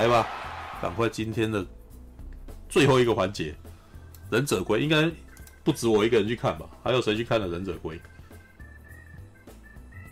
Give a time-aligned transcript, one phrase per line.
[0.00, 0.26] 来吧，
[0.80, 1.62] 赶快今天的
[2.70, 3.52] 最后一个环节，
[4.30, 5.10] 《忍者龟》应该
[5.62, 6.66] 不止我一个人去看吧？
[6.82, 7.98] 还有谁去看了《忍者龟》？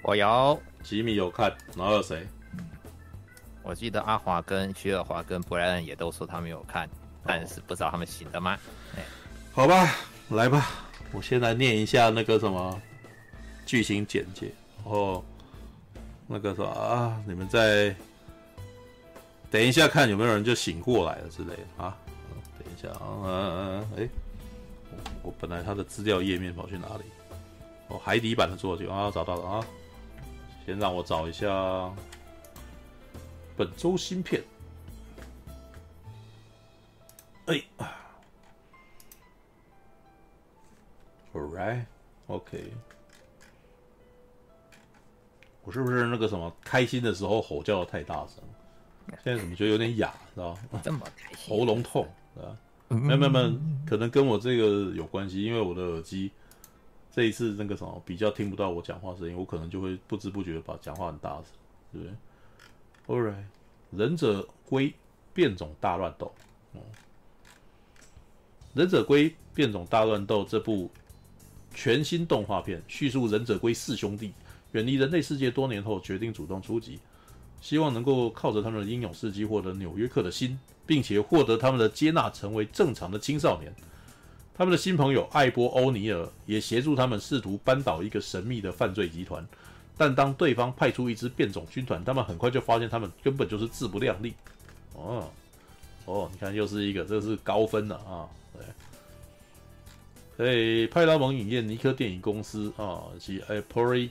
[0.03, 2.28] 我有，吉米有看，然后有谁？
[3.62, 6.86] 我记得阿华跟徐尔华跟布莱恩也都说他们有看，
[7.25, 8.58] 但是不知道他们醒了吗？
[8.95, 9.00] 哦、
[9.52, 9.95] 好吧，
[10.28, 10.67] 来吧，
[11.12, 12.78] 我先来念一下那个什么
[13.64, 14.52] 剧情简介，
[14.84, 15.25] 然后
[16.27, 17.97] 那个什么啊，你们在。
[19.50, 21.96] 等一下，看有没有人就醒过来了之类的啊！
[22.58, 24.08] 等一下啊，嗯嗯嗯，哎，
[25.22, 27.05] 我本来他的资料页面跑去哪里？
[27.88, 29.66] 哦，海底版的作者啊，找到了啊！
[30.66, 31.90] 先让我找一下
[33.56, 34.45] 本周新片。
[37.46, 37.62] 哎
[41.33, 42.70] ，All right，OK。
[45.62, 48.42] 我是不是那个什么开心的时候吼叫的太大声？
[49.24, 50.80] 现在怎么觉得有点哑，知道吧？
[50.85, 52.57] 这么开心，喉咙痛，对吧？
[52.89, 53.52] 没有没有没有，
[53.86, 56.30] 可能跟我这个有关系，因为我的耳机
[57.13, 61.45] 这一次那个什么比较听不到我讲话声音，我可能就会不知不觉把讲话很大声，
[61.92, 62.14] 对不对
[63.07, 63.45] ？All right，
[63.91, 64.95] 忍者龟
[65.35, 66.33] 变种大乱斗，
[66.74, 66.80] 嗯，
[68.74, 70.91] 忍者龟变种大乱斗这部
[71.74, 74.33] 全新动画片叙述忍者龟四兄弟
[74.73, 76.98] 远离人类世界多年后，决定主动出击。
[77.61, 83.74] 希望能够靠着他们的英勇事迹获得纽约客的心，并且获得他们的接纳，成为正常的青少年。
[84.55, 89.47] 他们的新朋友艾波欧尼尔也协助他们试图扳倒一个神秘的犯罪集团。
[89.97, 94.35] 但当对方派出一支变种军团，他们很快就发现他们根本就是自不量力。
[94.95, 95.29] 哦
[96.05, 98.27] 哦，你看又是一个，这是高分的啊！
[100.36, 104.08] 对，诶，派拉蒙影业、尼克电影公司啊及 Apori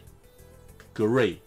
[0.94, 1.38] Great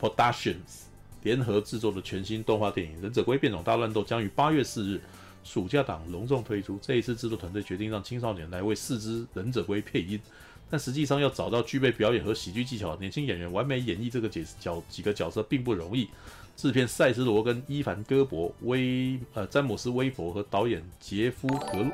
[0.00, 0.81] Productions。
[1.22, 5.00] 联合制作的全新动画电影《忍者龟变种大乱斗》将于八月四日
[5.44, 6.78] 暑假档隆重推出。
[6.82, 10.20] 这一次制作团队决定让青少年来为四只忍者龟配音，
[10.68, 16.08] 但实际上要找到具备表演和喜剧技巧的年轻演员完美演绎这个角角几个角色并不容易。
[16.56, 21.86] 制片赛斯罗跟伊凡戈伯、威呃詹姆斯威佛和导演杰夫格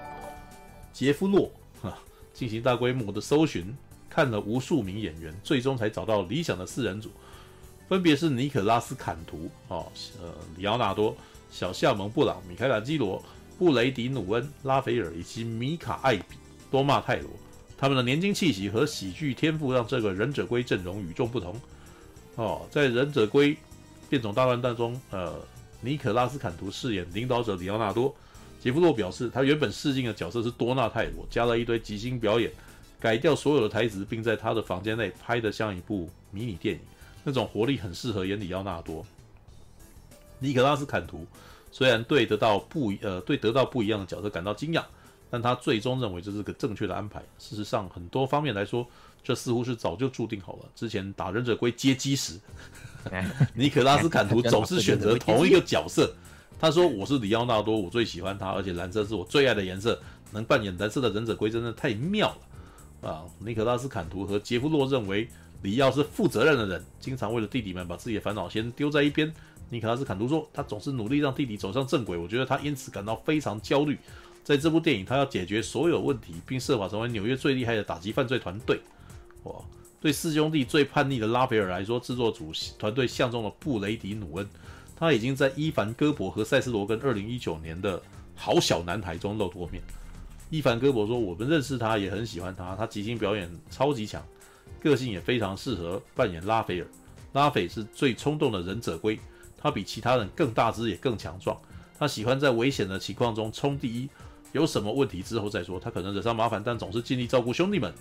[0.92, 1.50] 杰夫洛
[1.80, 1.96] 哈
[2.34, 3.72] 进行大规模的搜寻，
[4.10, 7.10] 看了无数名演员，最终才找到理想的四人组。
[7.88, 9.91] 分别是尼可拉斯·坎图、哦，
[10.21, 11.16] 呃，里奥纳多、
[11.50, 13.22] 小夏蒙·布朗、米开朗基罗、
[13.59, 16.37] 布雷迪·努恩、拉斐尔以及米卡·艾比、
[16.71, 17.31] 多纳·泰罗。
[17.78, 21.59] 他们的年轻气息和喜剧天赋让这个忍者龟阵容与众不同。
[22.34, 23.56] 哦，在忍者龟
[24.10, 25.34] 变种大乱斗中，呃，
[25.81, 28.15] 尼可拉斯·坎图饰演领导者里奥纳多。
[28.60, 32.52] 杰夫洛表示，他原本试镜的角色是多纳·泰罗，加了一堆即兴表演，
[33.00, 36.81] 改掉所有的台词，并在他的房间内拍得像一部迷你电影。
[37.28, 39.04] 那种活力很适合演里奥纳多。
[40.38, 41.26] 尼可拉斯坎图
[41.70, 44.82] 虽然对得到不呃对得到不一样的角色感到惊讶，
[45.28, 47.22] 但他最终认为这是个正确的安排。
[47.38, 48.86] 事实上，很多方面来说，
[49.22, 50.60] 这似乎是早就注定好了。
[50.75, 52.40] 之前打忍者龟接机时，
[53.52, 56.10] 尼可拉斯坎图 总是选择同一个角色。
[56.58, 60.00] 他说：“我是里奥纳多，我最喜欢他，而且蓝色是我最爱的颜色。
[60.32, 62.34] 能扮演蓝色的忍者龟真的太妙
[63.02, 65.28] 了啊！”尼可拉斯坎图和杰夫洛认为。
[65.62, 69.32] 里奥是负责任的人，经常为了弟弟们把自己的烦恼先丢在一边。
[69.70, 73.99] 尼可拉斯坎图说：“他总是努力让弟弟走上正轨，我觉得他因此感到非常焦虑。
[74.43, 78.81] 在这部电影，他要解决所有问题，并设法成为纽约最厉害的打击犯罪团队。
[79.44, 79.55] 哇！
[80.00, 84.49] 对四兄弟最叛逆的拉斐尔来说，制作组团队相中了布雷迪·努恩。
[84.96, 87.99] 他已经在伊凡·戈伯和塞斯·罗根2019年的
[88.37, 89.82] 《好小男孩》中露过面。
[90.50, 92.76] 伊凡·戈伯说：“我们认识他，也很喜欢他。
[92.76, 94.25] 他即兴表演超级强，
[94.80, 96.86] 个性也非常适合扮演拉斐尔。
[97.32, 99.19] 拉斐是最冲动的忍者龟，
[99.56, 101.58] 他比其他人更大只，也更强壮。
[101.98, 104.08] 他喜欢在危险的情况中冲第一，
[104.52, 105.78] 有什么问题之后再说。
[105.78, 107.92] 他可能惹上麻烦，但总是尽力照顾兄弟们。”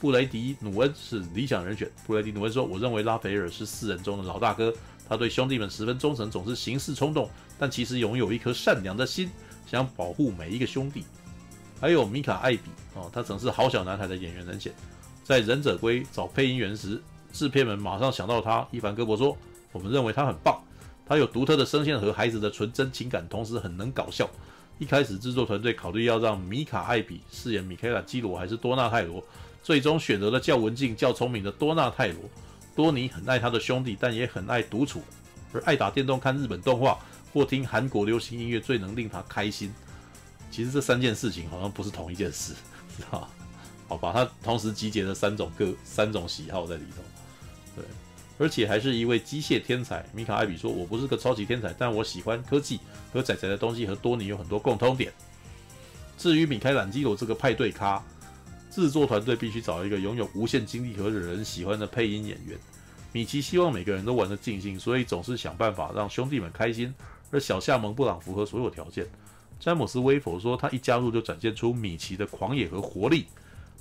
[0.00, 1.90] 布雷迪·努恩是理想人选。
[2.06, 4.72] 布雷迪·努恩说：“我认为拉斐尔是四人中的老大哥，
[5.08, 7.28] 他对兄弟们十分忠诚，总是行事冲动，
[7.58, 9.28] 但其实拥有一颗善良的心，
[9.66, 11.02] 想保护每一个兄弟。”
[11.80, 14.72] 还有米卡·艾比哦，他曾是好小男孩的演员人选，
[15.28, 16.98] 在《忍者龟》找配音员时，
[17.34, 18.66] 制片们马上想到他。
[18.70, 19.36] 伊凡·戈伯说
[19.72, 20.58] ：“我们认为他很棒，
[21.04, 24.26] 他有独特的声线和孩子的纯真情感，同时很能搞笑。”
[24.80, 29.22] 一开始制作团队考虑要让米卡·艾比饰演米开朗基罗还是多纳泰罗。
[29.62, 32.22] 最终选择了较文静、较聪明的多纳泰罗。
[32.74, 35.02] 多尼很爱他的兄弟，但也很爱独处，
[35.52, 36.98] 而爱打电动、看日本动画
[37.34, 39.70] 或听韩国流行音乐最能令他开心。
[40.50, 42.54] 其实这三件事情好像不是同一件事，
[42.96, 43.28] 知道吧？
[43.88, 47.02] 好吧，他同时集结了三种各三种喜好在里头。
[47.74, 47.84] 对，
[48.38, 50.04] 而且还是一位机械天才。
[50.12, 52.78] 米卡艾比说：“我不是个超级天才，但我喜欢科技
[53.12, 55.12] 和仔仔的东西，和多尼有很多共通点。”
[56.18, 58.02] 至于米开朗基罗这个派对咖。
[58.70, 62.56] 制作团队必须找一个拥有无限精力和惹人喜欢的配音演员。
[63.12, 66.94] 米奇希望每个人都玩得尽兴，所以总是想办法让兄弟们开心。
[67.30, 69.06] 而小夏蒙布朗符合所有条件。
[69.58, 73.26] 詹姆斯威佛说，他一加入就展现出米奇的狂野和活力。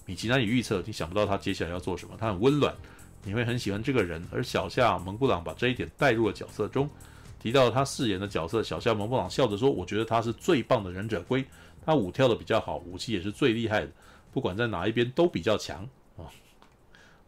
[0.08, 2.16] 米奇难以预测，你想不到他接下来要做什么。
[2.18, 2.74] 他很温暖，
[3.24, 4.26] 你会很喜欢这个人。
[4.32, 6.90] 而小夏蒙布朗把这一点带入了角色中。
[7.40, 11.46] 提到他饰演的角色，小夏蒙布朗笑着说：“我觉得他是最棒的忍者龟，
[11.86, 13.92] 他舞跳得比较好，武器也是最厉害的。”
[14.34, 16.26] 不管在哪一边都比较强啊！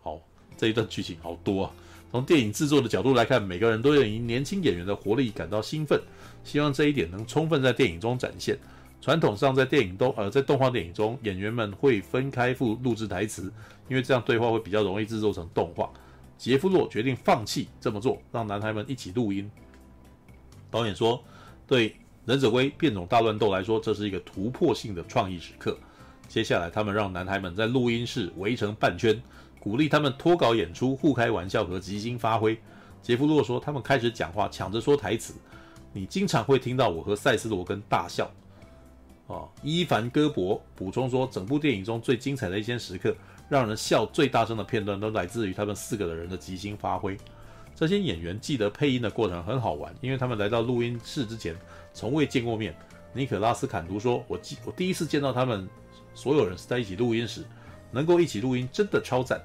[0.02, 0.20] 好，
[0.58, 1.72] 这一段剧情好多啊。
[2.12, 6.02] 从电影制作的角度来看，每个人都因年轻演员的活力感到兴奋，
[6.44, 8.58] 希望这一点能充分在电影中展现。
[9.01, 13.51] 传统上，在电影都呃在动画电影中，演员们会分开录录制台词，
[13.88, 15.90] 因为这样对话会比较容易制作成动画。
[16.38, 19.50] 杰夫洛决定放弃这么做，让男孩们一起录音。
[20.72, 21.22] 导演说
[21.66, 21.90] ：“对
[22.25, 25.78] 《忍者龟：变种大乱斗》来说，这是一个突破性的创意时刻。”
[26.28, 29.19] 接下来，他们让男孩们在录音室围成半圈，
[29.60, 32.57] 鼓励他们脱稿演出、互开玩笑和即兴发挥。
[33.01, 35.34] 杰夫洛说：“他们开始讲话，抢着说台词。
[35.92, 38.30] 你经常会听到我和赛斯·罗根大笑。”
[39.30, 43.16] 啊，伊凡·戈伯补充说：“整部电影中最精彩的一些时刻，
[43.48, 47.16] 让人笑最大声的片段，都来自于他们四个的人的即兴发挥。
[47.76, 51.56] 这些演员记得配音的过程很好玩，因为他们来到录音室之前
[51.94, 52.76] 从未见过面。”
[53.14, 55.70] 尼可拉斯·坎图说：“我记，我第一次见到他们。”
[56.16, 57.46] 所有人是在一起录音时，
[57.92, 59.40] 能够一起录音真的超赞，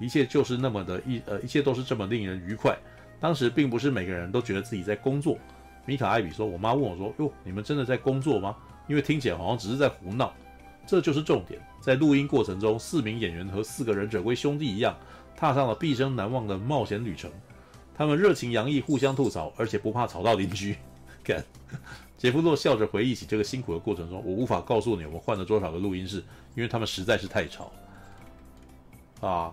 [0.00, 2.76] 一切就是那么的一呃，一切都是这么令人愉快。
[3.20, 5.38] 当时并不是每个人都觉得自己在工作。
[5.84, 8.56] 米卡艾比说：“我妈问我说，哟，你们真的在工作吗？
[8.86, 10.32] 因为听起来好像只是在胡闹。”
[10.86, 11.60] 这就是重点。
[11.80, 14.96] 在录音过程中，四名演员和四个忍者龟兄弟一样，
[15.36, 17.30] 踏上了毕生难忘的冒险旅程。
[17.94, 20.76] 他们热情洋溢，互相吐槽，而且不怕吵到邻居。
[21.24, 21.44] 干。
[22.16, 26.22] 杰夫洛笑着回忆起这个辛苦的过程中，我无法告诉你我们换了多少个录音室，
[26.54, 27.70] 因为他们实在是太吵。
[29.20, 29.52] 啊，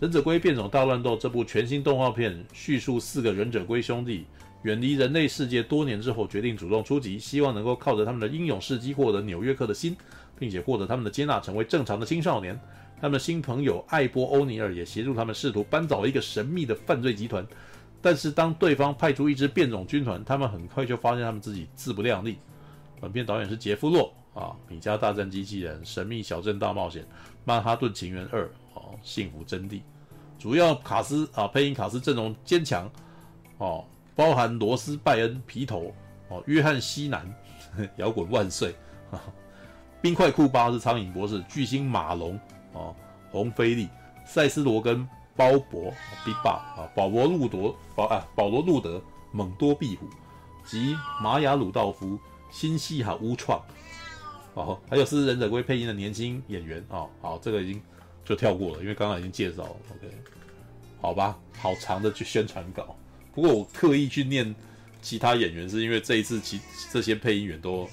[0.00, 4.24] 忍者龟：变种大乱斗》这部全新动画片叙述四个忍者龟兄弟
[4.62, 9.96] 远离人类世界多年之后，决定主动出击，希望能够靠着他们的英勇事迹获得纽约客的心，
[10.38, 12.58] 并且获得他们的接纳，成为正常的青少年。
[13.00, 17.46] 他们的新朋友艾波欧尼尔也协助他们试图扳倒一个神秘的犯罪集团。
[18.02, 22.38] 但是当对方派出一支变种军团，他们很快就发现他们自己自不量力。
[23.00, 27.02] 本片导演是杰夫洛啊，《米家大战机器人》、《神秘小镇大冒险》、
[27.44, 28.42] 《曼哈顿情缘二》
[28.74, 29.74] 哦，《幸福真谛》。
[30.36, 32.90] 主要卡斯啊，配音卡斯阵容坚强
[33.58, 33.84] 哦，
[34.18, 35.94] 包含罗斯·拜恩、皮头
[36.28, 37.32] 哦，约翰·西南，
[37.98, 38.74] 摇滚万岁！
[40.02, 42.36] 冰块库巴是苍蝇博士，巨星马龙
[42.72, 42.92] 哦，
[43.30, 43.88] 洪菲利、
[44.26, 45.08] 赛斯·罗根。
[45.36, 45.92] 鲍勃
[46.24, 50.08] B·B· 啊，保罗路德，保啊，保罗路德，猛多壁虎
[50.66, 52.18] 及玛雅鲁道夫，
[52.50, 53.62] 新西哈乌创，
[54.54, 57.80] 哦，还有是忍者龟配音的年轻演员啊，好，这个已经
[58.24, 60.12] 就跳过了，因为刚刚已经介绍了，OK，
[61.00, 62.96] 好吧，好长的宣传稿，
[63.34, 64.54] 不过我刻意去念
[65.00, 66.60] 其他演员，是因为这一次其
[66.92, 67.88] 这些配音员都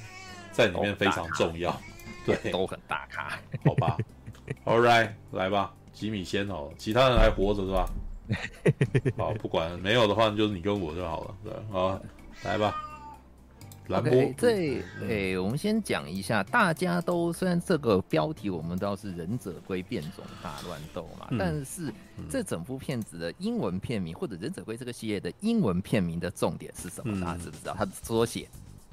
[0.51, 1.79] 在里面非常重要，
[2.25, 3.97] 对，都很大咖，好吧
[4.65, 5.73] ，All right，来吧。
[5.93, 7.89] 吉米先哦，其他人还活着是吧？
[9.17, 9.79] 好，不管。
[9.79, 12.01] 没有的话，就是你跟我就好了，对，好，
[12.43, 12.75] 来吧。
[13.87, 14.11] 蓝波。
[14.11, 14.47] Okay, 这，
[15.07, 21.93] 诶、欸，我们先讲一下，大家都虽然这个标题我们知道是《忍者龟变种大乱斗》嘛，嗯、但是
[22.29, 27.19] 这整部片子的英文片名或者《忍者龟》这个系列的英文片名的重点是什么？
[27.19, 27.75] 大家知不知道？
[27.77, 28.47] 它的缩写，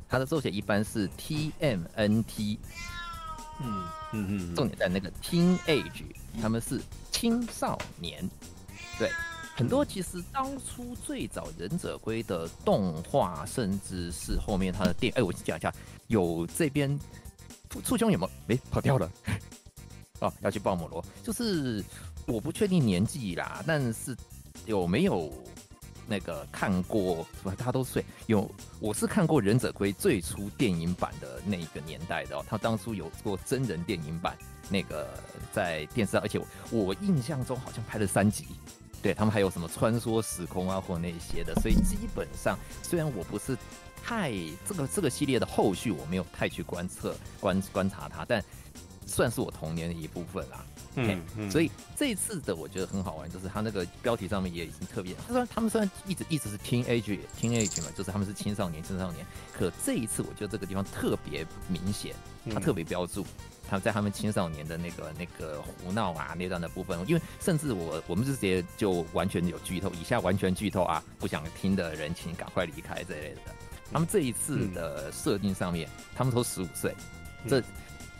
[0.08, 2.58] 它的缩写一般是 TMNT。
[3.64, 6.04] 嗯嗯嗯，重点在那个 teenage，
[6.40, 6.80] 他们是
[7.12, 8.28] 青少年。
[8.98, 9.08] 对，
[9.62, 15.72] 很多其实当初最早忍者龟的动画，甚至是后面他的电，哎，我讲一下，
[16.08, 16.98] 有这边
[17.84, 18.30] 簇兄有没有？
[18.48, 19.08] 哎，跑掉了。
[20.18, 21.80] 哦，要去抱摩罗，就是
[22.26, 24.16] 我不确定年纪啦，但是
[24.66, 25.32] 有没有？
[26.08, 28.50] 那个看过，大家都睡有，
[28.80, 34.36] 我是看过《忍者龟》最初电影版的那个年代的哦，他当初有过真人电影版，
[34.68, 35.08] 那个
[35.52, 36.40] 在电视上，而且，
[36.72, 38.46] 我印象中好像拍了三集，
[39.02, 43.56] 对他们还有什么穿梭时空啊或那些的，所以基本上虽然我不是
[44.02, 44.32] 太
[44.66, 48.42] 这个这个系列的后续我没有太去观测观观察它，但
[49.06, 50.64] 算是我童年的一部分啦。
[50.94, 62.14] 嗯，嗯，所以这一次的我觉得很好玩，就是他那个标题上面也已经特别，他说他们虽然一直一直是 teenage teenage 嘛，就是他们是青少年青少年，可这一次我觉得这个地方特别明显，
[62.52, 63.24] 他特别标注
[63.72, 73.40] 他在他们青少年的那个那个胡闹啊那段的部分，因为甚至我我们直接就完全有剧透，以下完全剧透啊，不想听的人请赶快离开这类的。
[73.90, 76.94] 他们这一次的设定上面，他们都十五岁，
[77.48, 77.62] 这。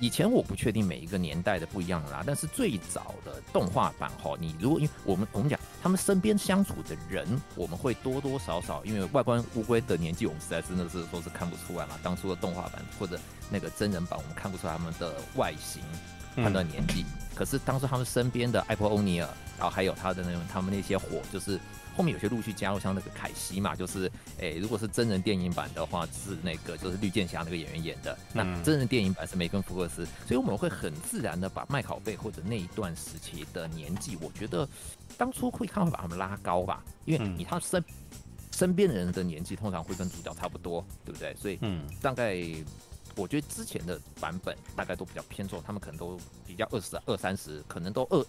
[0.03, 11.97] 以前我不确定每一个年代的不一样啦，但是最早的动画版哈，你如果因为我们我们讲他们身边相处的人，我们会多多少少因为外观乌龟的年纪，我们实在真的是说是看不出来嘛。
[12.03, 13.17] 当初的动画版或者
[13.49, 15.81] 那个真人版，我们看不出来他们的外形
[16.35, 17.05] 判断年纪。
[17.37, 21.61] 可是当初他们身边的艾普欧尼尔，然后还有他的那种他们那些火，就是。
[21.97, 28.17] 后面有些陆续加入，像那个凯西嘛，就是，诶、欸，如果是真人电影版的话，是那个就是绿箭侠那个演员演的。
[28.33, 34.69] 那真人电影版是梅根福克斯，所以我们会很自然的把麦考贝或者那一段时期的年纪，我觉得
[35.17, 37.85] 当初会看会把他们拉高吧，因为你他身
[38.51, 41.35] 身边的人的年纪通常会跟主角差不多，对不对？
[41.37, 42.37] 所以，嗯，大概
[43.17, 48.25] 我觉得之前的版本大概都比较偏重，他们可能都比较二十二三十，可能都二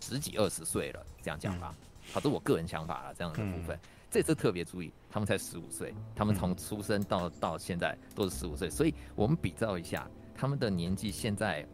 [0.00, 1.74] 十几二十岁了，这样讲吧。
[2.12, 3.80] 好，这是我个人想法啊，这样的部分，嗯、
[4.10, 11.66] 这次特别注意，他们才十五岁，他们从出生到到现在都是十五岁，所以我们比照一下，他们的年纪现在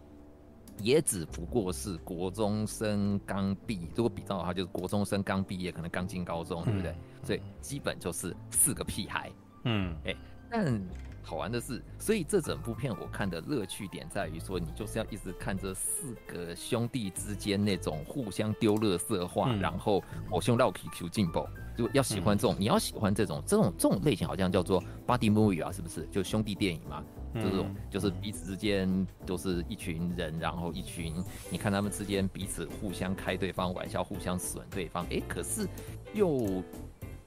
[0.78, 6.94] 也只不过是国中生刚毕，如果比照的话，就是国中生刚毕业，可能刚进高中，对不对？
[7.22, 9.30] 所以基本就是四个屁孩，
[9.64, 10.14] 嗯，哎，
[10.50, 10.80] 但。
[11.23, 21.47] 好玩的是，所以这整部片我看的乐趣点在于说，你就是要一直看这四个兄弟之间那种互相丢乐色话，嗯、然后我兄绕 QQ 进步，
[21.77, 26.07] 就要喜欢这种，嗯、你要喜欢这种这种这种类型，好像叫做 buddy movie 啊，是不是？
[26.11, 31.15] 就兄弟电影嘛，这种、嗯、就是彼此之间都是一群人，然后一群，
[31.50, 35.69] 你看他们之间彼此互相开对方玩笑，互相损对方，哎，可是
[36.12, 36.62] 又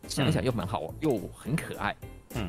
[0.08, 1.96] 想一想又蛮好，嗯、又很可爱。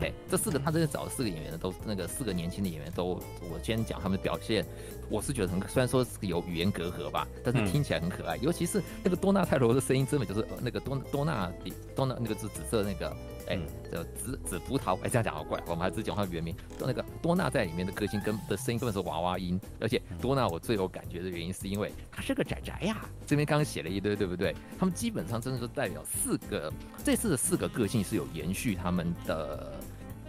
[0.00, 4.64] 对，这四个他这边找了四个演员的都那个四个年轻的演员都，我先讲他们的表现，
[5.08, 13.14] 我是觉得很，虽然说是有语言隔阂吧，但是听起来很可爱，尤其是那个多纳泰罗的声音，真的就是那个多多纳比多纳那个是紫色那个。
[13.46, 13.58] 哎，
[13.92, 15.62] 这紫紫葡萄，哎，这样讲好怪。
[15.66, 16.56] 我们还是讲他原名。
[16.78, 23.06] 那个多纳在里面的个性跟的声音根本是娃娃音，而且多纳我最有感觉的原因是因为他是个宅宅呀。
[23.26, 24.56] 这边刚刚写了一堆，对不对？
[24.78, 26.72] 他们基本上真的是代表四个，
[27.04, 29.74] 这次的四个个性是有延续他们的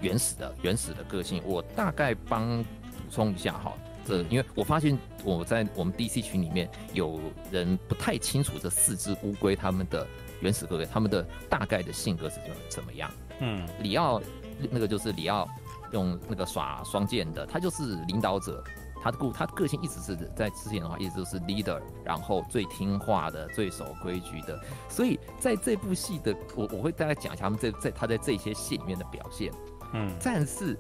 [0.01, 1.41] 原始的原始的个性。
[1.45, 3.73] 我大概帮补充一下哈，
[4.05, 7.19] 这因为我发现我在我们 DC 群里面有
[7.51, 10.07] 人不太清楚这四只乌龟他们的。
[10.41, 13.09] 原始各位，他们的大概的性格是怎么怎么样？
[13.39, 14.21] 嗯，里奥
[14.69, 15.47] 那个就是里奥
[15.93, 18.61] 用那个耍双剑的，他就是领导者，
[19.01, 24.59] 他的故他的个性一直是在之前的话一直都是 leader，然后最听话的、最守规矩的。
[24.89, 29.53] 所以在这部戏的，我我会大概讲一下他们在在他在这些戏里面的表现。
[29.93, 30.77] 嗯，但是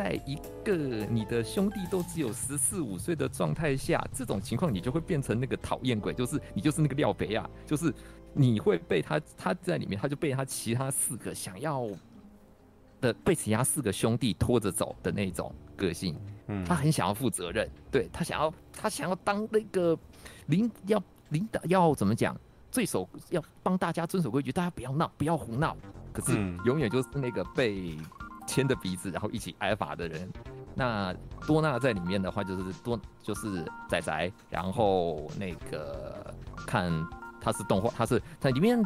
[0.00, 0.76] 在一个
[1.10, 7.92] 你的兄弟都只有十四五岁的状态下，这种情况你就会变成那个讨厌鬼，就是你就是那个廖北亚，就是。
[8.32, 11.84] 你会被他，他在里面，他就被他其他四个想要
[13.00, 16.16] 的，被其他四个兄弟拖着走的那种个性。
[16.46, 19.98] 嗯，他很想要负责任，对，他想要，他想要当那个
[20.46, 22.40] 领，要领导，要怎么讲？
[22.70, 25.76] 最守，要帮大家遵守规矩，大家不要闹，不要胡闹。
[26.12, 27.98] 可是永远就是那个被
[28.50, 30.28] 牵着鼻子，然后一起挨罚的人。
[30.74, 31.14] 那
[31.46, 36.34] 多纳在里面的话，就是多，就是仔仔，然后那个
[36.66, 36.92] 看。
[37.42, 38.78] 他是动画，他是在里面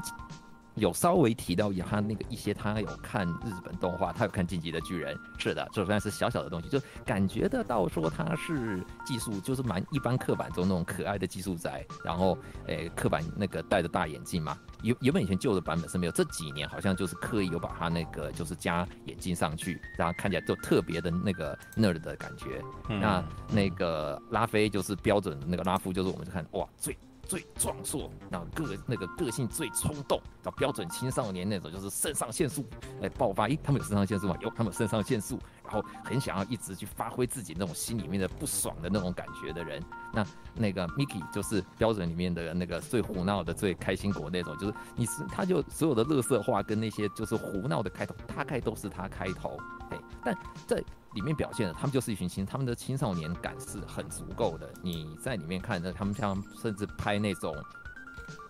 [0.77, 22.61] 有稍微提到他那个一些，他有看日本动画，他有看《进击的巨人》，是的，就算是小小的东西，就感觉得到说他是技术，就是蛮一般刻板中那种可爱的技术宅，然后诶、欸，刻板那个戴着大眼镜嘛，原原本以前旧的版本是没有，这几年好像就是刻意有把他那个就是加眼镜上去，然后看起来就特别的那个 nerd 的感觉。
[22.89, 26.97] 嗯、那那个拉菲就是标准那个拉夫，就是我们就看哇最。
[27.27, 32.65] 最壮硕，然后个那个个性最冲动，找标准青少年那种，就是肾上腺素
[33.01, 33.49] 来爆发。
[33.49, 34.37] 咦，他们有肾上腺素吗？
[34.41, 39.83] 有，他们有肾上腺素，然后很想要一直去发挥自己那种心里面的不爽的那种感觉的人。
[40.13, 49.59] 那那个 Mickey 就是标准里面的那个最胡闹的、最开心果那种，就是你是他就所有的乐色话跟那些就是胡闹的开头，大概都是他开头。
[49.91, 50.83] 对，但在。
[51.15, 54.69] 里面表现的，他们就是一群青，他们的青少年感是很足够的。
[54.83, 57.55] 你在里面看着，他们像甚至拍那种，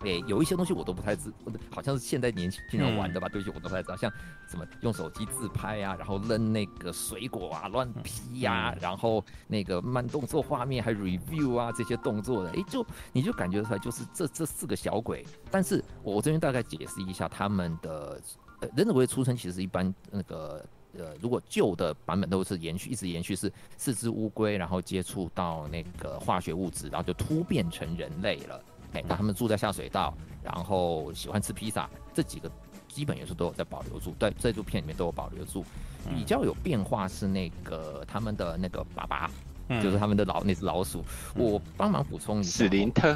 [0.01, 1.31] 诶、欸，有一些东西我都不太知，
[1.69, 3.29] 好像是现在年轻人玩的吧？
[3.29, 4.11] 对不起，我都不太知道，像
[4.47, 15.25] 什么用手机自拍啊，然后扔那个水果啊，乱劈呀、啊，然后那个慢动作画面还 review 啊这些动作的，诶、欸，就你就感觉出来就是这这四个小鬼。
[15.51, 18.21] 但是我这边大概解释一下他们的，
[18.61, 20.65] 呃，忍者龟出生其实一般那个。
[20.97, 28.61] 呃，如果旧的版本都是延续，一直延续是四只乌龟，然后接触到那个化学物质，然后就突变成人类了。
[28.93, 32.49] 哎，那他们住在下水道，然后喜欢吃披萨，这几个
[32.87, 35.65] 基本元素都有在保留住，在这部片里面都有保留住。
[36.15, 39.31] 比较有变化是那个他们的那个爸爸，
[39.81, 41.03] 就是他们的老那只老鼠。
[41.35, 43.13] 我帮忙补充一下，史林特，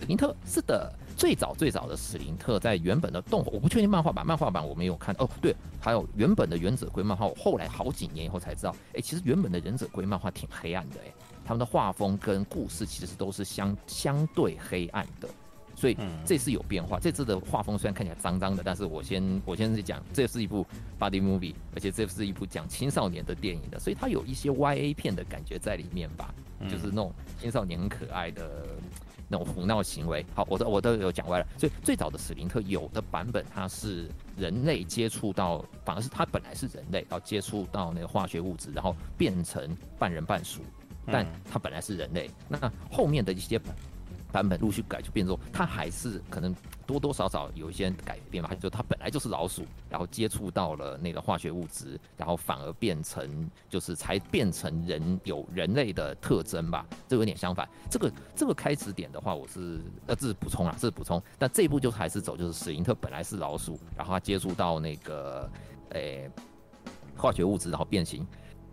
[0.00, 0.92] 史林特是的。
[1.20, 5.28] 最早最早的史林特在原本的动，我不确定漫画版，漫画版我没有看哦。
[5.42, 11.12] 对，还有原本的忍者龟漫画，我后来好几年以后才知道，哎，其实原本的忍者龟漫画挺黑暗的，哎，
[11.44, 15.28] 他们的画风跟故事其实都是相相对黑暗的，
[15.76, 16.98] 所以这次有变化。
[16.98, 20.66] 这次的画风虽然看起来脏脏的，但是我先我先是讲，这是一部
[20.98, 28.66] buddy movie，而且这是一部讲青少年的电影的，所以它有一些 YA 片的感觉在里面吧，就是那种青少年很可爱的。
[29.30, 31.46] 那种胡闹行为，好，我都我都有讲歪了。
[31.56, 40.62] 所以最早的史林特有的版本，它是人类接触到，反而是它本来是人类，然后接触到那个化学物质，然后变成半人半鼠，
[41.06, 42.28] 但它本来是人类。
[42.48, 42.58] 那
[42.90, 43.60] 后面的一些。
[44.30, 46.54] 版本陆续改，就变成说，它还是可能
[46.86, 48.54] 多多少少有一些改变吧。
[48.60, 56.86] 就它本来就是老鼠，然后接触到了那个化学物质，然后反而变成就是才变成人有人类的特征吧。
[57.08, 57.68] 这有点相反。
[57.90, 61.22] 这个这个开始点的话，我是呃这是补充啊，这是补充。
[61.38, 65.50] 但这一步就还是走，就是史林特本来是老鼠，然后他接触到那个
[65.90, 66.30] 诶、
[67.16, 68.26] 化学物质，然后变形。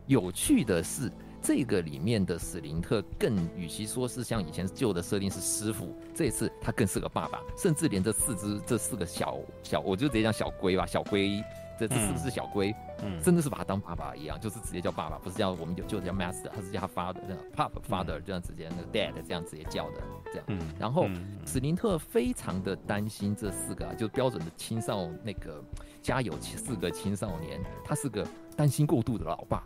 [0.06, 1.12] 有趣的是。
[1.42, 11.42] 这个里面的史林特更与其说是像以前旧的设定是师傅，这一次他更是个爸爸，甚至连这四只这四个小小，我就直接讲小龟吧，小龟
[11.80, 12.74] 这这是不是小龟，
[13.04, 21.08] 嗯，真的是把他当爸爸一样，就是直接叫爸爸，不是叫我们就就叫 master，他是叫他 father 这样，pop father 这样直接那个 dad 这样直接叫的这样，嗯，然后
[21.46, 25.64] 史林特非常的担心这四个啊，就标准的青少那个
[26.02, 29.64] 家有四个青少年，他是个担心过度的老爸。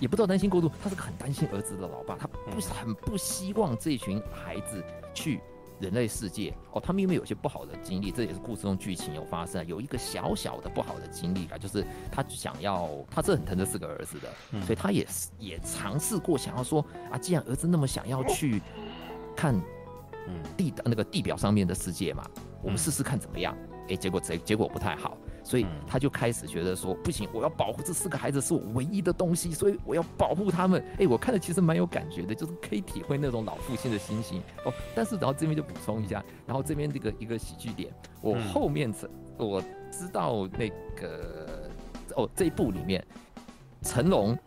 [0.00, 4.82] 也不知道担心过度，他是个很担心儿子的老爸，他不是很不希望这群孩子
[5.14, 5.40] 去
[5.78, 6.80] 人类世界哦。
[6.80, 18.60] 他们因为有些不好的经历，这也是故事中剧情有发生，有一个小小的不好的经历啊，就是他想要，他是很疼这四个儿子的，所以他也是也尝试过想要说啊，既然儿子那么想要去
[19.36, 19.54] 看
[20.56, 22.24] 地的那个地表上面的世界嘛，
[22.62, 23.54] 我们试试看怎么样？
[23.88, 25.18] 哎，结果结结果不太好。
[25.50, 30.80] 所以他就开始觉得说不行，我要保护这四个孩子是我唯一的东西，所以我要保护他们。
[30.96, 34.72] 哎，我看的其实蛮有感觉的，就是可以体会那种老父亲的心情哦。
[34.94, 39.10] 但是然后这边就补充一下，然后这边这个一个喜剧点，我后面这
[39.44, 39.60] 我
[39.90, 41.68] 知道那个
[42.14, 43.04] 哦这一部里面
[43.82, 44.38] 成龙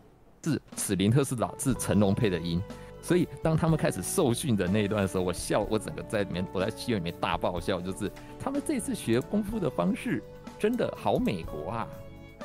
[0.41, 2.61] 是史林特是老是成龙配的音，
[3.01, 10.23] 所以当他们开始受训的那一段的时候，我笑我整个在里面我在戏院里面大爆笑，就是他们这次学功夫的方式。
[10.63, 11.87] 真的好美国啊！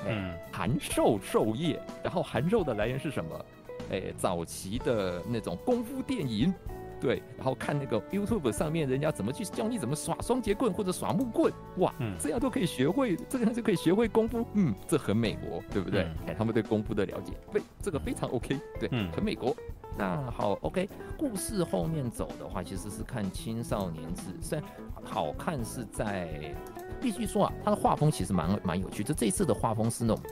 [0.09, 3.45] 嗯，函授授业，然后函授的来源是什么？
[3.93, 6.53] 哎，早期的那种功夫电影，
[7.01, 16.03] 对，然后看那个 YouTube 上面人家怎么去教你怎么耍双截棍或者耍木棍，哇，这样都可以学会，这样就可以学会功夫，嗯，这很美国，对不对？
[16.27, 19.55] 哎，他们对功夫的了解，非这个非常 OK，对，很美国。
[19.97, 24.69] 那好，OK，故事后面走的话，其实是看青少年志，虽然
[25.05, 26.53] 好看是在。
[27.01, 29.03] 必须说啊，他的画风其实蛮蛮有趣。
[29.03, 30.23] 就这一次的画风是那种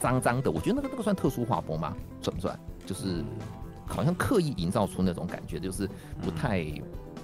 [0.00, 1.96] 脏脏的，我觉得那个那个算特殊画风吗？
[2.20, 2.58] 算不算？
[2.84, 3.22] 就是
[3.86, 5.88] 好像刻意营造出那种感觉，就是
[6.20, 6.64] 不太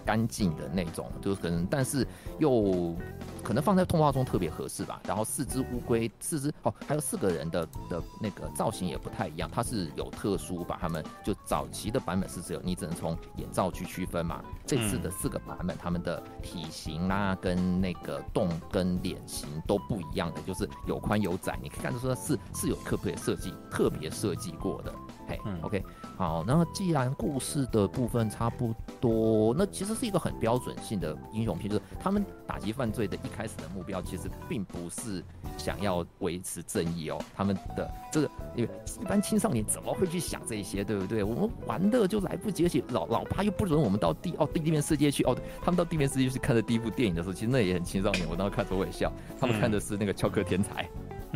[0.04, 2.06] 干净的那种，就是可能，但是
[2.38, 2.94] 又
[3.42, 5.00] 可能放在动画中特别合适吧。
[5.06, 14.42] 然后四只乌龟，四只哦，还有四个人的的那个造型也不太一样，它是有特殊把它们就早期的版本是只有你只能从眼罩去区分嘛。
[14.66, 24.92] 这次的四个版本，他们的体型啦、啊、跟那个动跟脸型都不一样的，就是有宽有窄，你可以看得出来是是有特别设计特别设计过的。
[25.28, 25.84] 嘿、嗯、OK。
[26.16, 35.22] 好，那既然故事的部分差不多，那其实是一个很标准性的英雄片，就是他们打击犯罪的一开始的目标，其实并不是
[35.56, 37.20] 想要维持正义哦。
[37.36, 41.22] 他们的这个，因为一般青少年怎么会去想这些，对不对？
[41.22, 45.36] 我们玩的就来不及，而且老老爸又不准我们到地哦地面世界去哦。
[45.60, 48.26] 他们到地面世界去看的第一部电影的时候，其实那也很青少年。
[48.28, 50.82] 我当时看着我也笑，他们看的是那个《翘课天才》。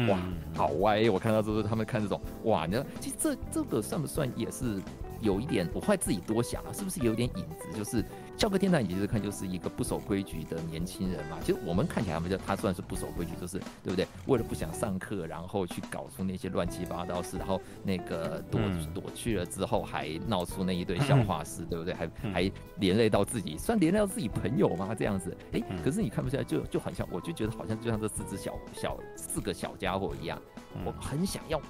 [0.09, 0.19] 哇，
[0.55, 1.09] 好歪！
[1.11, 4.81] 我看到就是，他们看这种，哇，你知道，其实这这个算不算也是
[5.23, 5.67] 有一点？
[5.73, 7.79] 我会自己多想啊，是不是有点影子？
[7.79, 8.05] 就是。
[8.45, 11.39] 《教科天才》也就是看就是一个不守规矩的年轻人嘛。
[11.45, 14.05] 其实我们看起来，他们就他算是不守规矩，就是对不对？
[14.27, 18.61] 为了不想上课，然后去搞出那些乱七八糟事，然后那个躲
[18.93, 21.95] 躲去了之后，还闹出那一堆笑话事，对不对？
[21.95, 24.93] 还还连累到自己，算连累到自己朋友吗？
[24.93, 30.41] 这样子，哎，可是你看不出来，就就好像，我就觉得好像就像这四只小小四个小家伙一样，
[30.85, 31.61] 我很想要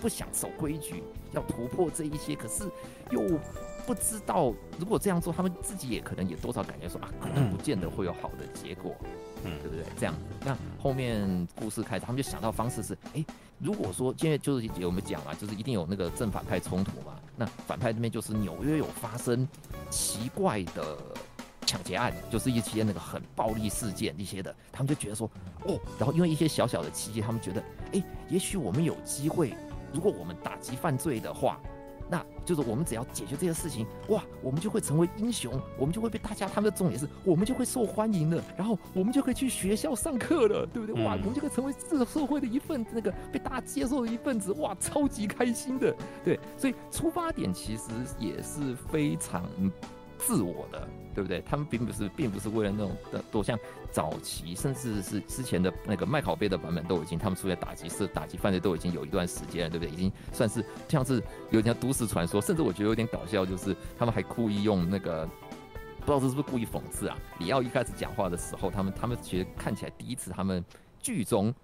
[0.00, 2.64] 不想守规矩，要突破这一些，可是
[3.10, 3.38] 又。
[3.86, 8.96] 不知道如果这样做，他们自己也可能也多少感觉说啊，可能不见得会有好的结果，
[9.44, 9.84] 嗯，对不对？
[9.98, 13.22] 这样子，那后面故事开始，他们就想到方式是，哎，
[13.58, 19.46] 如果说今天就是我们讲啊，就是一定有那个正反派冲突嘛，那反派这边就是纽约有发生
[19.90, 20.96] 奇怪的
[21.66, 25.30] 抢劫案，就是一些那个很暴力事件一些的，他们就觉得说，
[25.66, 29.54] 哦，然后因为一些小小的契机，他们觉得，哎，也许我们有机会，
[29.94, 31.58] 如果我们打击犯罪的话。
[32.06, 41.02] 那就是我们只要解决这些事情，哇，我们就会成为英雄，我们就会被大家，他们的重点是，我们就会受欢迎了，然后我们就可以去学校上课了，对不对？
[41.02, 47.84] 哇，我们就可以成为这个社会的一份，那个被大家接受的一份子，哇，超级开心的，对，所以出发点其实
[48.18, 49.42] 也是非常
[50.18, 50.86] 自我的。
[51.14, 51.40] 对不对？
[51.42, 53.58] 他们并不是，并不是为了那种的多像
[53.90, 59.90] 早期，甚至是之前的那个麦考贝的版本都已经，他们出来打击是打击犯罪都已经有一段时间了，对不对？
[59.90, 65.24] 已经算是像是有点像都市传说，甚至我觉得有点搞笑，就是他们还故意用那个
[66.00, 67.16] 不知道这是不是故意讽刺啊？
[67.38, 70.62] 李奥一开始讲话的时候，他们他们其实看起来第一次他们
[71.00, 71.54] 剧中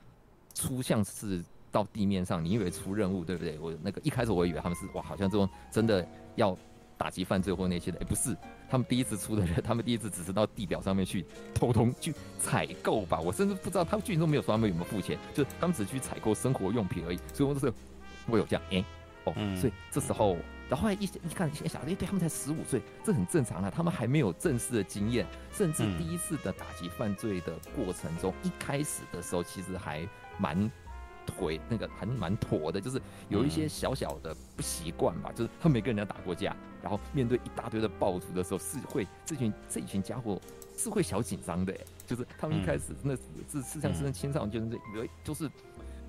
[0.55, 3.59] 出像是到地面上，你以为出任务对不对？
[3.59, 6.57] 我那个一开始我以为他们是哇，好像这种真的要。
[7.01, 8.37] 打击犯罪或那些的，哎，不是，
[8.71, 13.19] 他们第一次出的人，他们第一次只是到地表上面去偷偷去采购吧。
[13.21, 17.19] 我甚至不知道，他们剧情都没有说他们有没有付钱，就是他们只去采购生活用品而已。
[17.35, 17.73] 所以我就是
[18.29, 18.85] 我有这样，哎，
[19.25, 20.37] 哦，所以这时候，
[20.69, 30.71] 然后后来一一看，一想，哎，对他们才十五岁，这很正常啊，他们还没有正式的经验，甚至第一次的打击犯罪的过程中，一开始的时候其实还蛮。
[31.27, 40.41] 腿那个还蛮妥的，就是有一些小小的不习惯吧，就是他没跟人家打过架，然后面对一大堆的暴徒的时候，是会这群这一群家伙
[40.77, 41.75] 是会小紧张的，
[42.07, 45.51] 就是他们一开始那是是像是青少年，就是以为就是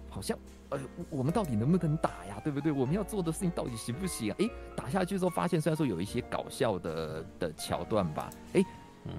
[0.09, 0.37] 好像
[0.69, 2.71] 呃我们到底能不能打呀，对不对？
[2.71, 4.35] 我们要做的事情到底行不行啊？
[4.39, 8.63] 哎，打下去之后发现虽然说有一些搞笑的的桥段吧，哎，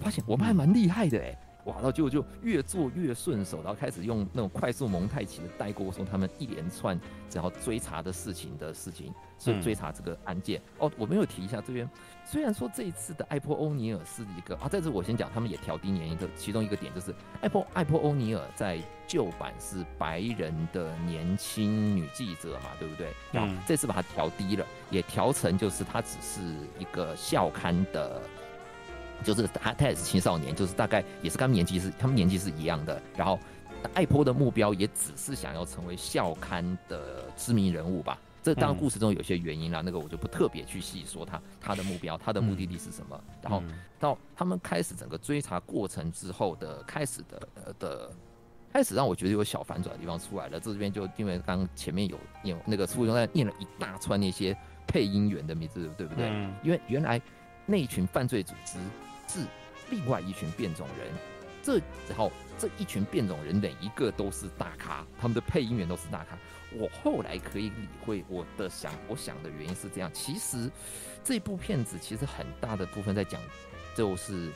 [0.01, 1.39] 发现我们还蛮厉害的哎。
[1.65, 6.99] 哇，然后就就越做越顺手，然后开始用那种快速蒙太奇的带过，说他们一连串
[7.31, 10.61] 只要追查的事情的事情，所以追查这个案件。
[10.61, 11.89] 嗯、哦，我没有提一下这边，
[12.25, 23.13] 虽然说这一次的艾波欧尼尔是一个啊，在这我先讲，他们也调低年龄的其中一个点就是艾波艾波欧尼尔在旧版是白人的年轻女记者嘛，对不对？
[23.31, 26.41] 然后这次把它调低了，也调成就是他只是
[26.77, 28.21] 一个校刊的。
[29.23, 33.01] 就是他，他也是青少年，就是大概也是跟他们年纪是，他们年纪是一样的。
[33.17, 33.39] 然后，
[33.95, 38.19] 爱坡的目标也只是想要成为校刊的知名人物吧。
[38.43, 43.19] 这当然故事中有些原因啦，那个我就不特别去细说他他的目标，他的目的地是什么。
[43.41, 43.63] 然后
[44.01, 48.11] 到他们开始整个追查过程之后的开始的呃的
[48.73, 50.59] 开始，让我觉得有小反转的地方出来了。
[50.59, 54.57] 这边就因为刚前面有有那个书中在念了一大串那些
[54.89, 56.27] 配音员的名字，对不对？
[56.65, 57.23] 因为原来
[57.65, 58.77] 那一群犯罪组织。
[59.29, 59.47] 是
[59.91, 61.11] 另外一群变种人，
[61.63, 61.75] 这
[62.09, 66.39] 然后这一群变种人每一个都是大咖，他们的配音员都是大咖。
[66.75, 70.11] 我后来可以理会我的想，我想的原因是这样。
[70.15, 70.71] 其实
[71.23, 73.41] 这部片子其实很大的部分在讲，
[73.95, 74.51] 就是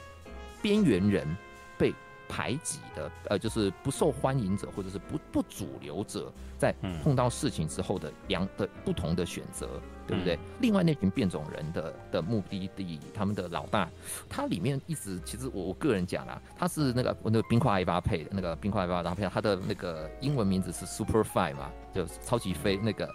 [0.62, 1.36] 边缘人
[1.76, 1.92] 被
[2.26, 9.80] 排挤的，呃，就是不受欢迎者或者是不不主流者，在碰到事情之后的两的不同的选择。
[10.06, 10.36] 对不对？
[10.36, 13.88] 嗯、另外那群变种人的的目的地，他们的老大，
[14.28, 23.08] 他里面一直其实我我个人讲啦，他是那个我那个冰块艾巴配的那个冰块艾巴搭配，他的那个英文名字是 Super Five 嘛，就超级飞那个。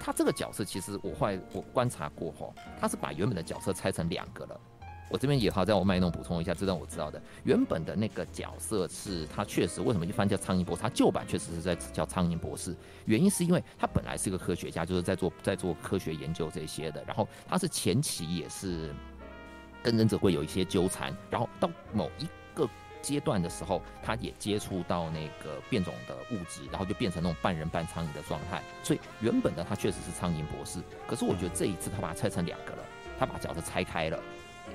[0.00, 4.60] 他这个角色其实我后来我观察过后，他是把原本的角色拆成两个了。
[5.08, 7.22] 我这边也好，在我卖弄补充一下，这段我知道的。
[7.44, 10.82] 原本的那个角色是他确实为什么一翻叫苍蝇博士？
[10.82, 17.04] 他旧版确实是在叫苍蝇博士，原因是因为他本来是个科学家，就是在做在做科学研究这些的。
[17.04, 18.92] 然后他是前期也是
[19.80, 22.68] 跟忍者龟有一些纠缠，然后到某一个
[23.00, 28.60] 阶段的时候，他也接触到那个变种的物质，然后就变成那种半人半苍蝇的状态。
[28.82, 32.82] 所以原本的他确实是苍蝇博士，可是我觉得这一次他把它拆成两个了，
[33.16, 34.20] 他把角色拆开了。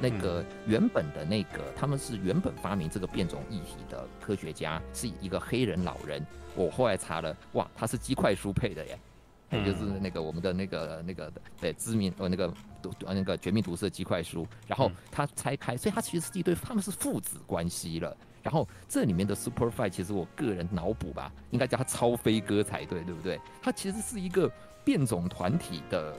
[0.02, 6.26] 那个原本的那个，他们是原本发明这个变种液体的科学家，是一个黑人老人。
[6.56, 9.00] 我后来查了，哇，他是鸡块叔配的耶，
[9.52, 14.46] 也就是那个我们的那个那个对知名呃那个毒那个绝命毒师鸡块书。
[14.68, 18.18] 然后他拆开，所以他其实是一对，他们是父子关系了。
[18.42, 23.40] 然后这里面的 Super Five，其实我个人脑补吧，应该叫他超飞哥才对，对不对？
[23.62, 24.52] 他其实是一个
[24.84, 26.16] 变种团体的。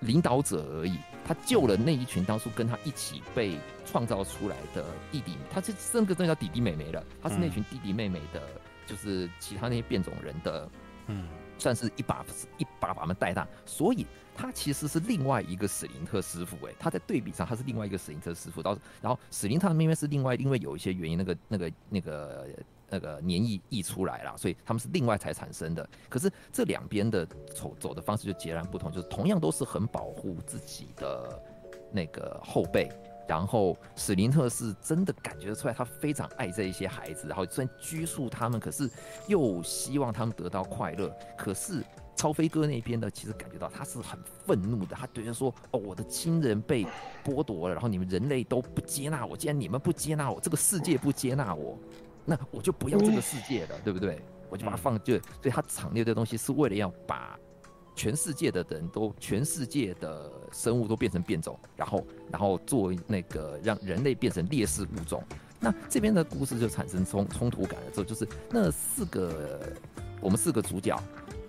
[0.00, 7.02] 领导者而已，他救了那一群当初跟他一起被创造出来的弟弟，他是这个真叫弟弟妹妹了。
[7.22, 8.42] 他是那群弟弟妹妹的，
[8.86, 10.68] 就是其他那些变种人的，
[11.06, 11.26] 嗯，
[11.58, 12.24] 算是一把
[12.58, 13.46] 一把把他们带大。
[13.64, 18.62] 所以他其实是另外一个史林特师傅，哎，他在对比上他是另外一个史林特师傅。
[18.62, 22.46] 到然后史林特的妹妹是另外，因为有一些原因，那个那个那个。
[22.88, 25.88] 那个黏液溢出来了，所以他们是另外才产生的。
[26.08, 31.42] 可是这两边的走走的方式就截然不同，就是同样都是很保护自己的
[31.92, 32.90] 那个后辈。
[33.28, 38.88] 然后史林特是真的感觉出来，他非常爱这一些孩子，然后虽然拘束他们，可是
[39.26, 41.12] 又希望他们得到快乐。
[41.36, 41.82] 可是
[42.14, 46.86] 超飞哥那边呢，其实感觉到他是很愤怒的，他觉得说：“哦，我的亲人被
[47.24, 51.76] 剥夺了，然后你们人类都不接纳我，既然你们不接纳我，这个世界不接纳我。”
[52.26, 54.20] 那我就不要这个世界了，对不对？
[54.50, 57.38] 我就把它放就，所以他场内的东西是为了要把
[57.94, 65.22] 全世界的人都、全世界的生物都变成变种，然后，然后做那个让人类变成劣势物种。
[65.58, 69.60] 那这边的故事就产生冲冲突感了之后，就是那四个
[70.20, 71.00] 我们四个主角，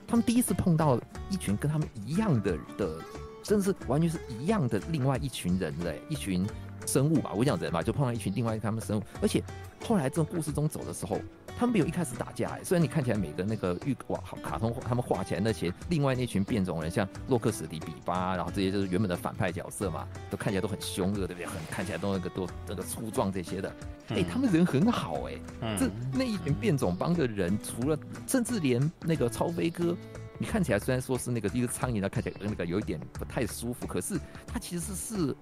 [0.08, 3.00] 他们第一次碰到一群跟他们一样的的，
[3.44, 6.48] 甚至是完全是一样的另外一群人类，一群。
[6.88, 9.44] 生物吧，我讲人嘛，就碰到一群另外一他们生物，而且
[9.86, 11.20] 后来这种故事中走的时候，
[11.58, 21.46] 他们没有一开始打架，虽然你看起来每个那个预哇好卡通他们画起来那些另外那群变种人，像洛克史迪比巴，然后这些就是原本的反派角色嘛，都看起来都很凶恶，对不对？
[21.46, 23.70] 很看起来都那个都那个粗壮这些的，
[24.10, 29.96] 哎、欸，他们人很好哎、欸，这那一群变种帮的人，除了甚至连那个超飞哥，
[30.38, 35.36] 你看起来虽然说是那个一个苍蝇，他看起来那个有一点不太舒服，可是他其实是。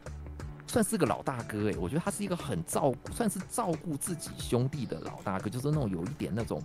[0.76, 6.62] 算是个老大哥哎、我觉得他是一个很照顾，算是照顾自己兄弟的老大哥，就是那种有一点那种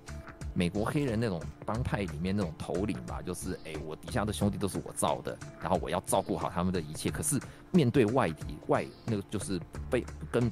[0.52, 7.08] 美国黑人那种帮派里面那种头领吧，就是哎、我底下的兄弟都是我造的，然后我要照顾好他们的一切。
[7.08, 10.50] 可是面对外敌外那个就是被跟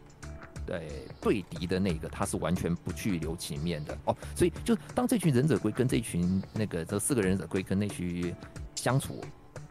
[0.64, 4.16] 对对敌的那个，他是完全不去留情面的哦。
[4.36, 8.32] 所以就当这群忍者龟跟这群那个这四个忍者龟跟那群
[8.76, 9.20] 相处。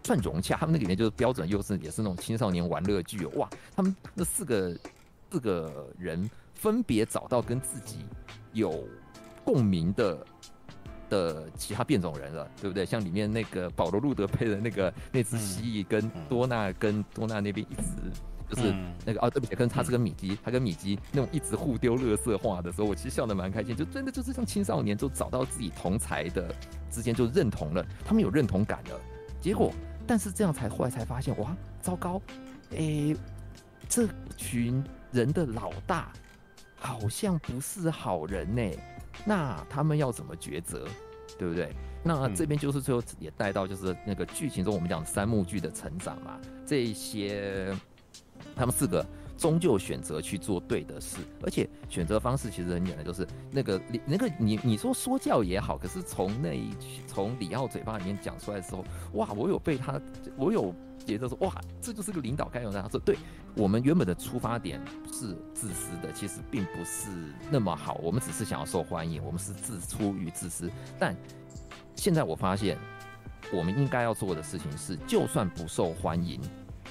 [0.08, 3.50] 算融洽，他们那里面就是标准，又是也是那种青少年玩乐剧哇！
[3.76, 4.74] 他们那四个
[5.30, 8.06] 四个人分别找到跟自己
[8.54, 8.88] 有
[9.44, 10.26] 共鸣的
[11.10, 12.86] 的其他变种人了，对不对？
[12.86, 17.82] 像里面那个保罗·路德配的那个那只蜥蜴，跟多娜跟多纳那边一直
[18.50, 18.74] 就是
[19.06, 26.56] 那个哦，对不起，跟他是跟米基，他跟米基那种一直互丢乐色话的时候，我其实笑得蛮开心，就真的就是像青少年就找到自己同才的
[26.90, 29.02] 之间就认同了，他们有认同感了，
[29.42, 29.74] 结果。
[30.08, 32.22] 但是这样才后来才发现，哇，糟糕，
[32.72, 33.16] 诶、
[33.90, 36.12] 这群人的老大
[36.78, 38.72] 好像不是好人呢。
[39.26, 40.88] 那他们要怎么抉择，
[41.38, 41.76] 对不对？
[42.04, 47.76] 那这边就是最后也带到就是那个剧情中我们讲三幕剧的成长嘛，这些
[48.56, 49.06] 他们四个。
[49.38, 56.72] 终究选择去做对的事，而且选择方式其实很简单，就是那个你那个你你说说教也好，可是从那一
[57.06, 60.02] 从李奥嘴巴里面讲出来的时候，哇，我有被他，
[60.36, 60.74] 我有
[61.06, 62.82] 觉得说，哇，这就是个领导该有的。
[62.82, 63.16] 他说，对
[63.56, 64.82] 我们原本的出发点
[65.14, 67.08] 是自私的，其实并不是
[67.52, 70.72] 那么好，我们只是想要受欢迎，我们是自出于自私。
[70.98, 71.16] 但
[71.96, 72.78] 现在我发现，
[73.54, 76.42] 我们应该要做的事情是，就算不受欢迎。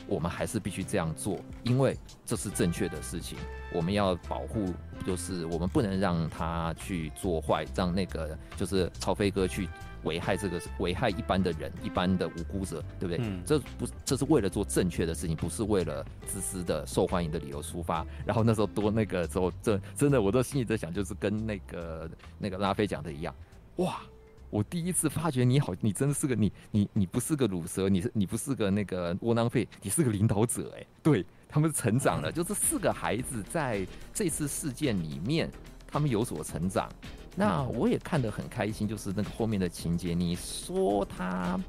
[0.08, 3.38] 我们还是必须这样做，因为这是正确的事情。
[3.72, 4.72] 我们要保护，
[5.04, 9.68] 就是我们不能让他去做坏，让那个就是超飞哥去
[10.04, 13.18] 危害这个危害一般的人，一般的无辜者，对不对？
[13.20, 18.06] 嗯，这不，这是为了做正确的事情，不是为了自私的受欢迎的理由出发。
[18.24, 23.34] 然后那时候多那个时候，这真的我都心里在想，就是跟那个那个拉菲讲的一样，
[23.76, 24.00] 哇。
[24.48, 35.50] 我第一次发觉你好，你真的是个你你你不是个乳蛇，你是你不是个那个窝囊废，你是个领导者哎，对，他们成长了，就是四个孩子在这次事件里面，
[35.86, 36.88] 他们有所成长，
[37.34, 41.60] 那我也看得很开心，就是那个后面的情节，你说他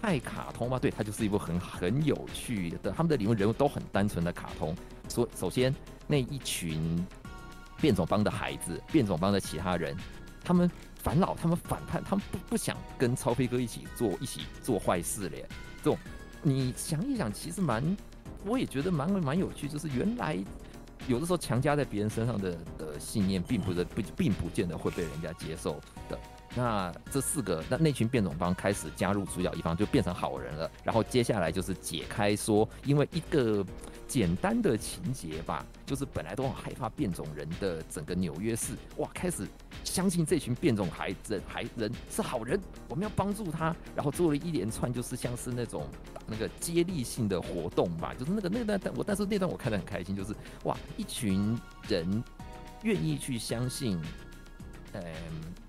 [0.00, 0.78] 太卡通吗？
[0.78, 4.74] 对，他就是一部很很有趣的，他们的里面人物都很单纯的卡通。
[5.08, 5.74] 说首先
[6.06, 7.04] 那一群
[7.80, 9.94] 变种帮的孩子，变种帮的其他人，
[10.42, 10.70] 他们。
[11.02, 15.48] 烦恼，他们反叛，他们不不想跟超飞哥一起做一起做坏事咧。
[15.82, 15.96] 这种
[16.42, 17.96] 你想一想，其实蛮，
[18.44, 19.66] 我也觉得蛮蛮有趣。
[19.66, 20.38] 就是原来
[21.06, 26.18] 有的时候强加在别人身上的的信念，并不是不并不见得会被人家接受的。
[26.54, 30.70] 那这四个那那群变种帮开始加入主角一方，就变成好人了。
[30.84, 33.64] 然后接下来就是解开说，因为一个。
[34.10, 39.46] 简单的情节吧，就是本来都很害怕变种人的整个纽约市，哇，开始
[39.84, 45.86] 相信这群变种孩子孩人是好人，我们要帮助他，然后做了一连串就是像是那种
[46.26, 52.24] 那个接力性的活动吧，就是那个那段但我但是那段我看得很开心，就是哇，一群人
[52.82, 53.96] 愿意去相信，
[54.92, 55.02] 嗯，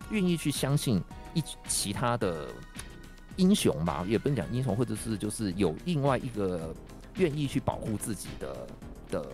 [0.10, 1.00] 愿意去相信
[1.36, 2.50] 一其他的
[3.36, 6.74] 英雄吧，也不能讲英雄，或者是就是有另外一个。
[7.16, 8.68] 愿意去保护自己的
[9.10, 9.26] 的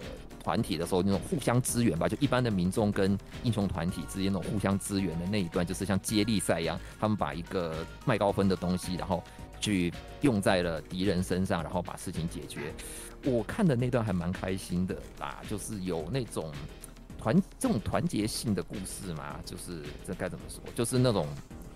[0.44, 9.22] 团体的时候，那种互相支援吧，就一般的民众跟英雄团体之间那种互相支援的那一段，就是像接力赛一样，他们把一个麦高芬的东西，然后
[9.60, 12.74] 去用在了敌人身上，然后把事情解决。
[13.26, 16.52] 我看的那段还蛮开心的啦，就是有那种
[17.18, 21.28] 团这种团结性的故事嘛，就是这该怎么说，就是那种。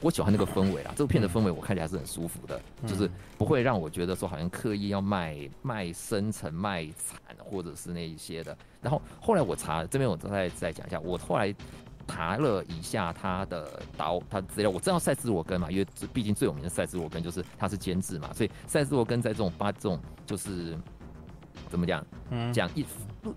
[0.02, 8.58] 我喜欢那个氛围啦，这部片的氛围我看起来是很舒服的，嗯、就是不会让我觉得说好像刻意要卖卖深沉、卖惨，或者是那一些的。
[8.82, 11.54] 然后后来我查这边，我再再讲一下，我后来
[12.08, 20.76] 查了一下他的导他资料，我知道赛斯罗根嘛，因为毕竟最有名的赛斯罗根就是他是监制嘛，所以赛斯罗根在这种八这种就是
[21.70, 22.04] 怎么讲，
[22.52, 22.84] 讲一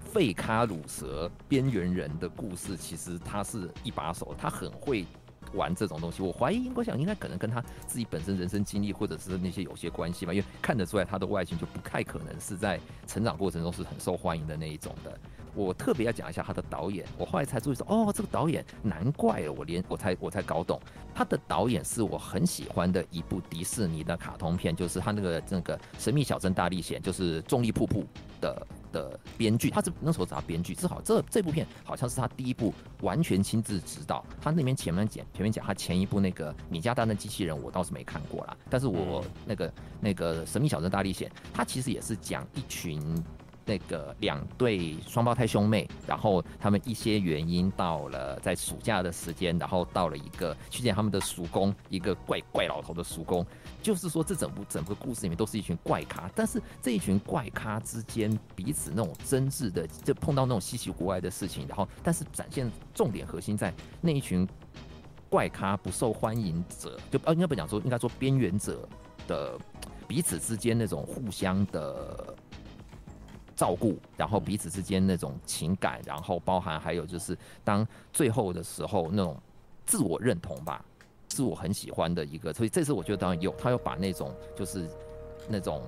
[0.01, 5.05] 费卡鲁蛇边缘人的故事，其实他是一把手，他很会。
[5.55, 15.19] 玩这种东西，我怀疑，我想应该可能跟他自己本身人生经历或者是那些有些关系吧，因为看得出来他的外形就不太可能是在成长过程中是很受欢迎的那一种的。
[15.55, 20.81] 我特别要讲一下他的导演，我后来才注意说，哦，这个导演难怪了，我连我才我才搞懂，
[21.15, 28.05] 他的导演是我很喜欢的一部迪士尼的卡通片，就是他那个那个神秘小镇大历险，就是重力瀑布
[28.41, 28.67] 的。
[28.95, 34.25] 的编剧，他是那时候找编剧，至少这这部片好像是他第一部完全亲自指导。
[34.41, 38.57] 他那边前面讲前面讲他前一部那个米家大战机器人，我倒是没看过啦。
[38.71, 43.03] 但是我那个那个神秘小镇大历险，他其实也是讲一群。
[43.67, 53.45] 那个两对双胞胎兄妹，然后他们一些原因到了在暑假的时间，然后到了一个去见他们的叔公，一个怪怪老头的叔公。
[53.83, 64.49] 就是说，这整部整个故事里面都是一群怪咖，但是这一群怪咖之间彼此那种真挚的，就碰到那种稀奇古怪的事情，然后但是展现重点核心在那一群
[65.29, 68.89] 怪咖不受欢迎者，就呃应该不讲说，应该说边缘者
[69.29, 69.59] 的
[70.09, 72.35] 彼此之间那种互相的。
[73.55, 79.37] 照顾，然后彼此之间那种情感，然后包含还有就是当最后的时候那种
[79.87, 80.85] 自我认同吧，
[81.29, 82.53] 是我很喜欢的一个。
[82.53, 84.89] 所以这次我觉得有，他要把那种就是
[85.49, 85.83] 那种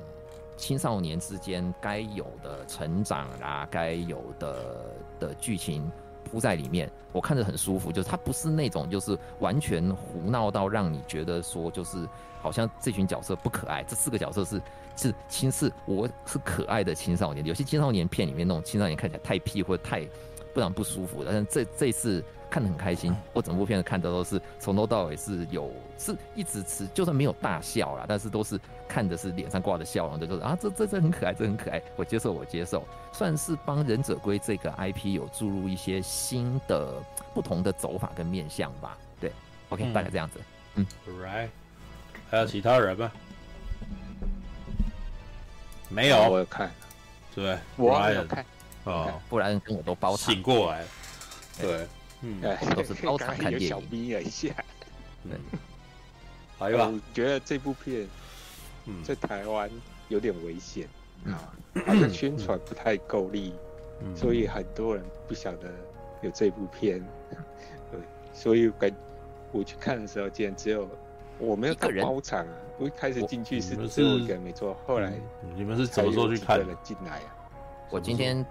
[0.57, 5.91] 青少年之间该有的成长啊，该有的的剧情
[6.25, 7.93] 铺在里面，我看着很舒服。
[7.93, 12.09] 就是他不是那种就是完全胡闹到让你觉得说就是
[12.47, 14.63] 好像这群角色不可爱，这四个角色是。
[14.99, 17.45] 是青是，我是可爱的青少年。
[17.45, 20.03] 有些青少年片里面那种青少年看起来太屁或者太
[20.55, 23.15] 不然不舒服，但是这这次看得很开心。
[23.35, 32.83] 我整部片子看的都是从头到尾是有是一直吃，就算没有大笑啦，但是都是看的是脸上挂着笑容的，就是啊这这这很可爱，这很可爱，我接受我接受，
[33.13, 36.95] 算是帮忍者龟这个 IP 有注入一些新的
[37.35, 38.97] 不同的走法跟面向吧。
[39.21, 39.31] 对
[39.69, 40.41] ，OK，嗯，大概这样子。
[40.77, 41.49] 嗯，Right，
[42.31, 43.11] 还有其他人吗？
[45.89, 46.71] 没有，我有看，
[47.35, 48.25] 对，我没有。
[48.25, 48.45] 看，
[48.85, 50.35] 哦，不然跟我都包场。
[50.35, 50.85] 醒过来，
[51.61, 51.87] 对，
[52.23, 52.41] 嗯，
[52.75, 53.69] 都是包场看电影。
[53.69, 54.53] 小眯了一下，
[55.23, 55.39] 对，
[56.59, 58.09] 还有，我觉得这部片，
[59.05, 59.71] 在台湾
[60.09, 60.89] 有点危险，
[61.27, 61.55] 啊，
[61.87, 63.53] 好像宣传不太够力，
[64.03, 65.73] 嗯、所以很多人不晓得
[66.23, 67.01] 有这部片。
[67.93, 68.01] 对，
[68.35, 68.91] 所以感
[69.53, 70.89] 我去看的时候，竟然只有
[71.39, 72.55] 我没有到包场啊！
[72.79, 75.13] 我一开始进去是只有一个人没错，后来
[75.55, 76.59] 你们是什么时候去看？
[76.59, 76.75] 的？
[76.83, 77.37] 进来啊！
[77.91, 78.45] 我今天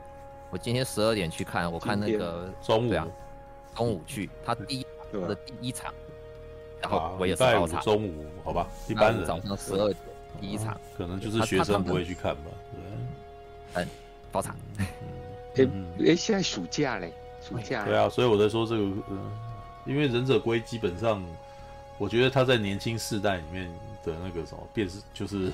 [0.50, 2.94] 我今天十二点去看，我看那个中午？
[2.96, 3.08] 啊，
[3.76, 5.94] 中午去，他第一的第一场。
[6.82, 9.26] 然后我也是包场，中午好吧，一般人。
[9.26, 9.98] 早上十二点
[10.40, 12.52] 第一场，可能就是学生不会去看吧，
[13.74, 13.88] 对，嗯，
[14.32, 14.88] 包场，哎
[16.06, 17.12] 哎，现在暑假嘞，
[17.42, 19.32] 暑假，对啊，所以我在说这个，嗯，
[19.86, 21.24] 因为忍者龟基本上，
[21.98, 23.72] 我觉得他在年轻世代里面
[24.04, 25.52] 的那个什么电视，就是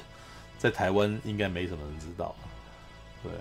[0.57, 2.35] 在台湾应该没什么人知道，
[3.23, 3.31] 对，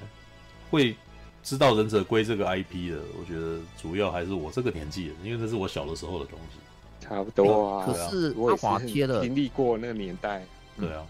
[0.70, 0.96] 会
[1.42, 6.58] 知道忍者龟这个 IP 的，我觉得主要还是我这个年纪的，因为这是我小的时候的东西。
[7.00, 10.44] 差不多啊，可是阿华贴了经历过那个年代，
[10.78, 11.02] 对啊，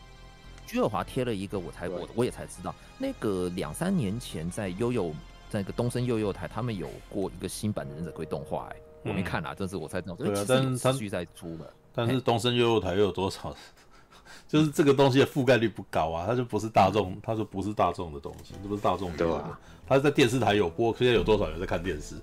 [0.65, 5.11] 居尔华贴了一个，我才我我也才知道，那个两三年前在悠悠
[5.51, 11.75] 在那个东森悠悠台，他们有过一个新版的忍者龟动画，哎，我没看啊，这是我才知道，对啊，但是他继续在出了，
[12.07, 13.55] 但是东森悠悠台又有多少？
[14.49, 22.17] 就是这个东西的覆盖率不高啊，它就不是大众，它就不是大众的东西，这不是大众的，它在电视台有播，现在有多少人在看电视？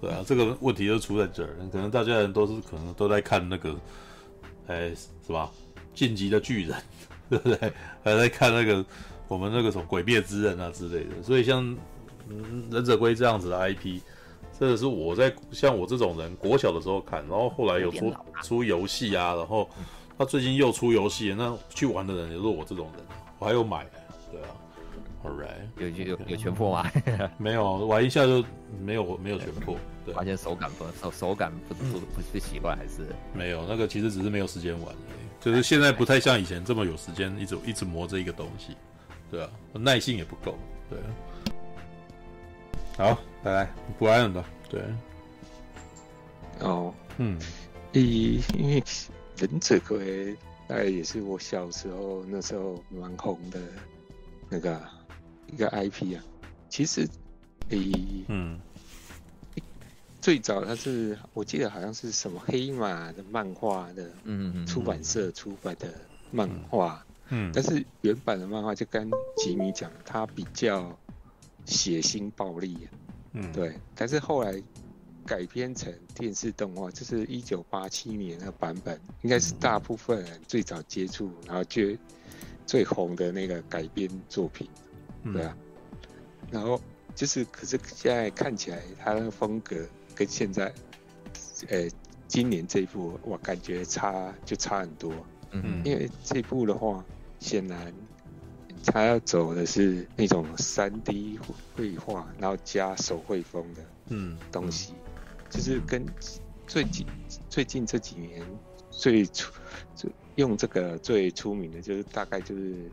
[0.00, 3.74] 对啊，这个问题就出在这儿，可能大家人都是可能都在看那个，
[4.68, 4.94] 哎，
[5.26, 5.50] 是吧？
[5.94, 6.76] 晋级的巨人，
[7.28, 7.72] 对不对？
[8.02, 8.84] 还在看那个
[9.28, 11.22] 我们那个什么鬼灭之刃啊之类的。
[11.22, 11.62] 所以像
[12.28, 14.00] 嗯忍者龟这样子的 IP，
[14.58, 19.68] 这个是我在像我这种人国小的时候看，然后后来有出出游戏啊，然后
[20.18, 23.04] 他最近又出游戏，那去玩的人也是我这种人，
[23.38, 23.86] 我还有买，
[24.32, 24.48] 对啊。
[25.24, 26.88] Alright，有有有全破吗？
[27.36, 28.44] 没有，玩一下就
[28.80, 29.76] 没有没有全破。
[30.04, 38.76] 对，发现手感不手手感不不不是习惯，还是没有那个其实只是没有时间玩而已，就是现在不太像以前这么有时间一直一直磨这一个东西，
[39.28, 40.56] 对啊，耐性也不够，
[40.88, 41.04] 对啊。
[42.96, 44.82] 好，拜拜，Brian 的，对，
[46.60, 47.38] 哦，嗯，
[47.92, 48.82] 一因为
[49.36, 50.34] 忍者龟
[50.66, 53.60] 大概也是我小时候那时候蛮红的
[54.48, 54.80] 那个。
[55.48, 56.18] 一个 IP 啊，
[56.68, 57.08] 其实，
[57.68, 57.78] 诶，
[58.26, 58.58] 嗯，
[60.20, 65.86] 最早它是我记得好像是什么黑马的漫画的，嗯出版社出版的
[66.32, 70.98] 漫画，嗯，但是原版的漫画就跟吉米讲，它比较
[71.66, 72.88] 血腥暴力，
[73.32, 74.62] 嗯，对，但是后来
[75.26, 81.82] 改编成电视动画，就是一九八七年的版本，应该是大部分人最早接触，然后就
[82.64, 84.68] 最红的那个改编作品。
[85.32, 85.56] 对啊，
[86.52, 86.80] 然后
[87.16, 90.72] 就是，可是现在看起来，他的风格跟现在，
[91.68, 91.88] 呃，
[92.28, 95.12] 今年这一部我感觉差就差很多。
[95.50, 97.04] 嗯，因为这一部的话，
[97.40, 97.92] 显然
[98.86, 101.38] 他要走的是那种三 D
[101.74, 106.06] 绘画，然后加手绘风的嗯东西，嗯嗯、就是跟
[106.66, 107.06] 最近
[107.48, 108.42] 最近这几年
[108.90, 109.52] 最出
[109.94, 112.90] 最用这个最出名的就是大概就是。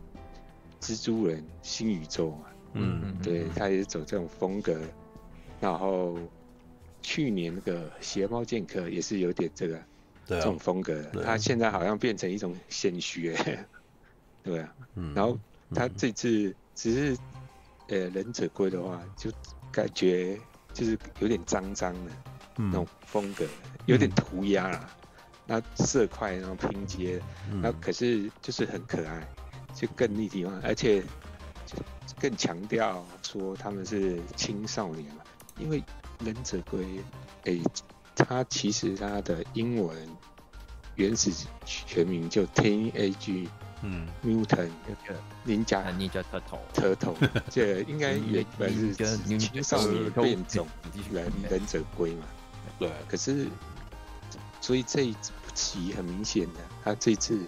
[0.80, 4.78] 蜘蛛人新宇宙嘛，嗯，对，他也是走这种风格。
[5.58, 6.18] 然后
[7.00, 9.82] 去年那个邪猫剑客也是有点这个
[10.26, 13.34] 这种风格，他现在好像变成一种显学，
[14.44, 14.74] 对啊。
[15.14, 15.38] 然后
[15.72, 17.18] 他这次只是
[17.88, 19.30] 呃忍者龟的话，就
[19.70, 20.36] 感觉
[20.72, 22.10] 就是有点脏脏的
[22.56, 23.46] 那种风格，
[23.86, 24.90] 有点涂鸦啦，
[25.46, 27.22] 那色块然后拼接，
[27.62, 29.26] 那可是就是很可爱。
[29.76, 31.02] 就更立体化，而且
[32.20, 35.24] 更强调说他们是青少年嘛，
[35.58, 35.82] 因为
[36.20, 36.84] 忍者龟，
[37.42, 37.62] 哎、欸，
[38.14, 40.08] 它其实它的英文
[40.94, 41.32] 原始
[41.66, 43.48] 全名就 Teenage
[43.84, 44.70] 嗯 Mutant
[45.44, 46.24] 忍者忍者
[46.74, 47.14] Turtle，
[47.48, 48.94] 这应该原本是
[49.38, 50.66] 青少年变种
[51.12, 52.26] 忍忍者龟嘛，
[52.78, 53.46] 对，可是
[54.60, 55.14] 所以这一
[55.54, 57.38] 期很明显的，他这次。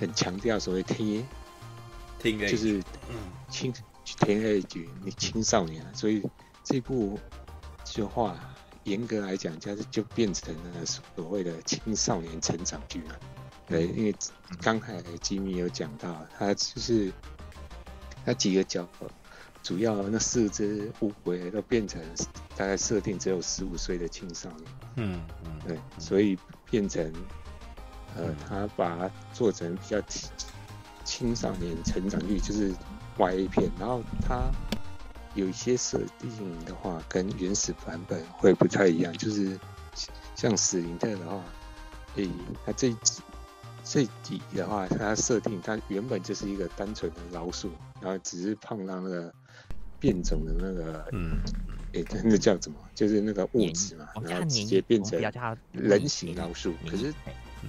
[0.00, 1.24] 很强调所谓天，
[2.18, 2.82] 天就是
[3.48, 3.72] 青
[4.04, 6.20] 天 age 你青少年，所以
[6.64, 7.16] 这部
[7.84, 8.34] 就话
[8.82, 13.20] 严格来讲，就是就变成了所谓的青少年成长剧了。
[13.66, 14.14] 对，因为
[14.60, 17.12] 刚才吉米有讲到，他就是
[18.24, 18.88] 那几个角，
[19.62, 22.00] 主要那四只乌龟都变成
[22.56, 24.64] 大概设定只有十五岁的青少年。
[24.96, 26.38] 嗯嗯，对，所以
[26.70, 27.12] 变成。
[28.16, 30.00] 呃，他把它做成比较
[31.04, 32.72] 青少年成长率，就是
[33.18, 34.48] Y 片，然后他
[35.34, 39.58] 有一些设定的话，跟原始版本会不太一样，就是
[40.36, 41.42] 像史林特的话，
[42.14, 42.30] 诶、欸，
[42.64, 42.94] 他这
[43.84, 47.70] 这底的话，它设定它原本就是一个单纯的老鼠，
[48.00, 49.32] 然后只是碰到那个
[50.00, 51.38] 变种的那个，嗯，
[51.92, 52.78] 哎、欸， 那个叫什么？
[52.94, 55.20] 就是那个物质嘛，然后直接变成
[55.72, 56.72] 人形老鼠。
[56.90, 57.12] 可是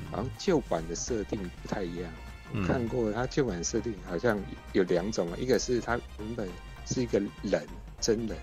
[0.10, 2.12] 好像旧版的设定不太一样。
[2.54, 4.40] 我看过它旧版设定好像
[4.72, 6.48] 有两种，一个是它原本
[6.86, 7.68] 是一个人
[8.00, 8.38] 真人，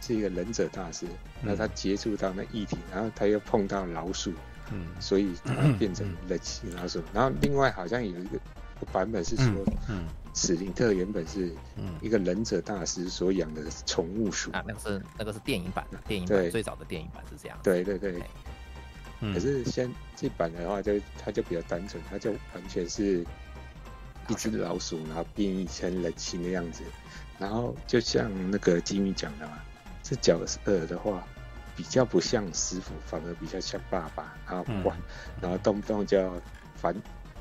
[0.00, 1.04] 是一个忍者大师，
[1.42, 4.32] 那他接触到那异体，然后他又碰到老鼠。
[4.72, 7.04] 嗯，所以它 变成了其他什么？
[7.12, 8.38] 然后另外好像有一个
[8.92, 9.46] 版本是说，
[9.88, 10.04] 嗯，
[10.34, 11.52] 史林特原本是
[12.00, 14.50] 一个忍者大师所养的宠物鼠。
[14.52, 17.58] 啊，那个是那个是电影版的，电影版最早的电影版是这样。
[17.62, 18.22] 对对对。
[19.32, 23.24] 可是现这版的话，就它就比较单纯，它就完全是
[24.28, 26.82] 一只老鼠，然后变异成人形的样子，
[27.38, 29.58] 然后就像那个吉米讲的嘛，
[30.02, 31.24] 这角色的话。
[31.76, 35.02] 比较不像师傅，反而比较像爸爸，然后管，嗯、
[35.40, 36.40] 然后动不动就要
[36.74, 36.94] 烦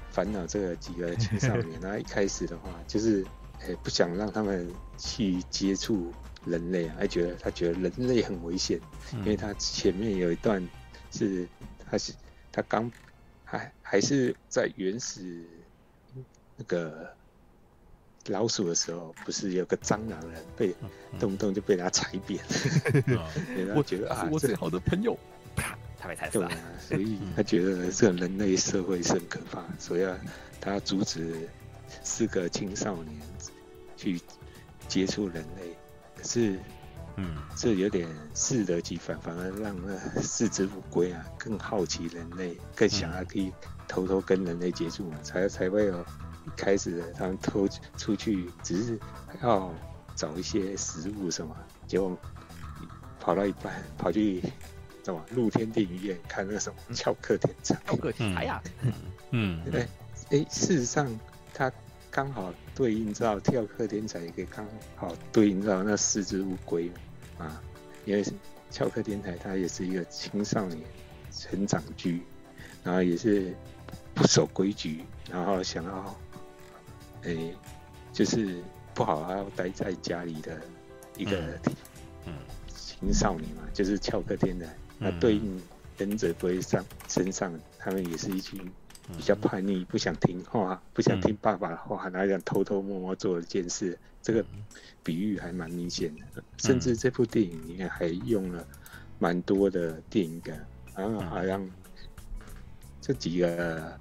[0.10, 1.80] 烦恼这个几个青少年。
[1.82, 3.26] 然后一开始的话，就是
[3.60, 6.14] 诶、欸、不想让他们去接触
[6.46, 8.80] 人类，还觉得他觉得人类很危险，
[9.14, 10.66] 嗯、因为他前面有一段
[11.12, 11.48] 是
[11.90, 12.14] 他是
[12.52, 12.92] 他刚
[13.44, 15.46] 还还是在原始
[16.56, 17.10] 那个。
[18.28, 20.76] 老鼠的时候，不是有个蟑螂人被
[21.20, 22.40] 动不动就被他踩扁，
[23.76, 25.18] 我觉得啊，我最好的朋友，
[25.56, 26.50] 啪，他被踩死了。
[26.80, 30.06] 所以他觉得这个人类社会是很可怕，所以
[30.60, 31.50] 他阻止
[32.04, 33.20] 四个青少年
[33.98, 34.22] 去
[34.88, 35.76] 接触人类。
[36.16, 36.60] 可是，
[37.16, 43.52] 嗯，这有点适得其反，反而让那四只乌龟啊更好奇人类，更想要可以
[43.88, 46.06] 偷偷跟人类接触，才才会有。
[46.46, 47.68] 一开始他们偷
[47.98, 49.00] 出去，只是
[49.44, 49.72] 要
[50.16, 51.56] 找一些食物什么，
[51.88, 52.18] 结果
[53.20, 54.42] 跑到一半，跑去
[55.04, 57.76] 什么露天电影院看那个什么翘课天才。
[57.86, 58.62] 翘课天才呀，
[59.30, 59.88] 嗯，对，
[60.32, 61.08] 哎，事实上
[61.54, 61.72] 他
[62.10, 66.92] 刚好对应到跳课天才，也可以刚好对应到那四只乌龟
[67.38, 67.62] 啊，
[68.06, 68.26] 因为
[68.72, 70.82] 翘课天才它也是一个青少年
[71.32, 72.24] 成长剧，
[72.84, 73.56] 然后也是
[74.16, 76.16] 不守规矩，然后想要。
[77.24, 77.56] 诶、欸，
[78.12, 78.62] 就是
[78.94, 80.60] 不好好待在家里的
[81.18, 81.38] 一个
[82.26, 82.34] 嗯
[82.68, 84.66] 青少年嘛，就是翘课天才。
[84.98, 85.62] 那、嗯、对应
[85.98, 88.60] 忍者龟上身上，他们也是一群
[89.18, 93.98] 比较叛逆、不想听话、不想听爸爸的话，然后想偷偷摸摸做一件事。
[94.22, 94.46] 这个
[95.04, 98.66] 比喻还蛮明显的，嗯、甚至这部电影里面还用了
[99.20, 100.64] 蛮多的电影感，
[100.96, 101.68] 然后好像
[103.00, 104.00] 这几个。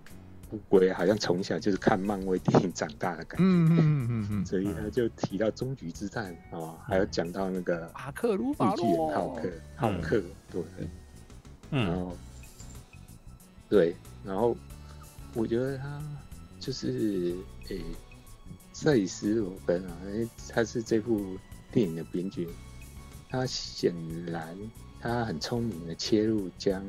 [0.53, 3.79] 乌龟好像从小就是看漫威电影长大的感觉，嗯嗯
[4.11, 10.63] 嗯嗯，所以他就提到终局之战啊，还有讲到那个阿克鲁法洛，浩克，浩克，对，
[11.71, 12.17] 然后
[13.69, 14.57] 对，然后
[15.35, 16.03] 我觉得他
[16.59, 17.37] 就是
[17.69, 17.81] 诶，
[18.75, 21.39] 摄影师罗根啊，因为他是这部
[21.71, 22.49] 电影的编剧，
[23.29, 23.95] 他显
[24.27, 24.59] 然
[25.01, 26.85] 他很聪明的切入将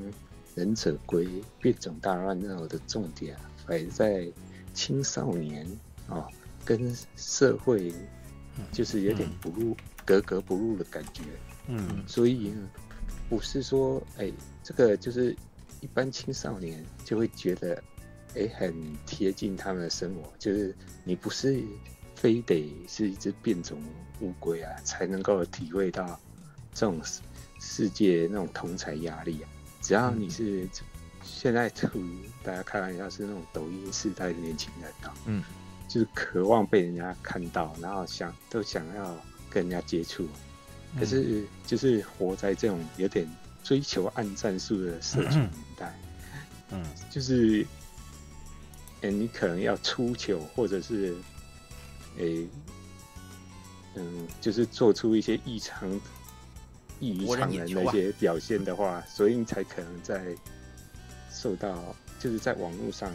[0.55, 3.50] 忍者龟变种大乱斗的重点啊。
[3.71, 4.29] 摆在
[4.73, 5.65] 青少年
[6.05, 6.27] 啊、哦，
[6.65, 7.93] 跟社会
[8.69, 11.23] 就是有点不入、嗯、格格不入的感觉。
[11.67, 12.69] 嗯，所以呢，
[13.29, 15.33] 不是说哎、欸，这个就是
[15.79, 17.81] 一般青少年就会觉得
[18.35, 20.33] 哎、欸，很贴近他们的生活。
[20.37, 21.63] 就是你不是
[22.13, 23.81] 非得是一只变种
[24.19, 26.19] 乌龟啊，才能够体会到
[26.73, 26.99] 这种
[27.61, 29.49] 世界那种同才压力啊。
[29.79, 30.67] 只要你是。
[31.23, 35.43] 现在处于大家开玩笑是那种抖音时代的年轻人啊，嗯，
[35.87, 39.17] 就是渴望被人家看到，然后想都想要
[39.49, 40.27] 跟人家接触，
[40.99, 43.27] 可是就是活在这种有点
[43.63, 45.99] 追求暗战术的社群年代，
[46.69, 47.65] 嗯，就是，
[49.01, 51.15] 哎、欸，你可能要出糗，或者是，
[52.17, 52.47] 哎、欸，
[53.95, 55.89] 嗯，就是做出一些异常
[56.99, 60.35] 异于常人的一些表现的话，所以你才可能在。
[61.31, 63.11] 受到就是在网络上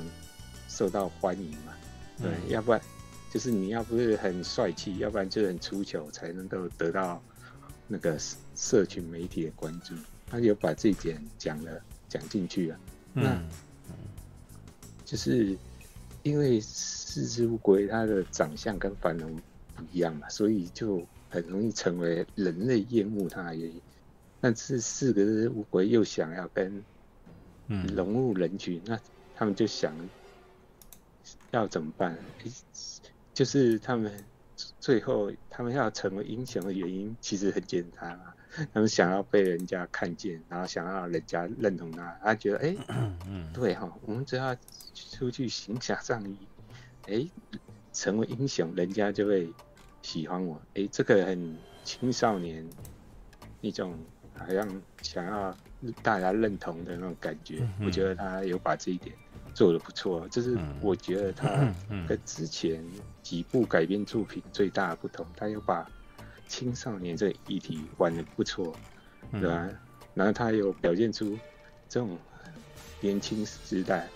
[0.68, 1.74] 受到欢迎嘛，
[2.18, 2.80] 对，嗯、要不然
[3.30, 7.22] 就是你要不是很帅气，要不然就很出糗，才能够得到
[7.86, 8.18] 那个
[8.54, 9.94] 社群媒体的关注。
[10.28, 12.80] 他有把这一点讲了讲进去了，
[13.14, 13.42] 嗯、那
[15.04, 15.56] 就是
[16.24, 19.36] 因为四只乌龟它的长相跟凡人
[19.76, 23.80] 不一样嘛，所以就很容易成为人类厌恶它的原因。
[24.40, 26.82] 但是四个乌龟又想要跟
[27.68, 28.98] 融入人群，那
[29.34, 29.92] 他们就想
[31.50, 32.16] 要怎么办？
[33.34, 34.12] 就是他们
[34.80, 38.34] 最后他们要成为英雄的原因其实很简单啊，
[38.72, 42.76] 他们想要被人家看见，然后想要人家认同他，他觉得哎，
[43.26, 44.56] 嗯，对哈，我们只要
[44.94, 46.38] 出去行侠仗义，
[47.08, 47.28] 哎，
[47.92, 49.52] 成为英雄，人家就会
[50.00, 52.66] 喜欢我，哎，这个很青少年
[53.60, 53.98] 一种
[54.34, 55.54] 好像想要
[56.02, 59.14] 大家认同的那种感觉，我觉得他有把这一点。
[59.54, 61.48] 做的不错，这是我觉得他
[62.06, 62.84] 跟之前
[63.22, 65.90] 几部改编作品最大的不同，他又把
[66.46, 68.76] 青少年这个议题玩的不错，
[69.32, 69.66] 对吧？
[70.12, 71.38] 然后他有表现出
[71.88, 72.18] 这种
[73.00, 74.06] 年轻时代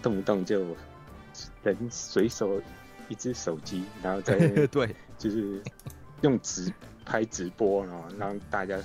[0.00, 0.74] 动不动就
[1.62, 2.58] 人随手
[3.10, 4.38] 一只手机，然后再
[4.68, 5.62] 对，就是
[6.22, 6.72] 用直
[7.04, 8.80] 拍直播，然后让大家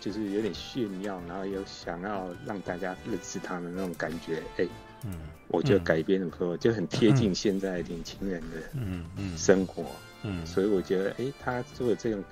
[0.00, 4.66] 就是有点炫耀，然后又想要让大家认识他的那种感觉，哎。
[5.02, 5.12] 嗯，
[5.48, 9.86] 我觉得改编的不错，就很贴近现在年轻人的嗯嗯生活，
[10.22, 12.22] 嗯，所以我觉得，哎，他做的这种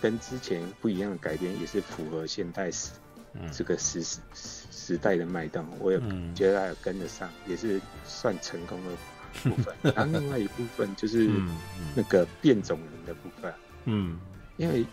[0.00, 2.92] 跟之前不一样的改编，也是符合现代时
[3.50, 4.20] 这个时时
[4.70, 5.98] 时代的脉动，我也
[6.36, 9.74] 觉得他有跟得上，也是算成功的部分。
[9.92, 11.28] 然后另外一部分就是
[11.96, 13.52] 那个变种人的部分，
[13.86, 14.20] 嗯，
[14.56, 14.86] 因为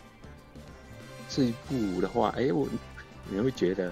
[1.29, 2.67] 这一部的话，哎，我
[3.29, 3.91] 你会觉得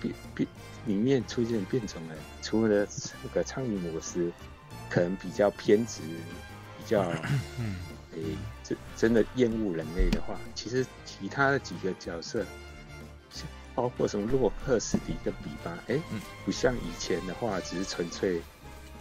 [0.00, 0.48] 变变。
[0.86, 2.86] 里面出现变种人，除了
[3.24, 4.30] 那个苍蝇模式
[4.88, 6.00] 可能比较偏执，
[6.78, 7.02] 比较，
[7.58, 7.74] 嗯，
[8.12, 12.46] 哎、欸，真真的厌恶人类的话，其实其他的几个角色，
[13.74, 16.02] 包括什么洛克史迪跟比巴，哎、欸，
[16.44, 18.40] 不像以前的话，只是纯粹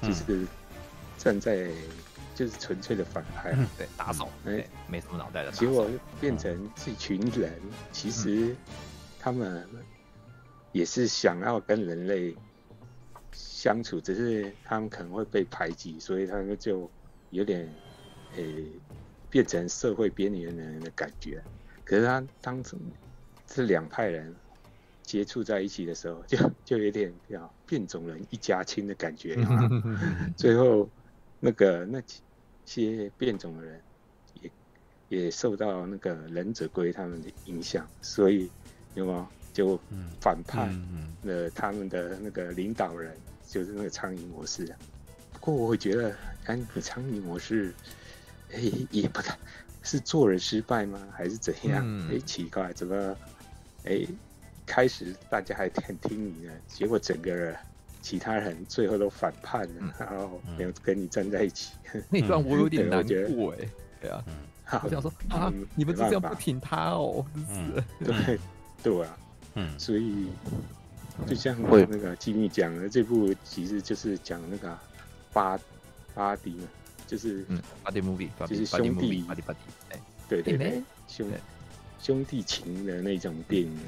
[0.02, 0.44] 就是
[1.20, 1.70] 站在
[2.36, 5.90] 就是纯粹的反派，对，打手，哎、欸，没什么脑袋的，结果
[6.22, 7.52] 变成这群人，
[7.92, 8.56] 其实
[9.20, 9.68] 他们。
[10.72, 12.36] 也是想要跟人类
[13.32, 16.92] 相处，只是他们可能会被排挤，所以他们就
[17.30, 17.62] 有点
[18.36, 18.66] 诶、欸、
[19.30, 21.42] 变成社会边缘人的感觉。
[21.86, 22.78] 可是他当成
[23.48, 24.36] 这两派人
[25.02, 29.38] 接触在一起的时候，就就有点要变种人一家亲的感觉。
[30.36, 30.90] 最后
[31.40, 32.02] 那个那
[32.66, 33.82] 些变种的人
[34.42, 34.52] 也
[35.10, 38.50] 也受到那个忍者龟他们的影响，所以
[38.96, 39.28] 有没有？
[39.56, 39.80] 就
[40.20, 40.70] 反叛
[41.24, 43.16] 了他们的那个领导人，
[43.48, 44.66] 就是那个苍蝇模式。
[45.32, 46.14] 不过我会觉得，
[46.44, 47.74] 哎，那个苍蝇模式，
[48.52, 48.60] 哎，
[48.92, 49.40] 也不太
[49.82, 51.08] 是做人失败吗？
[51.14, 51.88] 还是怎样？
[52.12, 53.18] 哎，奇怪，怎么，
[53.86, 54.06] 哎，
[54.66, 57.56] 开始大家还很听你的，结果整个人
[58.06, 61.74] 其他人最后都反叛了，然后没有跟你站在一起。
[62.08, 63.04] 那段我有点难
[63.34, 63.68] 过哎，
[64.00, 64.24] 对啊，
[64.84, 67.26] 我想说啊，你们就这样不挺他哦？
[67.34, 68.40] 嗯，对，
[68.84, 69.18] 对啊。
[69.56, 70.28] 嗯，所以
[71.26, 74.78] 就像那个吉米讲的，这部其实就是讲那个
[75.34, 75.60] 巴
[76.14, 76.68] 巴迪嘛，
[77.08, 77.44] 就是
[77.82, 80.00] 巴迪 movie，就是兄弟，巴迪巴迪，哎，
[80.30, 81.28] 对对对，兄
[82.00, 83.80] 兄弟情的那种电影。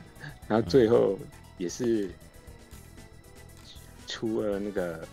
[0.48, 1.20] 然后最后
[1.58, 2.10] 也是
[4.08, 5.08] 除了那个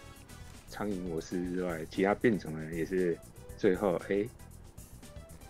[0.70, 3.18] 苍蝇模式之外，其他变种人也是
[3.58, 4.26] 最后哎，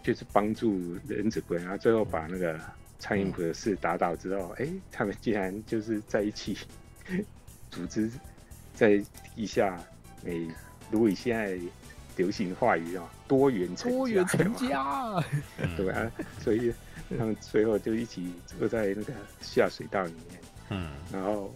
[0.03, 2.59] 就是帮助忍者龟，然后最后把那个。
[2.97, 6.57] 苍蝇博士打倒之后，哎、欸，他们竟然就是在一起
[7.71, 8.11] 组织
[8.73, 9.05] 在
[9.37, 9.79] 地下。
[10.25, 10.49] 哎、欸，
[10.91, 11.59] 如果以现在
[12.17, 15.23] 流行的话语啊，多元成多元成家，
[15.77, 16.73] 对啊，所以
[17.19, 20.41] 他们最后就一起坐在那个下水道里面。
[20.71, 21.55] 嗯，然后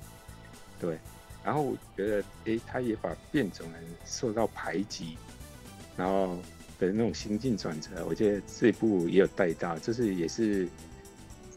[0.78, 0.99] 对，
[1.45, 5.16] 然后我觉得，诶、欸，他也把变种人受到排挤，
[5.97, 6.36] 然后
[6.78, 10.68] 的那种心境转折，我觉得这部也有带到，就是也是。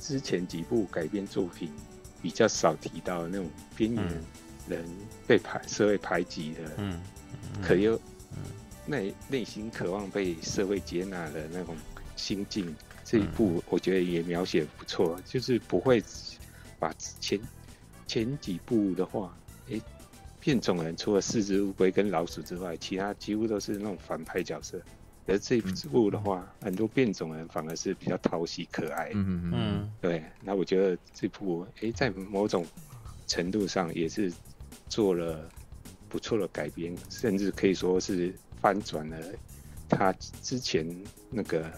[0.04, 1.72] 之前几部改编作品
[2.24, 4.04] 比较少提到那种边缘
[4.68, 4.84] 人
[5.28, 7.00] 被排社会排挤的，嗯，
[7.62, 8.02] 可又
[8.88, 11.76] 内内心渴望被社会接纳的那种
[12.16, 16.04] 心境，这一部我觉得也描写不错，就是不会
[16.80, 17.40] 把前
[18.08, 19.38] 前几部的话，
[19.72, 19.82] 哎，
[20.39, 24.82] 变种人除了四只乌龟跟老鼠之外，其他几乎都是那种反派角色。
[25.28, 29.11] 而这一部的话，嗯、很多变种人反而是比较讨喜可爱。
[29.13, 32.65] 嗯嗯对，那我觉得这部哎、欸，在某种
[33.28, 34.34] 程度上也是
[34.89, 35.47] 做了
[36.09, 39.17] 不错的改编，甚至可以说是翻转了
[39.88, 40.11] 他
[40.41, 40.86] 之前
[41.30, 41.72] 那个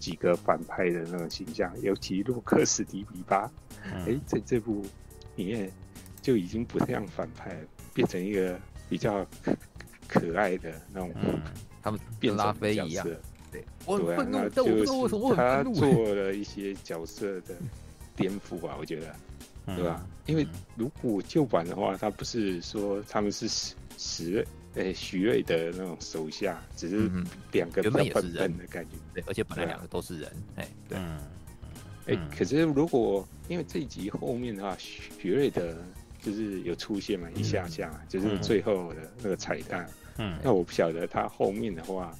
[0.00, 3.50] 几个反派的那种形象，尤其洛克史迪比巴，
[3.84, 4.84] 哎、嗯欸，在这部
[5.36, 5.70] 里面
[6.22, 7.56] 就已经不像反派，
[7.94, 8.58] 变成一个
[8.88, 9.26] 比较
[10.06, 11.12] 可爱的那种。
[11.22, 11.40] 嗯
[11.80, 13.06] 他们变拉菲一样，
[13.50, 15.74] 对，我很愤怒，但我不知道为什么我很愤怒。
[15.74, 17.54] 他做了一些角色的
[18.14, 19.14] 颠覆吧， 我觉得，
[19.76, 20.04] 对吧？
[20.26, 20.46] 因为
[20.76, 24.44] 如果旧版的话，他不是说他们是死死
[24.74, 27.08] 诶徐瑞的那种手下，只是
[27.52, 28.96] 两个笨笨的感觉。
[29.14, 30.98] 对，而且本来两个都是人，哎，对。
[30.98, 35.74] 哎、欸，可是如果因为这一集后面的话，徐瑞德
[36.28, 39.88] 就是有出现嘛，一下下、嗯、就是最后的那个彩蛋。
[40.18, 42.14] 嗯，那我不晓得他后面的话，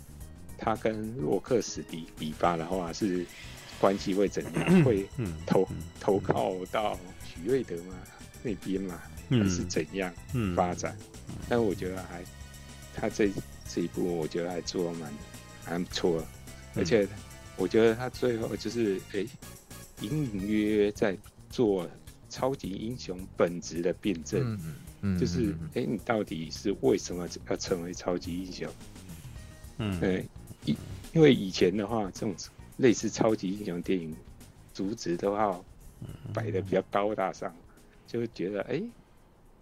[0.56, 3.26] 他跟洛克史迪比巴的话是
[3.78, 4.84] 关系会怎样？
[4.84, 5.06] 会
[5.46, 5.68] 投
[6.00, 7.94] 投靠到许瑞德吗？
[8.42, 10.12] 那边嘛，还是怎样
[10.56, 10.96] 发展？
[11.48, 12.24] 但我觉得还
[12.94, 13.30] 他这
[13.68, 15.12] 这一部，我觉得还做得蛮
[15.66, 16.24] 蛮不错，
[16.74, 17.06] 而且
[17.56, 19.20] 我觉得他最后就是哎。
[19.20, 19.28] 欸
[20.00, 21.18] 隐隐约约在
[21.50, 21.84] 做
[22.28, 28.70] 超级英雄本质的辩证，嗯嗯、就是哎、欸，你到底是为什么要成为超级英雄？
[29.78, 30.26] 嗯，对，
[30.64, 30.76] 因
[31.14, 32.34] 因为以前的话，这种
[32.76, 34.14] 类似超级英雄电影，
[34.74, 35.64] 主旨都要
[36.34, 37.54] 摆的比较高大上，
[38.06, 38.90] 就会觉得哎、欸，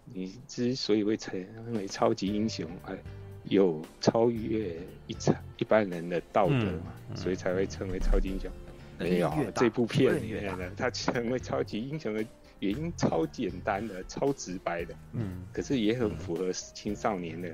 [0.05, 1.39] 你之所以会成
[1.73, 2.97] 为超级英雄，哎，
[3.45, 4.75] 有超越
[5.07, 8.51] 一场一般人的道德嘛，嗯嗯、所以才会成为超级英雄。
[8.99, 12.25] 没有这部片里面的他成为超级英雄的
[12.59, 17.49] 原因超简单的、超直白的，嗯，可是也很符合青少年的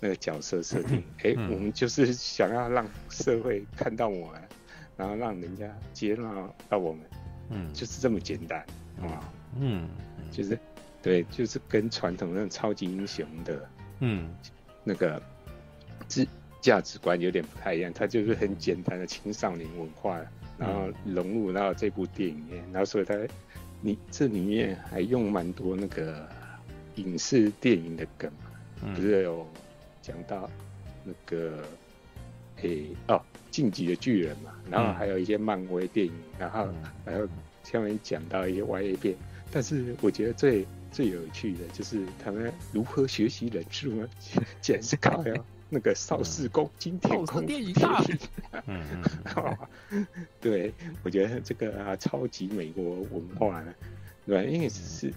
[0.00, 1.02] 那个角色设定。
[1.18, 1.48] 哎、嗯。
[1.48, 4.40] 欸，我们就是想要让社会看到我们，
[4.96, 7.02] 然后让人家接纳到我们，
[7.50, 8.60] 嗯，就是这么简单
[9.02, 9.88] 啊，嗯，
[10.30, 10.58] 就是
[11.02, 13.68] 对，就是跟传统那种超级英雄的，
[14.00, 14.34] 嗯，
[14.84, 15.20] 那个
[16.08, 16.24] 价
[16.60, 20.20] 价值观有点不太一样，他就是很简单的青少年文化。
[20.58, 23.14] 然后融入到这部电影里面，然后所以它，
[23.80, 26.28] 你这里面还用蛮多那个
[26.96, 28.30] 影视电影的梗，
[28.82, 29.46] 嗯、不是有
[30.02, 30.50] 讲到
[31.04, 31.62] 那个，
[32.62, 36.68] 诶、欸、哦，晋级的巨人嘛，然后还有一些漫威电影，然后
[37.04, 37.28] 还有
[37.62, 39.14] 下面讲到一些 YA 片，
[39.52, 44.08] 但是我觉得最最有趣的就是他们如何学习忍术呢？
[44.60, 45.34] 简直是靠呀！
[45.68, 48.02] 那个邵氏宫金田宫电影大，
[48.66, 49.02] 嗯
[50.40, 53.74] 对，我觉得这个啊超级美国文化呢，
[54.26, 54.48] 对吧？
[54.48, 55.12] 因为是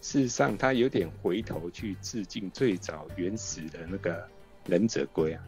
[0.00, 4.26] 事实上他有点回头去致敬最早原始的那个
[4.66, 5.42] 忍者龟啊，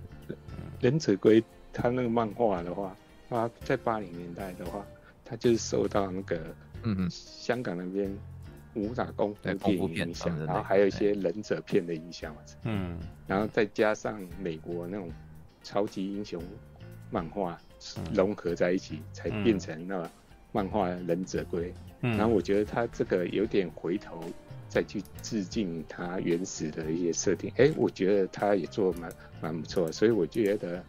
[0.80, 1.42] 忍者龟
[1.72, 2.96] 他那个漫画的话，
[3.28, 4.86] 他在八零年代的话，
[5.24, 7.08] 他就是受到那个嗯。
[7.10, 8.16] 香港那边。
[8.74, 15.10] 武打功夫片影影响，然后还有一些忍者片的影响，嗯，然后再加上美国那种
[15.62, 16.42] 超级英雄
[17.10, 17.58] 漫画
[18.12, 20.08] 融合在一起，才变成那
[20.52, 21.72] 漫画忍者龟。
[22.00, 24.22] 然后我觉得他这个有点回头
[24.68, 30.84] 再去致敬他原始的一些设定，哎，我觉得他也做蛮蛮不错，所以我觉得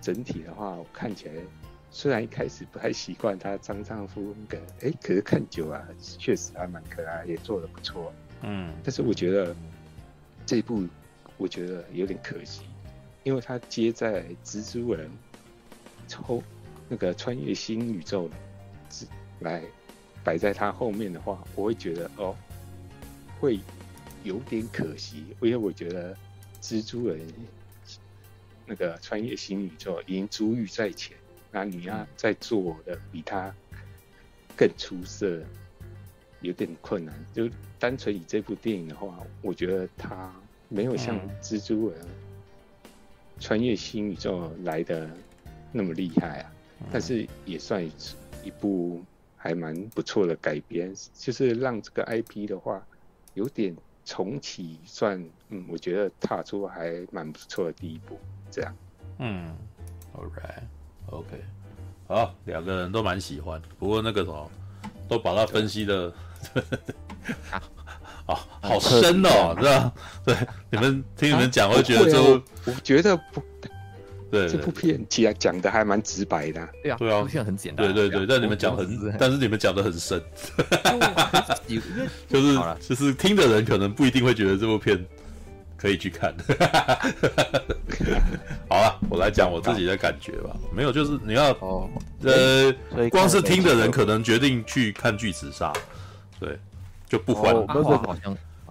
[0.00, 1.34] 整体的话，我看起来。
[1.94, 8.10] 虽然一开始不太习惯他张丈夫那个，哎，可是看久啊，确实还蛮可爱，也做的不错。
[8.40, 9.54] 嗯，但是我觉得
[10.46, 10.88] 这一部
[11.36, 12.62] 我觉得有点可惜，
[13.24, 15.10] 因为他接在蜘蛛人
[16.08, 16.42] 抽
[16.88, 18.28] 那个穿越新宇宙
[19.40, 19.62] 来
[20.24, 22.34] 摆在他后面的话，我会觉得哦，
[23.38, 23.60] 会
[24.24, 26.16] 有点可惜，因为我觉得
[26.62, 27.20] 蜘蛛人
[28.64, 31.14] 那个穿越新宇宙已经珠玉在前。
[31.52, 33.54] 那你要再做的比他
[34.56, 35.40] 更出色，
[36.40, 37.14] 有点困难。
[37.32, 37.48] 就
[37.78, 40.34] 单纯以这部电影的话，我觉得他
[40.68, 41.98] 没有像蜘蛛人
[43.38, 45.08] 穿越新宇宙来的
[45.70, 46.52] 那么厉害啊。
[46.90, 47.84] 但是也算
[48.42, 49.04] 一部
[49.36, 52.84] 还蛮不错的改编，就是让这个 IP 的话
[53.34, 58.18] 有点重启，算嗯，我觉得踏出还蛮不错的第一步。
[58.50, 58.76] 这样，
[59.18, 59.54] 嗯
[60.14, 60.40] ，OK。
[61.12, 61.26] OK，
[62.08, 64.50] 好，两个人都蛮喜欢，不过那个什么，
[65.06, 66.10] 都把它分析的，
[68.24, 69.92] 啊， 好深哦，是吧？
[70.24, 70.34] 对，
[70.70, 72.22] 你们听你们讲，会觉得这，
[72.64, 73.42] 我觉得不，
[74.30, 80.18] 对，这部片其实讲的还蛮直白的，对啊，对啊，很简单，对对对，但你们讲很，但是你们讲的很深，
[82.26, 82.58] 就是
[82.88, 85.04] 就是听的人可能不一定会觉得这部片。
[85.82, 86.32] 可以去看，
[88.70, 90.54] 好了，我来讲我自己的感觉吧。
[90.72, 91.90] 没有，就是你要，哦、
[92.22, 92.72] 呃，
[93.10, 95.72] 光是听的人可能决定去看巨齿鲨，
[96.38, 96.56] 对，
[97.08, 97.52] 就不欢。
[97.52, 97.66] 哦、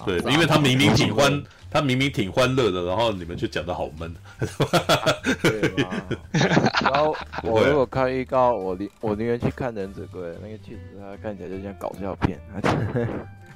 [0.06, 4.16] 对，因为他明明挺欢，他明明挺欢乐的，然后你们却讲的好闷。
[6.82, 12.40] 然后我如果看预告，我宁我宁愿去看忍者龟，那个巨齿鲨看起来就像搞笑片。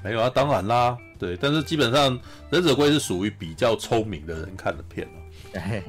[0.06, 2.16] 没有啊，当然啦，对，但是基本上
[2.52, 5.18] 《忍者龟》是属于比较聪明的人看的片哦，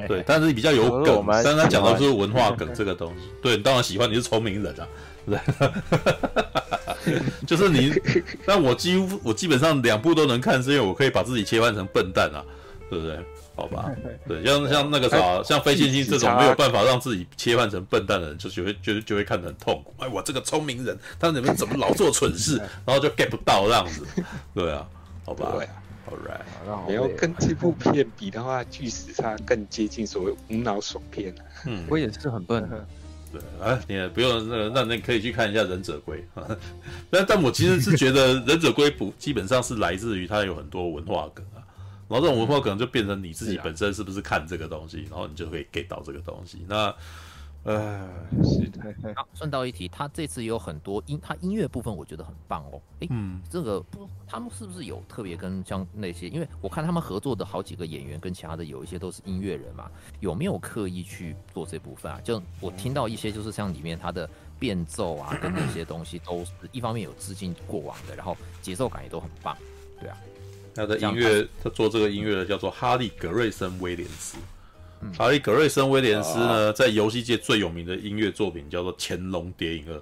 [0.09, 4.89] 对，但是比较有梗，但是他讲的是文化梗这个东西，对，你当然喜欢，你是聪明人啊，
[5.27, 5.39] 对，
[7.47, 7.93] 就是你，
[8.47, 12.43] 但我几乎我基本上两部都能看，是因为我可以把自己切换成笨蛋啊，
[12.89, 13.19] 对不对？
[13.57, 13.91] 好吧，
[14.29, 19.95] 对，像像那个啥，像飞行星这种没有办法让自己切换成笨蛋的人，就就会就就会看得很痛苦。
[19.99, 24.07] 哎，我这个聪明人，他你们怎么老做蠢事，然后就 get 不到这样子，
[24.55, 24.87] 对啊，
[25.25, 25.55] 好吧
[26.09, 31.35] ，All right，没有跟这部片比的话，巨石鲨更接近所谓无脑爽片。
[31.65, 32.69] 嗯，我也是很笨。
[33.33, 36.25] 对，哎，你也不用那个，那你可以去看一下忍者龟。
[37.11, 41.56] 但但我其实是觉得忍者龟不基本上是来自于它有很多文化梗啊，
[42.09, 46.65] 然后这种文化可能就变成你自己本身是不是看这个东西，然后你就可以 get 到这个东西。
[46.69, 46.95] 那
[47.65, 48.09] 呃，
[48.45, 48.95] 是的。
[49.17, 52.81] 好顺道一提，他这次有很多音，他音乐部分我觉得很棒哦。
[53.01, 56.29] 诶，嗯，这个不，他们是不是有特别跟像那些？
[56.29, 59.91] 因为我看他们合作的好几个演员跟其他的有一些都是音乐人嘛，
[60.21, 62.21] 有没有刻意去做这部分啊？
[62.23, 64.31] 就我听到一些，就是像里面他的
[64.61, 69.57] 变奏啊，跟那些东西都是一方面有致敬过往的，然后节奏感也都很棒。
[69.99, 70.17] 对啊，
[70.77, 74.37] 他的音乐，他做这个音乐的叫做哈利·格瑞森·威廉斯。
[75.17, 79.97] 哈利·格瑞森·威廉斯呢，在游戏界最有名的音乐作品叫做《潜龙谍影二》，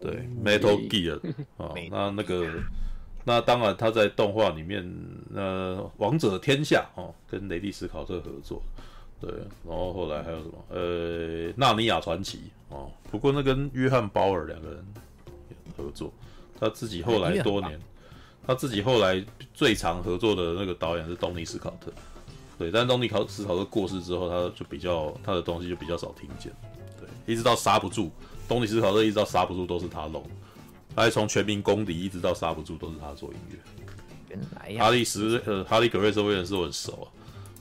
[0.00, 1.20] 对，Metal Gear
[1.56, 2.48] 啊，那那个，
[3.24, 4.82] 那当然他在动画里面，
[5.34, 8.62] 呃，《王者天下》哦，跟雷利斯考特合作，
[9.20, 9.30] 对，
[9.66, 12.38] 然后后来还有什么，呃，《纳尼亚传奇》
[12.74, 14.84] 哦，不过那跟约翰·鲍尔两个人
[15.76, 16.12] 合作，
[16.58, 17.78] 他自己后来多年，
[18.46, 19.24] 他自己后来
[19.54, 21.92] 最常合作的那个导演是东尼斯考特。
[22.58, 26.52] 对，但是东尼考斯考特过世之后，他就比较他的东西就比较少听见。
[26.98, 28.10] 对，一直到刹不住，
[28.46, 30.22] 东尼斯考特一直到刹不住都是他弄，
[30.94, 33.58] 他还从全民公敌一直到刹不住都是他做音乐。
[34.28, 34.84] 原来呀。
[34.84, 37.06] 哈利斯呃，哈利格瑞斯威廉斯我很熟啊，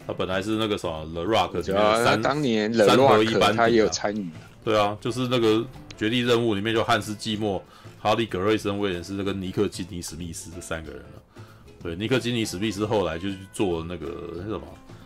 [0.05, 4.29] 他本来是那个什么 The Rock 里面三当年三合一班底，他也有参与。
[4.65, 5.65] 对啊，就是那个
[5.97, 7.63] 绝地任务里面就汉斯季默、
[7.99, 11.43] 哈利格瑞森威廉斯跟尼克基尼史密斯这三个人了。
[11.83, 14.63] 对，尼克基尼史密斯后来就去做那个那什么。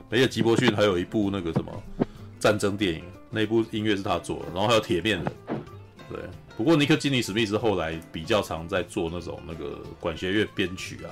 [0.10, 1.72] 梅尔吉伯逊还有一部那个什么
[2.40, 5.26] 战争电影，那部音乐是他做的，然后还有铁面人，
[6.08, 6.20] 对。
[6.56, 11.10] 不过尼克基尼史密斯后来比较常在做那种那个管弦乐编曲啊，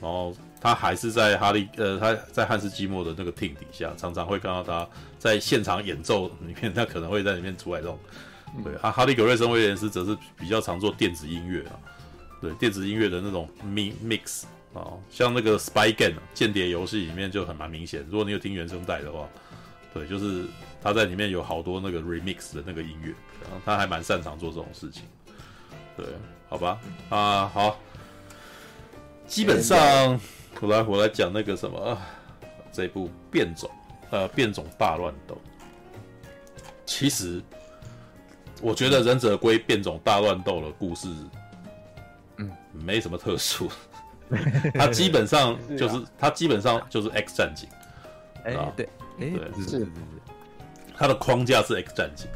[0.00, 4.88] 然后他还是在哈利呃他在汉斯季默的那个厅底下，常常会看到他
[5.18, 7.98] 在现场演奏里面，他可能会在里面出来这种。
[8.62, 11.78] 对啊，哈利格瑞森威廉斯则是比较常做电子音乐啊，
[12.40, 14.44] 对电子音乐的那种 mix。
[14.74, 18.04] 啊，像那个 Spy Game 间谍游戏里面就很蛮明显。
[18.10, 19.28] 如果你有听原声带的话，
[19.94, 20.46] 对，就是
[20.82, 25.04] 他在里面有好多那个 remix 的那个音乐，然后他还蛮擅长做这种事情。
[25.96, 26.04] 对，
[26.48, 27.78] 好吧，啊，好，
[29.28, 30.20] 基本上
[30.60, 31.96] 我来我来讲那个什么，
[32.72, 33.70] 这部变种
[34.10, 35.40] 呃变种大乱斗，
[36.84, 37.40] 其实
[38.60, 41.08] 我觉得忍者龟变种大乱斗的故事，
[42.38, 43.68] 嗯，没什么特殊。
[44.74, 47.68] 它基本上就是，它基本上就是 X 战警，
[48.56, 48.88] 啊，对，
[49.18, 49.30] 对，
[49.62, 49.88] 是是是，
[50.96, 52.26] 它的框架是 X 战警，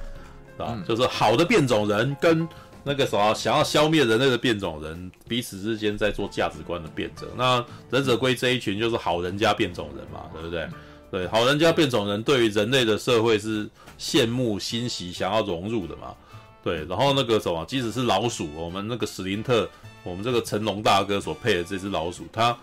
[0.58, 2.46] 啊，就是好的变种人跟
[2.84, 7.26] 那个什么想要消灭人类的变种人彼此之间在做价值观的辩证。
[7.36, 10.68] 那忍者龟这一群就是好人加变种人嘛，对不对？
[11.10, 13.68] 对，好人加变种人对于人类的社会是
[13.99, 16.14] 羡慕、欣喜、想要融入的嘛。
[16.62, 19.68] 对，然后那个什么，即使是老鼠，我们那个史林特。
[20.05, 22.57] 我们这个成龙大哥所配的这只老鼠，它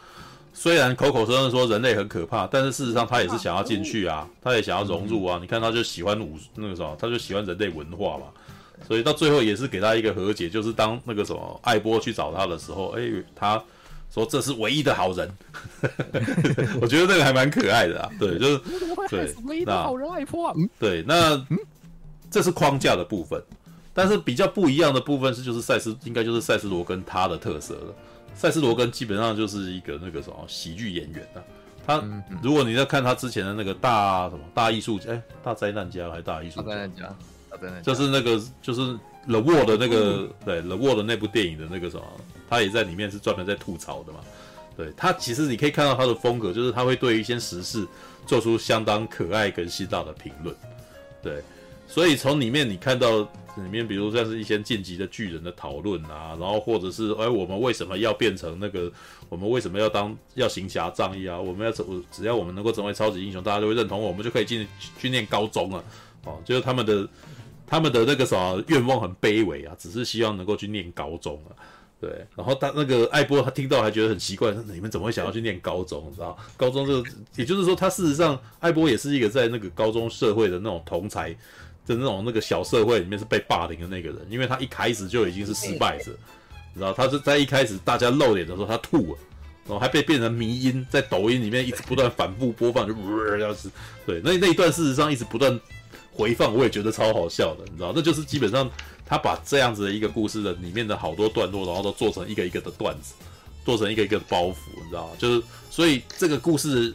[0.52, 5.38] 虽然口口声声说人类很可怕，但是事实上它也是想要进去啊，它也想要融入啊。
[5.40, 8.24] 你看，它就喜欢武那个什么，它就喜欢人类文化嘛。
[8.88, 13.04] 所以到最后也是给他一个和解，就是当那个什么艾波去找他的时候，哎，
[13.36, 13.62] 他
[14.12, 15.30] 说这是唯一的好人。
[16.82, 18.10] 我觉得这个还蛮可爱的啊。
[18.20, 18.62] 对，就是
[19.10, 20.56] 对，唯一的好人艾波啊。
[20.80, 21.46] 对，那
[22.30, 23.42] 这是框架的部分。
[23.94, 27.94] 但是比较不一样的部分是，就是赛斯应该就是赛斯罗根他的特色了。
[28.34, 31.40] 赛斯罗根基本上就是一个那个什么喜剧演员啊。
[31.88, 32.04] 他
[32.42, 36.64] 如果你在看他之前的那个大什么大艺术家，哎，大灾难家还是大艺术家？
[36.64, 37.04] 大灾难家，
[37.50, 37.82] 大灾难家。
[37.84, 38.82] 就是那个就是
[39.28, 42.04] The Wall 的那个对 The Wall 的那部电影的那个什么，
[42.50, 44.20] 他也在里面是专门在吐槽的嘛。
[44.78, 47.88] 对他其实你可以看到他的风格，就是他会对一些时事
[48.26, 50.56] 做出相当可爱跟辛辣的评论。
[51.22, 51.42] 对，
[51.88, 53.28] 所以从里面你看到。
[53.56, 58.92] 里面比如像是一些晋级的巨人的讨论啊，然后或者是哎，我们为什么要变成那个？
[59.30, 61.40] 我们为什么要当要行侠仗义啊？
[61.40, 61.82] 我们要只
[62.12, 64.68] 只要我们能够成为超级英雄，大家就会认同我们，就可以进
[65.00, 65.82] 去念高中了。
[66.26, 67.08] 哦，就是他们的
[67.66, 71.56] 他们的那个什么愿望很卑微啊，只是希望能够去念高中啊。
[72.00, 76.08] 对，然后他那个艾波他听到还觉得很奇怪，你们怎么会想要去念高中？
[76.10, 81.36] 你知道高中这个，也就是说，他事实上艾波也是一个在那个高中社会的那种同才。
[81.88, 86.10] 在那种那个小社会里面是被霸凌的那个人，因为他一开始就已经是失败者，
[86.74, 89.20] 你知道，他是在一开始大家露脸的时候他吐了，
[89.68, 93.70] 然后还被变成迷音，在抖音里面一直不断反复播放，就呜要死。
[94.04, 95.60] 对，那那一段事实上一直不断
[96.12, 97.94] 回放，我也觉得超好笑的，你知道？
[97.96, 98.68] 那就是基本上
[99.06, 103.14] 他把这样子的一个故事的里面的好多段落，然后都做成一个一个的段子，
[103.64, 105.14] 做成一个一个的包袱，你知道吗？
[105.18, 106.94] 就是所以这个故事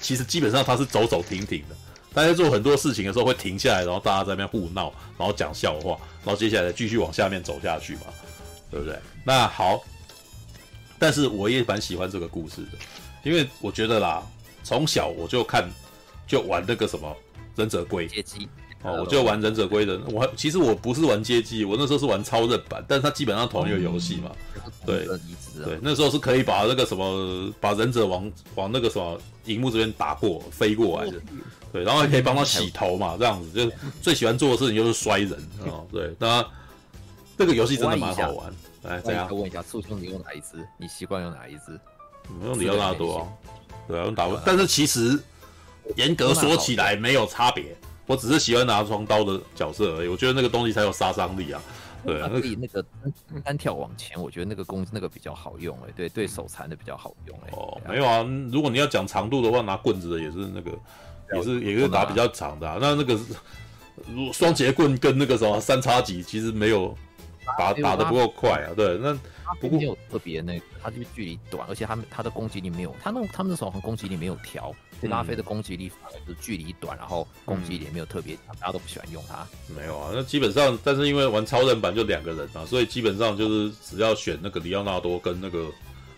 [0.00, 1.76] 其实基本上它是走走停停的，
[2.14, 8.02] 大家做很多事情的时候会停下来，然后大家在那边互闹，然后讲笑话，然后接下来继续往下面走下去嘛，
[8.70, 8.98] 对不对？
[9.24, 9.82] 那好。
[10.98, 12.78] 但是我也蛮喜欢这个故事的，
[13.24, 14.22] 因为我觉得啦，
[14.62, 15.68] 从小我就看，
[16.28, 17.12] 就玩那个什么
[17.56, 18.06] 忍者龟
[18.82, 20.00] 哦，我就玩忍者龟的。
[20.10, 24.30] 我其实我不是玩街机，我那时候是玩超任版，但是它基本上同一个游戏嘛。
[24.84, 25.06] 对
[25.64, 31.20] 对，那时候是可以把那个什么把忍者往往那个什么荧幕这边打过飞过来的，
[31.72, 35.32] 对，然后还可以帮他洗头嘛，这样子就最喜欢做的事情就是摔人
[35.66, 35.86] 哦。
[35.92, 36.44] 对，那
[37.38, 38.52] 这个游戏真的蛮好玩。
[38.82, 40.66] 来，这样问一下，素兄，你用哪一只？
[40.76, 41.78] 你习惯用哪一只？
[42.40, 42.46] 我？
[42.48, 43.28] 用里奥纳多啊，
[43.86, 44.28] 对啊，用打。
[44.44, 45.16] 但是其实
[45.96, 47.76] 严格说起来没有差别，
[48.06, 50.08] 我只是喜欢拿双刀的角色而已。
[50.08, 51.62] 我觉得那个东西才有杀伤力啊。
[52.04, 52.84] 对啊，那那个
[53.44, 57.50] 单跳往前，我觉得那个弓那个比较好用哎，对对手残的比较好用哎。
[57.52, 60.72] 哦，没有啊，如果你要讲长度的话，拿棍子的也是那个，
[61.32, 62.68] 也是也是打比较长的。
[62.68, 63.16] 啊那那个
[64.32, 66.96] 双节棍跟那个什么三叉戟其实没有。
[67.58, 69.12] 打打的不够快啊，对，那
[69.60, 79.46] 不过没有特别那个，他就距离短，而且他们他的攻击力没有，他那他们那时候攻击力没有调，拉菲的攻击力反而是距离短，然后攻击力也没有特别强，大家都不喜欢用他。
[79.76, 85.70] 没有啊，那基本上，但是因为玩超人版就两个人嘛，所以基本上就是只要选那个里奥纳多跟那个，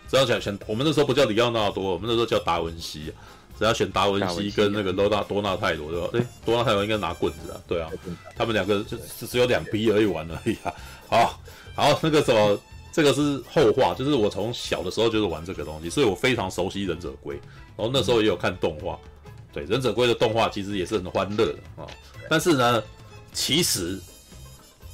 [0.07, 3.11] 只要选选，我们那时候不叫里奥纳多，我们那时候叫达文西，
[3.57, 6.09] 只要选达文西跟那个罗纳多纳泰罗对吧？
[6.13, 7.89] 哎，多纳泰罗应该拿棍子啊，对啊，
[8.37, 8.97] 他们两个就
[9.27, 10.73] 只有两批而已玩而已啊。
[11.07, 11.39] 好，
[11.75, 12.59] 好，那个什么，
[12.91, 17.35] 这个是后话，就是我从小的时候就是玩这个东西，所以我非常熟悉忍者龟。
[17.77, 18.97] 然后那时候也有看动画，
[19.51, 21.87] 对，忍者龟的动画其实也是很欢乐的啊。
[22.29, 22.83] 但是呢，
[23.33, 23.99] 其实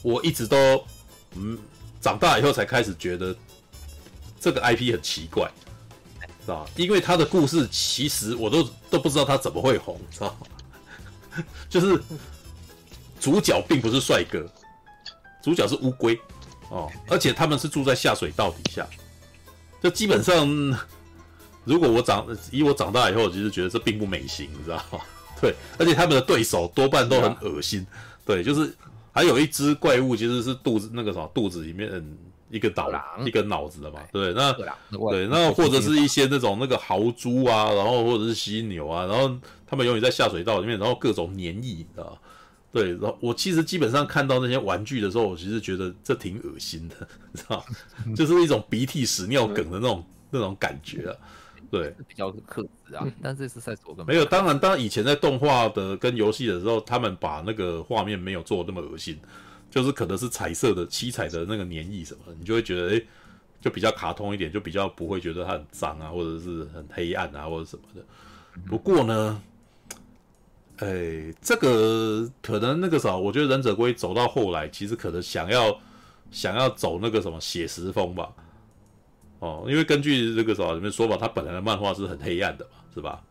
[0.01, 0.83] 我一直都
[1.35, 1.57] 嗯，
[2.01, 3.35] 长大以后才开始觉得
[4.39, 5.49] 这个 IP 很奇怪，
[6.19, 6.69] 知道吧？
[6.75, 11.43] 因为他的故事其实我都都不知道他怎么会红，知道吗？
[11.69, 12.01] 就是
[13.19, 14.45] 主角并不是帅哥。
[15.41, 16.19] 主角是乌龟，
[16.69, 18.87] 哦，而且他们是住在下水道底下，
[19.81, 20.47] 就基本上，
[21.65, 24.99] 如果我长以我长大以后，其实觉得这并不美型，你知道吗？
[25.41, 27.85] 对，而且他们的对手多半都很恶心，
[28.25, 28.71] 对，就是
[29.11, 31.89] 还有一只怪物其实是肚子那个什么肚子里面
[32.51, 32.91] 一个脑
[33.25, 34.53] 一个脑子的嘛，对，那
[35.09, 39.35] 对，那或者是一些那种那个豪猪啊，然后或者是犀牛啊，然后
[39.65, 42.15] 他们永远在下水道里面，然后各种黏液，你知道
[42.71, 46.95] 对，然后我其实基本上看到那些玩具的时候，我其实觉得这挺恶心的，
[47.33, 47.65] 你知道，
[48.15, 51.17] 就是一种鼻涕屎尿梗的那种那种感觉啊。
[51.69, 54.25] 对，比较克制啊，但这次赛索根没有。
[54.25, 59.17] 当然，当然以前在动画的跟游戏的时候，他们把那个画面没有做那么恶心，
[59.69, 63.01] 就是可能是彩色的、七彩的那个粘液什么，你就会觉得哎，
[63.61, 68.01] 就比较卡通一点，就比较不会觉得它很脏啊，或者是很黑暗啊，或者什么的。
[68.67, 69.41] 不过呢。
[70.81, 75.79] 哎，这个可能那个啥，我觉得忍者龟走到后来，其实可能想要
[76.31, 78.27] 想要走那个什么写实风吧。
[79.37, 83.21] 哦，因为根据这个什么里面说法，他本来的漫画是很黑暗的嘛，是吧？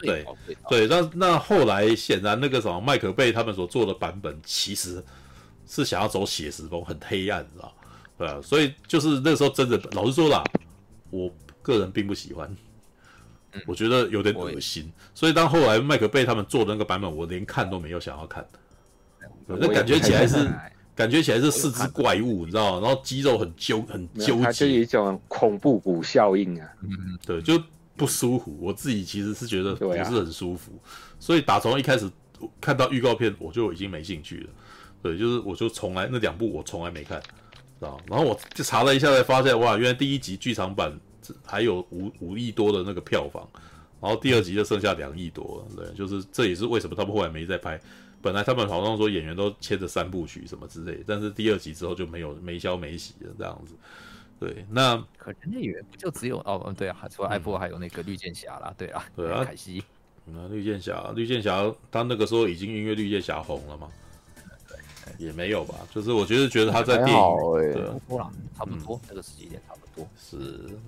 [0.00, 0.26] 对
[0.68, 5.00] 对，那那后来显然那个什么麦克贝他们所做的版本，其实
[5.68, 7.72] 是想要走写实风，很黑暗，知道？
[8.18, 10.42] 对啊，所以就是那时候真的，老实说啦，
[11.10, 11.30] 我
[11.62, 12.56] 个人并不喜欢。
[13.66, 18.46] 我觉得有点恶心，所以当后来麦克贝他们做的那个版本，我连看都没有想要看。
[19.46, 20.46] 那感觉起来是，
[20.94, 22.86] 感觉起来是四只怪物，你知道吗？
[22.86, 26.68] 然后肌肉很纠很纠结，它就一种恐怖谷效应啊。
[26.82, 27.62] 嗯，对，就
[27.96, 28.54] 不舒服。
[28.60, 30.72] 我自己其实是觉得不是很舒服，
[31.18, 32.10] 所以打从一开始
[32.60, 34.48] 看到预告片，我就已经没兴趣了。
[35.02, 37.26] 对，就是我就从来那两部我从来没看，知
[37.80, 37.98] 道？
[38.06, 40.92] 然后我就查了一下，才发现哇，原来第一集剧场版。
[41.44, 43.48] 还有五五亿多的那个票房，
[44.00, 47.80] 然后第二集就剩下两亿多了，对，就是这也是为什么他们后来没再拍。
[48.22, 53.74] 本来他们好像说演员都签着三部曲什么之类，但是第二集之后就没有没消没息了这样子。
[54.40, 59.82] 对，那可能演员不就只有哦，对啊，除了艾波还有那个绿箭侠啦，对啊，对啊，凯西，
[60.24, 63.88] 那绿箭侠，绿箭侠他那个时候已经因为绿箭侠红了嘛？
[65.18, 67.74] 也没有吧，就是我觉得觉得他在电影，对，
[68.58, 69.85] 差不多这个时间点差不多。
[70.18, 70.36] 是，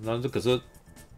[0.01, 0.59] 那这可是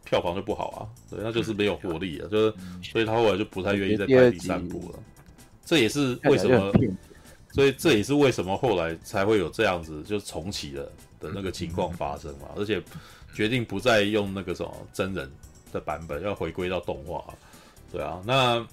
[0.03, 0.79] 票房就不好啊，
[1.09, 4.99] 对，那就是没有活力啊，就是，所以他后来就不太愿意再拍第三部了。
[5.63, 6.71] 这也是为什么，
[7.53, 10.83] 所以这也是为什么后来才会有这样子就重启的
[11.19, 12.81] 的那个情况发生嘛，而且
[13.33, 15.31] 决定不再用那个什么真人
[15.71, 17.23] 的版本，要回归到动画。
[17.91, 18.65] 对啊，那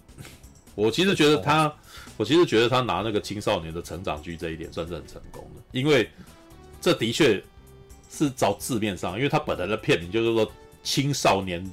[0.74, 1.72] 我其实觉得他，
[2.16, 6.08] 我其实觉得他拿那个青少年的成长剧这一点算是很成功的，因为
[6.80, 7.42] 这的确
[8.18, 10.50] 是照字面上，因为他本来的片名就是说
[10.82, 11.64] 青少年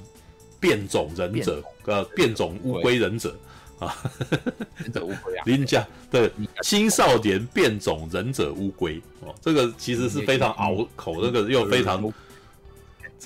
[0.60, 3.36] 变种忍者，呃，变种乌龟忍者。
[3.78, 3.94] 啊，
[4.80, 6.30] 忍者乌龟啊， 林家对
[6.62, 12.10] 青少年变种忍者乌龟哦，这个其实是非常拗口，那个又非常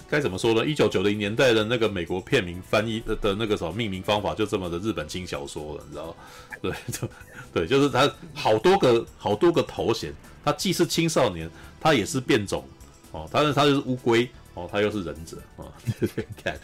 [0.09, 0.67] 该怎么说呢？
[0.67, 6.15] 一九九零年代的那个美国片名翻译的的那个什么命名方法就这么的日本轻小说了，你知道吗？
[6.61, 7.09] 对，就
[7.55, 10.13] 对，就是他好多个好多个头衔，
[10.45, 11.49] 他既是青少年，
[11.81, 12.65] 他也是变种
[13.13, 14.29] 哦，但是他就是乌龟。
[14.55, 15.63] 哦，他又是忍者啊！
[16.43, 16.59] 看，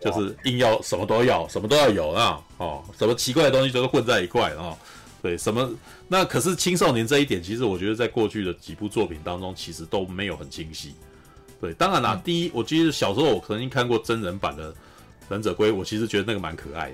[0.00, 2.42] 就是硬要什么都要，什么都要有啊！
[2.56, 4.76] 哦，什么奇怪的东西都是混在一块啊！
[5.22, 5.70] 对，什么
[6.08, 10.96] 那可是青少年这一点，其实我觉得在过去的几部作品当中，其实都没有很清晰。
[11.60, 14.74] 对，当然啦，嗯、第一，我记得小时候我曾经看过真人版的
[15.28, 16.90] 忍者龟，我其实觉得那个蛮可爱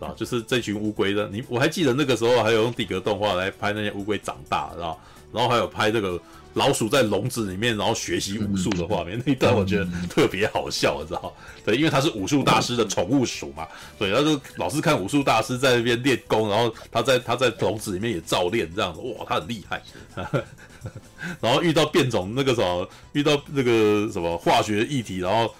[0.00, 4.98] 的，啊，就是这群乌龟的，你我还记得那个时候还有用地格动画来拍那些乌龟长大，然后？
[5.32, 6.20] 然后还有拍这个。
[6.54, 11.34] 老鼠在笼子里面，然后学习武术的画面，那一段我觉得特别好笑，你知道？
[11.64, 13.66] 对，因为他是武术大师的宠物鼠嘛，
[13.98, 19.82] 对，他就老是看武术大师在那边练功，然后他在他在笼子里面也照练，这样子，哇，他很厉害。
[21.40, 25.52] 然后遇到变种那个什么，遇到那个什么化学议题，然后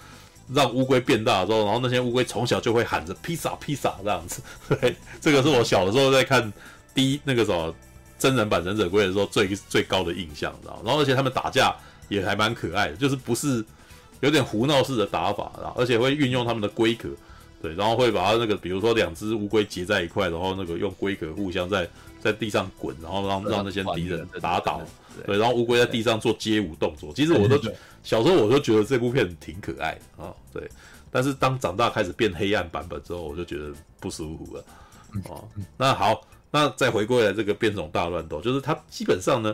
[0.53, 4.41] 让乌龟变大之后，然后那些乌龟从小就会喊着披萨披萨这样子。
[4.79, 6.53] 对，这个是我小的时候在看
[6.93, 7.75] 第一那个什么。
[8.17, 10.81] 真人版忍者龟的时候最最高的印象，知道？
[10.85, 11.75] 然后而且他们打架
[12.07, 13.63] 也还蛮可爱的，就是不是
[14.21, 17.09] 有点胡闹式的打法，然后而且会运用他们的龟壳，
[17.61, 21.87] 对，然后会把它那个比如说两只乌龟结在一块，然后那个用龟壳互相在
[22.21, 24.81] 在地上滚，然后让让那些敌人打倒，
[25.25, 27.13] 对，然后乌龟在地上做街舞动作。
[27.13, 27.59] 其实我都
[28.03, 30.69] 小时候我就觉得这部片挺可爱的啊，对。
[31.11, 34.63] 但是当长大开始变黑暗版本之后，我就觉得不舒服了。
[35.29, 35.47] 哦，
[35.77, 36.21] 那好。
[36.55, 39.53] 那再回归来这个变种大乱斗，就是它基本上呢，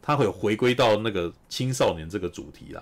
[0.00, 2.80] 它会回归到那个青少年这个主题啦，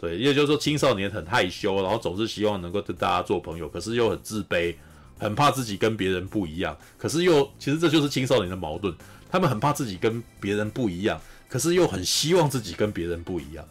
[0.00, 4.74] 对，也就是说青少年很害羞，然后总是希望能够跟大家做朋友，可是又很自卑，
[5.18, 8.94] 很怕自己跟别人不一样，可是又其实这就是青少年的矛盾，
[9.30, 13.68] 他们很怕自己跟别人不一样，可是又很希望自己跟别人不一样，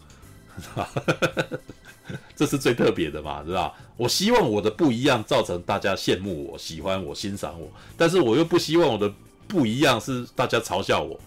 [2.36, 3.74] 这是最特别的嘛，对吧？
[3.98, 9.12] 我希望我的不一样造成大家羡慕我、喜欢我、欣赏我，但是我又不希望我的
[9.48, 11.20] 不一样是大家嘲笑我，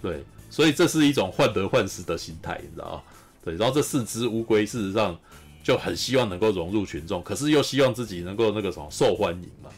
[0.00, 3.02] 对，所以这是一种患得患失的心态，你知道吗？
[3.44, 5.18] 对，然后这四只乌龟事实上
[5.62, 9.70] 就很希望能够融入群众，可是又希望自己能够那个什么受欢迎嘛，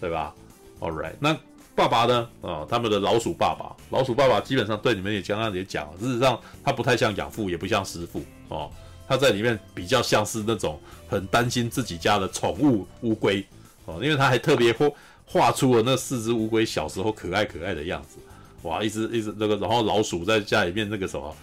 [0.00, 0.34] 对吧
[0.80, 1.38] ？All right，那
[1.74, 2.28] 爸爸呢？
[2.42, 8.70] 啊，他们的老鼠爸爸，老鼠爸爸基本上对你们也刚刚也讲了，事实上他不太像养父，也不像师父哦。
[9.08, 10.78] 他在里面比较像是那种
[11.08, 13.42] 很担心自己家的宠物乌龟
[13.86, 14.90] 哦，因为他还特别画
[15.24, 18.18] 画出了那四只乌龟小时候可爱可爱的样子，
[18.62, 21.36] 哇，一直一直那个，然后老鼠在家里面那个什么，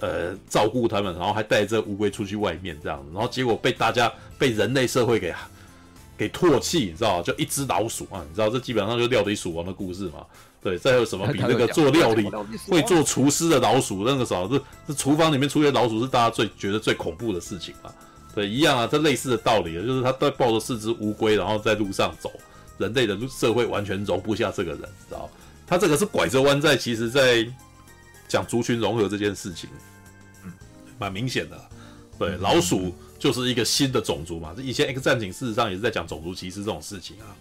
[0.00, 5.32] 呃，照顾他们，然后还带着乌龟出去外面这样，然后结果被大家被人类社会给
[6.18, 10.26] 给唾弃，你知道就一只老鼠啊，你知道这基本上就料理鼠王的故事嘛。
[10.64, 12.26] 对，再有什么比那个做料理
[12.68, 17.92] 会做厨师的老鼠那个时候，这这厨房里面出现老鼠是大家最觉得最恐怖的事情嘛？
[18.34, 22.32] 对，一样啊，这类似的道理，就是他在抱着四只乌龟，然后在路上走，
[22.78, 25.28] 人类的社会完全容不下这个人，知道？
[25.66, 27.46] 他这个是拐着弯在，其实在
[28.26, 29.68] 讲族群融合这件事情，
[30.44, 30.52] 嗯，
[30.98, 31.60] 蛮明显的。
[32.18, 37.36] 对，老鼠就是一个新的种族嘛，这以前 X 战警事实上也是在讲种族歧视这种事情啊，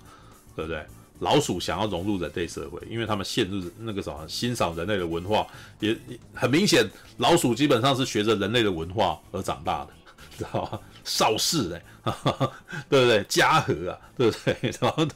[0.58, 0.86] 对不对？
[1.24, 5.48] 老鼠想要融入人类社会，因为他们陷入那个什么欣赏人类的文化，
[5.80, 5.98] 也
[6.34, 9.90] 很明显，老鼠基本上是学着人类的文化而长大的，
[10.38, 10.80] 知道吗？
[11.04, 12.12] 邵氏哎，
[12.90, 13.26] 对不对？
[13.28, 14.72] 嘉禾啊， 对不对？
[14.80, 15.08] 然后，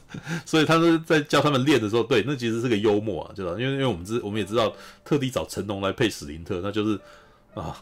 [0.44, 3.58] 所以他们在教他们练的时候，对，那其实是个幽默啊，知道？
[3.58, 4.72] 因为因为我们知我们也知道，
[5.04, 6.98] 特地找成龙来配史林特，那就是
[7.54, 7.76] 啊。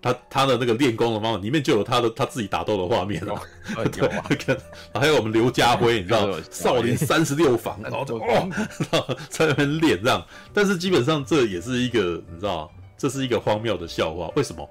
[0.00, 3.36] 他他的那个练功的方法里面就有他的他自己打斗的画面哦，
[3.90, 4.58] 对，
[4.94, 8.48] 还有我们刘家辉，你知道 少林三十六房，然后就哦，
[9.28, 14.30] 在那边练这样，但是基本上这也是一个你知道，这是一个荒谬的笑话。
[14.36, 14.68] 为什么？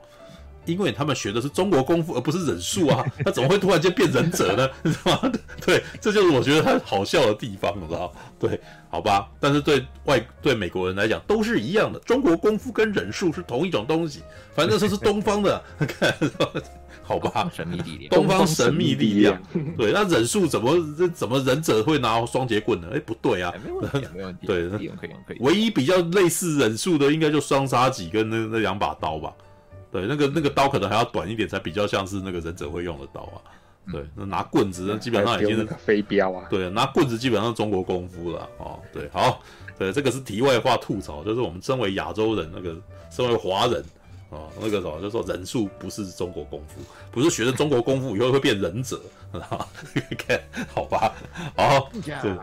[0.68, 4.70] 因为他们学的是中国功夫，而不是忍术啊， 他怎么会突然间变忍者呢？
[4.84, 5.32] 你知道吗？
[5.66, 8.14] 对，这就是我觉得他好笑的地方，你知道？
[8.38, 9.30] 对，好吧。
[9.40, 14.22] 但是对外对美国人来讲都是一样的，中国功夫跟忍术是同一种东西，
[14.54, 16.14] 反正这是东方的，看，
[17.04, 17.50] 好吧？
[17.56, 19.42] 神秘力量，东方神秘力量。
[19.78, 20.76] 对，那忍术怎么
[21.14, 22.90] 怎么忍者会拿双截棍呢？
[22.94, 24.46] 哎，不对啊，没问题，没问题。
[24.46, 25.38] 对，可以用，可以用，可以。
[25.40, 29.34] 唯一比较类似忍术的，应该就双杀戟跟那那两把刀吧。
[29.92, 33.40] 对，那个那个刀可能还要短一点，才比较像是那个忍者会用的刀啊。
[33.92, 36.46] 对，那拿棍子，那基本上已经是飞镖啊。
[36.50, 38.80] 对，拿棍子基本上是中国功夫了哦。
[38.92, 39.42] 对，好，
[39.80, 42.76] 对，这个是题外话吐槽，就是我们身为亚洲人，那个
[43.10, 43.82] 身为华人
[44.30, 46.82] 哦，那个什么，就是说忍术不是中国功夫，
[47.12, 49.00] 不是学了中国功夫以后会变忍者，
[49.32, 50.38] 看
[50.74, 51.14] 好吧？
[51.56, 52.38] 好，对。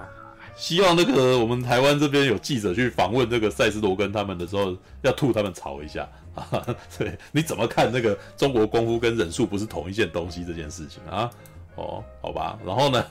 [0.56, 6.76] 希望那个我们台湾这边有记者去访问这个塞斯罗根他们的时候，要吐他们槽一下啊！
[6.98, 11.30] 对，你怎么看那个中国功夫跟忍术不是同一件东西这件事情啊？
[11.76, 12.58] 哦，好吧。
[12.64, 13.04] 然后呢，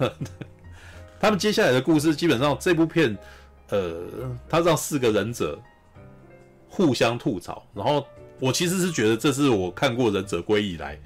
[1.20, 3.18] 他们接下来的故事基本上这部片，
[3.70, 4.04] 呃，
[4.48, 5.60] 他让四个忍者
[6.70, 7.66] 互相吐槽。
[7.74, 8.06] 然后
[8.40, 11.00] 我其实是觉得这是我看过忍者龟以来。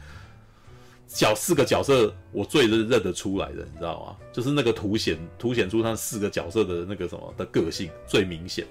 [1.10, 4.18] 角四个角色，我最认认得出来的，你知道吗？
[4.34, 8.68] 就是那个凸显凸显出他四个角色的那个什么的个性最明显，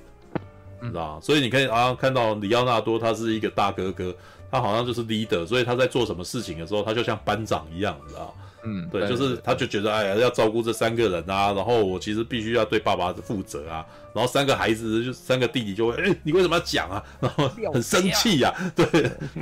[0.81, 1.21] 你知道？
[1.21, 4.15] 所以你可以啊看到里奥纳多他是一个大哥哥，
[4.51, 8.33] 他好像就是 leader，所以他在做什么事情的时候，他就像班长一样，你知道吗？
[8.69, 17.03] 嗯，对，就是他就觉得哎呀要照顾这三个人啊，然后我其实必须要对爸爸负责啊，然后三个孩子就三个弟弟就会哎你为什么要讲啊？
[17.21, 18.85] 然后很生气 呀，对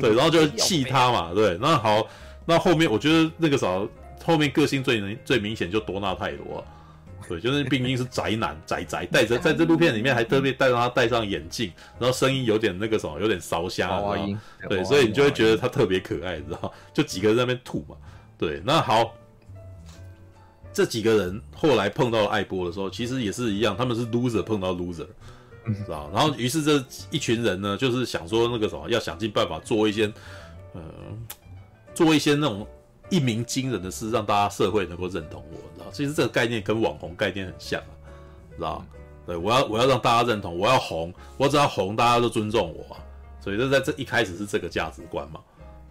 [0.01, 2.07] 对， 然后就气他嘛，对，那好。
[2.47, 3.67] 那后面我觉得那个啥，
[4.23, 6.65] 后面个性最能最明显就多纳泰罗，啊，
[7.29, 14.03] 对，就是毕竟是宅男宅宅，戴着在这部片里面还特别带上他戴上眼镜，然后声音有点那个什么，有点烧香，
[14.69, 16.73] 对，所以你就会觉得他特别可爱，你知道？
[16.93, 17.97] 就几个人在那边吐嘛，
[18.39, 19.15] 对，那好，
[20.73, 25.07] 这几个人后来碰到了艾波的时候，其实也是一样，他们是 loser 碰到 loser，
[25.67, 26.11] 知道？
[26.15, 30.13] 然后于是这一群人呢，就是想说那个什么，要想尽办法做一些，
[30.73, 30.83] 呃。
[31.95, 32.67] 做一些那种
[33.11, 35.91] 一鸣惊人的事，让大家社会能够认同我，知道？
[35.93, 37.95] 其实这个概念跟网红概念很像啊，
[38.57, 38.85] 知道？
[39.27, 43.01] 对，我要我要让大家认同，我要红，我只要红，大家都尊重我啊。
[43.41, 45.41] 所以就在这一开始是这个价值观嘛。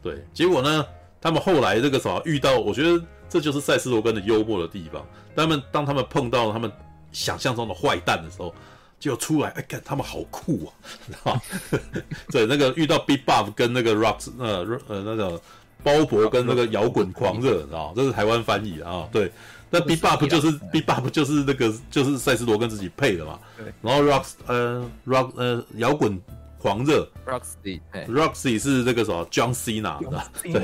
[0.02, 0.86] 对，结果呢，
[1.22, 5.06] 他们后来这个什么遇到，我觉得这就是赛斯罗根的幽默的地方。
[5.36, 6.72] 他们当他们碰到他们
[7.12, 8.54] 想象中的坏蛋的时候，
[9.00, 10.70] 就出来，哎，看他们好酷啊，
[11.08, 11.42] 知道？
[12.30, 15.42] 对，那个遇到 Big Buff 跟那个 Rocks，呃呃那个。
[15.84, 19.08] 包勃跟那个摇滚狂热，你知道这是台湾翻译啊。
[19.12, 19.32] 对，
[19.70, 23.38] 那 Bebop 就是 Bebop 就是那个就是赛斯罗根自己配的嘛。
[23.58, 23.66] 对。
[23.82, 26.20] 然后 Rock 呃 Rock 呃摇滚
[26.58, 30.24] 狂热 Roxy Roxy 是那个什么 John Cena 的。
[30.42, 30.62] 对。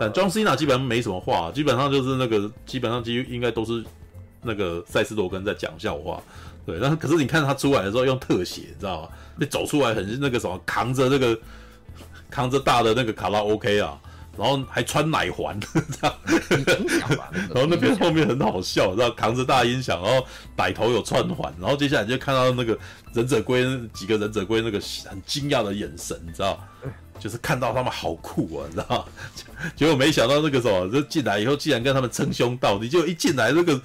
[0.00, 3.84] 但 John Cena 基本上没什么话，基本上就是那个基本上几乎应该都是
[4.42, 6.20] 那个赛斯罗根在讲笑话。
[6.64, 6.80] 对。
[6.80, 9.08] 但是可是你看他出来的时候用特写，你知道吗？
[9.36, 11.38] 那走出来很那个什么扛着那个
[12.30, 14.00] 扛着大的那个卡拉 OK 啊。
[14.38, 16.14] 然后还穿奶环，这样，
[17.52, 22.78] 然后那边后面很好笑，然后扛着大音响，然后摆头有串环，然后接下来就看到那个
[23.14, 23.64] 忍者龟
[23.94, 26.62] 几个忍者龟那个很惊讶的眼神，你知道，
[27.18, 29.08] 就是看到他们好酷啊，你知道，
[29.74, 33.80] 结果没想到那个什么就进来以后，竟然跟他们称兄道弟，就一进来那个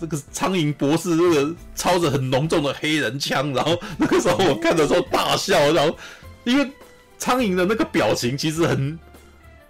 [0.00, 5.96] 这个苍蝇博士那个操着很浓重的黑人腔，然后那个时候我看的时候大笑，然后
[6.44, 6.70] 因为
[7.16, 8.98] 苍蝇的那个表情其实很。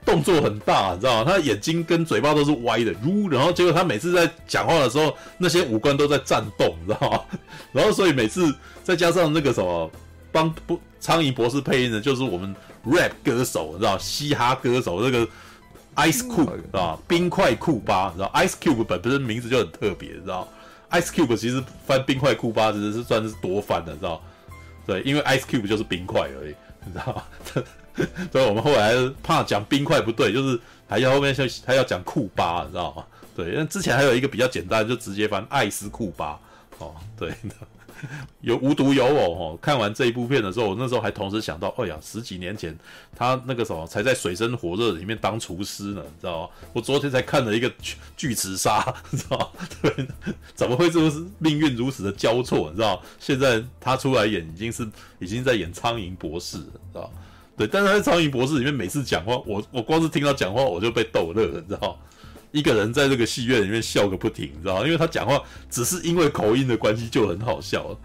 [0.04, 1.32] 动作很大，你知道吗？
[1.32, 7.20] 他眼睛跟嘴巴都是歪的，呜，然后结果他每次在讲话的时候，那些五官都在颤动，你知道吗？
[7.72, 9.90] 然后所以每次再加上那个什么
[10.30, 12.54] 帮不苍蝇博士配音的，就是我们
[12.84, 15.26] rap 歌手，你知道嘻哈歌手那个
[15.96, 17.02] Ice Cube 知道吧？
[17.08, 20.46] 冰块库巴，你知道 Ice Cube 本身名字就很特别，你知道
[20.90, 24.22] Ice Cube 其实翻冰块库巴其实是算是多翻的，知道
[24.86, 26.54] 对，因为 Ice Cube 就是冰块而已，
[26.84, 27.22] 你知道吗？
[28.32, 30.58] 所以我们后来怕讲冰块不对，就是
[30.88, 33.04] 还要后面还还要讲库巴，你知道吗？
[33.36, 36.38] 对，因为之前还有一个比较简单，就直接翻艾斯库巴。
[36.78, 37.32] 哦，对。
[38.42, 42.76] 有无独有偶哦，看完这一部片的时候，我那时候还同时想到，哎呀，十几年前
[43.16, 46.48] 他那个什么才在水深火热里面当厨师呢，你知道吗？
[46.74, 49.68] 我昨天才看了一个巨巨齿鲨，你知道吗？
[49.80, 50.06] 对，
[50.54, 52.68] 怎么会这么命运如此的交错？
[52.68, 53.00] 你知道？
[53.18, 54.86] 现在他出来演已经是
[55.18, 57.10] 已经在演苍蝇博士了，知道吗？
[57.56, 61.98] 对，但是他在苍蝇博士里面每次讲话，我我光是听到讲话我就被逗乐了，你知道
[62.50, 65.40] 一个人在这个戏院里面笑个不停，你知道因为他讲话
[65.70, 67.98] 只是因为口音的关系就很好笑了，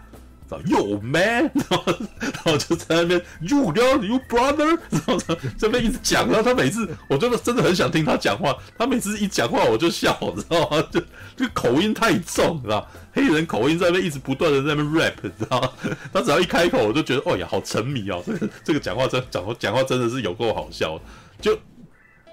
[0.65, 1.83] Yo man，然后
[2.19, 5.17] 然后就在那边 You know you brother，然后
[5.57, 10.81] 这边一直讲，然后他每次我真的真的很想听他讲话，他每次一讲话我就笑，知道吗？
[10.91, 10.99] 就
[11.35, 15.71] 就口音太重，知道黑人口音在那边一直不断的在那边 rap，知道吗？
[16.11, 20.99] 他只要一开口，我就觉得哦呀，好沉迷哦，这个这个讲话真讲讲话真的是有够好笑，
[21.39, 21.57] 就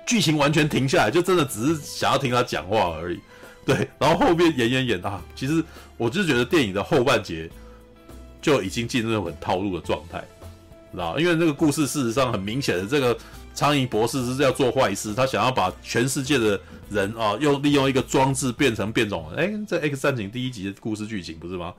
[0.06, 3.20] 剧情完全停下来，就真的只是想要听他讲话而已。
[3.64, 5.62] 对，然后后面演演演啊，其实
[5.96, 7.50] 我就觉得电影的后半截。
[8.46, 10.24] 就已经进入那种很套路的状态，
[10.92, 11.18] 知道？
[11.18, 13.18] 因为这个故事事实上很明显的，这个
[13.52, 19.36] 苍蝇博士是要做坏事，他想要把全世界的人啊，用利用一个装置变成变种人。
[19.36, 21.74] 哎，这《X 战警》第一集的故事剧情不是吗？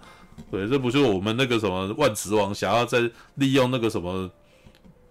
[0.51, 4.29] 对，这不就我们那个什么万磁王想要再利用那个什么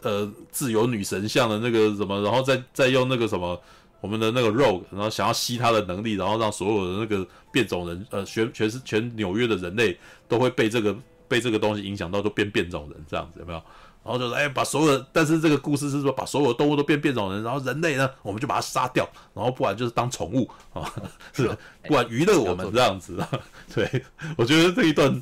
[0.02, 3.58] 呃自由女神像的那个什么，然后再再用那个什么
[4.02, 10.94] 我们的那个 Rogue，然后想要吸他的能力，然后让所有的那个变种人呃全全是全纽约的人类都会被这个。
[11.28, 13.62] 被这个东西影响到，都变变种人这样子有没有？
[14.04, 19.04] 然后就是哎，把所有的，但是这个故事是说把所有的动物都变变种人，然后人类呢，我们就把它杀掉，
[19.34, 20.88] 然后不然就是当宠物啊，
[21.32, 21.48] 是
[21.88, 23.18] 不然娱乐我们这样子。
[23.74, 24.04] 对，
[24.36, 25.20] 我觉得这一段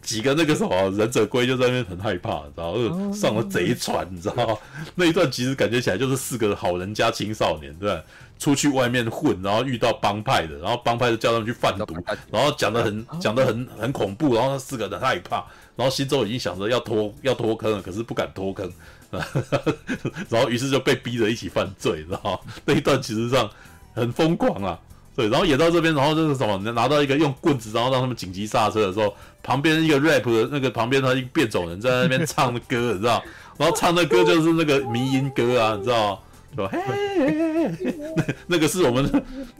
[0.00, 4.56] 几个那个什么忍者龟就在那边很害怕，然后上了贼船，你知道吗？
[4.94, 8.02] 那一段其实感觉起来就是四个好人加青少年，对。
[8.38, 11.94] 出去外面混，然后遇到帮派的，然后帮派就叫他们去贩毒，
[12.30, 15.44] 然后讲的很讲的很很恐怖，然后那四个人害怕，
[15.76, 18.70] 然后心中已经想着要脱要脱坑了，可是不敢脱坑，
[20.28, 22.52] 然后于是就被逼着一起犯罪，知道吗？
[22.64, 23.48] 那一段其实上
[23.94, 24.78] 很疯狂啊，
[25.16, 33.22] 对，然后演到这边，然后就是什么，拿到一个用棍子，然后让他们紧急刹车的时候，旁边一个 rap 的那个旁边他一个变种人在那边唱的歌，你知道，
[33.56, 36.20] 然后唱的歌就是那个迷音歌啊，你知道
[36.56, 36.68] 吗？
[36.68, 37.74] 说嘿，
[38.16, 39.10] 那那个是我们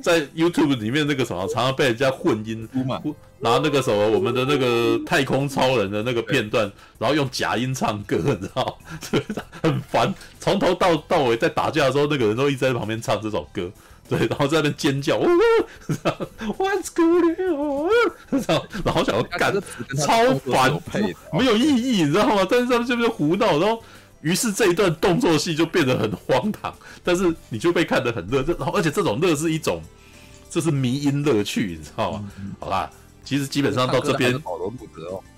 [0.03, 2.69] 在 YouTube 里面那个什么，常常被人家混音，
[3.41, 9.43] 拿那个什么我们的那个太空超人的那个片段，然后用假音唱歌，你知道吗？
[9.63, 13.71] 很烦，从头到到尾在打架的时候，那个人都一直在旁边唱这首歌，
[14.09, 15.27] 对，然后在那边尖叫，哦，
[16.59, 17.91] What's going on？
[18.85, 19.53] 然后想要干，
[19.99, 20.73] 超烦，
[21.33, 22.47] 没有意义，你知道吗？
[22.49, 23.83] 但是他们这边胡闹，然后。
[24.25, 29.83] 于是这一段动作戏就变得很荒唐，但是你就被看得很乐，这然后而且这种乐是一种，
[30.49, 32.25] 这是迷因乐趣，你知道吗？
[32.59, 32.91] 好啦，
[33.23, 34.43] 其实基本上到这边，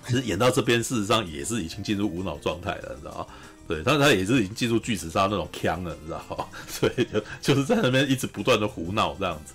[0.07, 3.25] 其实演到这边，事实上也是已经进入无脑状态了，你知道吗？
[3.67, 6.45] 对，但是他也是已经进入巨齿鲨那种腔了，你知道吗？
[6.65, 9.53] 所以就就是在那边一直不断的胡闹这样子。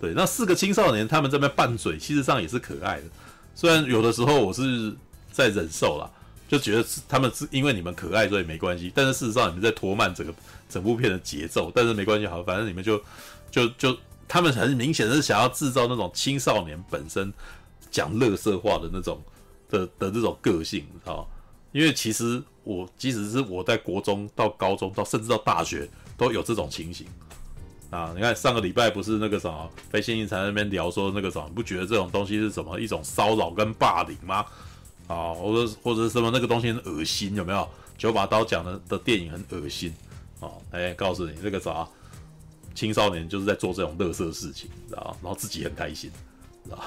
[0.00, 3.04] 对，那四个青少年他们这边拌嘴，其实上也是可爱的，
[3.54, 4.92] 虽然有的时候我是
[5.30, 6.10] 在忍受啦。
[6.52, 8.92] 就觉得是他们是因为你们可爱，所以没关系。
[8.94, 10.34] 但是事实上，你们在拖慢整个
[10.68, 11.72] 整部片的节奏。
[11.74, 13.02] 但是没关系，好，反正你们就
[13.50, 13.96] 就就
[14.28, 17.32] 他们很明显是想要制造那种青少年本身
[17.90, 19.18] 讲乐色话的那种
[19.70, 21.24] 的的这种个性，你知道吗？
[21.72, 25.88] 因为其实我即使是我在国中到高中到甚至到大学
[26.18, 27.06] 都有这种情形
[27.88, 28.12] 啊。
[28.14, 34.44] 你看上个礼拜不是那个什么飞仙一在那边聊说那个什么，你不觉得这种东西是什么一种骚扰跟霸凌吗？
[35.12, 37.68] 啊，或者或者什么那个东西很恶心，有没有？
[37.98, 39.94] 九把刀讲的的电影很恶心，
[40.40, 41.86] 哦，哎，告诉你这个啥，
[42.74, 45.16] 青少年就是在做这种乐色事情，知道？
[45.22, 46.10] 然后自己很开心，
[46.64, 46.78] 知道？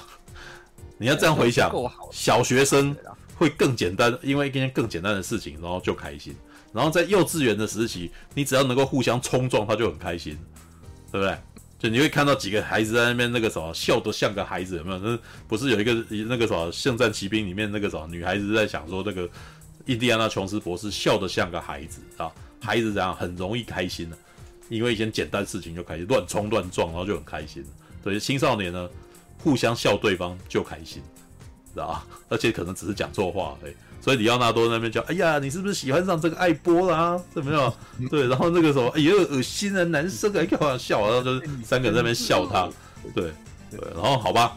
[0.98, 1.72] 你要这样回想，
[2.12, 2.94] 小学生
[3.36, 6.36] 会更简单，因为一件更简单的事情，然后就开心。
[6.74, 10.38] 然后在幼稚园的时期，你只要能够互相冲撞，他就很开心，
[11.12, 11.38] 对不对？
[11.78, 14.98] 就你会看到几个孩子在那边那个什么笑得像个孩子，有没有？
[15.00, 19.30] 那不是有一个那个什么《圣战奇兵》里面那个什么女孩子在想说那个
[19.86, 22.32] 印第安纳琼斯博士笑得像个孩子啊，
[22.62, 24.18] 孩子这样很容易开心的，
[24.70, 27.64] 因为一件简单事情就开心，乱冲乱撞，然后就很开心。
[28.02, 28.90] 所以青少年呢，
[29.38, 31.04] 互相笑对方就开心，
[31.74, 32.08] 知道吧？
[32.30, 33.74] 而且可能只是讲错话，而已。
[34.06, 37.24] 所以李奥纳多那边叫，哎呀，你是不是喜欢上这个艾波啦、啊？
[37.34, 37.74] 怎么样？
[38.08, 42.70] 对，然后那个时候，哎呀，恶心的男生啊，开玩笑，然后就是三个人在那边笑他，
[43.16, 43.34] 对
[43.72, 44.56] 对，然后好吧，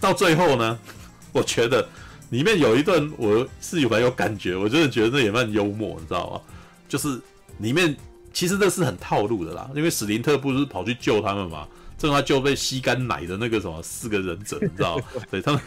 [0.00, 0.78] 到最后呢，
[1.34, 1.84] 我觉得
[2.30, 6.40] 里面有一段我是有蛮有感觉，我真的觉得这也蛮幽默，你知道吗？
[6.88, 7.20] 就是
[7.58, 7.96] 里面
[8.32, 11.66] 其实这是很套路的啦，因为史林特不是跑去救他们嘛。
[12.04, 15.04] 正他就被吸干奶的那个什么四个忍者，你知道吗？
[15.30, 15.60] 对他们，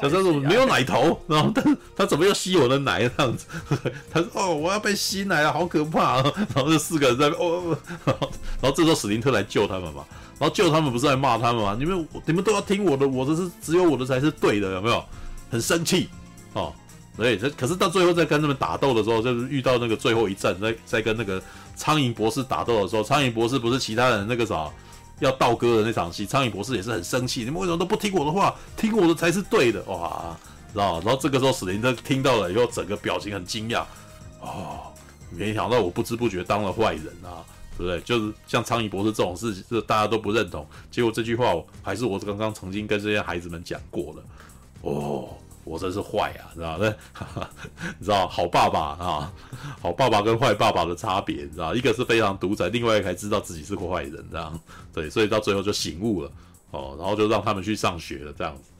[0.00, 3.46] 他说没有奶头，然后但是他怎么又吸我的奶这样子？
[4.10, 6.32] 他说哦，我要被吸奶了，好可怕啊！
[6.54, 8.30] 然后这四个人在哦，然后
[8.62, 10.04] 然后这时候史林特来救他们嘛，
[10.38, 11.76] 然后救他们不是来骂他们吗？
[11.78, 15.04] 你们你们都要听我的，我的是只有我的才是对的，有没有？
[15.50, 16.10] 很生气
[16.52, 16.70] 哦，
[17.16, 21.42] 对，这可是到最后在跟他们打斗的时候，就是遇到那个最后一战，在在跟那个
[21.74, 24.68] 苍蝇博士打斗的时候，苍蝇博士不是其他人那个啥？
[25.20, 28.54] 要倒戈的那场戏，苍蝇博士也是很生气，你们为什么都不听我的话？
[28.76, 29.82] 听我的才是对的！
[29.84, 30.36] 哇，
[30.72, 31.00] 知道？
[31.00, 33.84] 然后这个时候史林特听到了以后，整个表情很惊讶，
[34.40, 34.92] 哦，
[35.30, 37.44] 没想到我不知不觉当了坏人啊，
[37.76, 38.00] 对不对？
[38.02, 44.22] 就是像苍蝇博士这种事情，这大家都不认同，结果这句话还是我刚刚曾经跟这些孩子们讲过了，
[44.82, 45.28] 哦。
[45.68, 46.94] 我真是坏啊，知道吗？
[47.98, 49.32] 你知道好爸爸啊，
[49.80, 51.74] 好爸爸跟坏爸爸的差别，你知道？
[51.74, 54.58] 一个是非常独裁，另外一个还知道自己是个坏人，这样
[54.92, 56.30] 对，所以到最后就醒悟了
[56.70, 58.70] 哦，然后就让他们去上学了，这样子。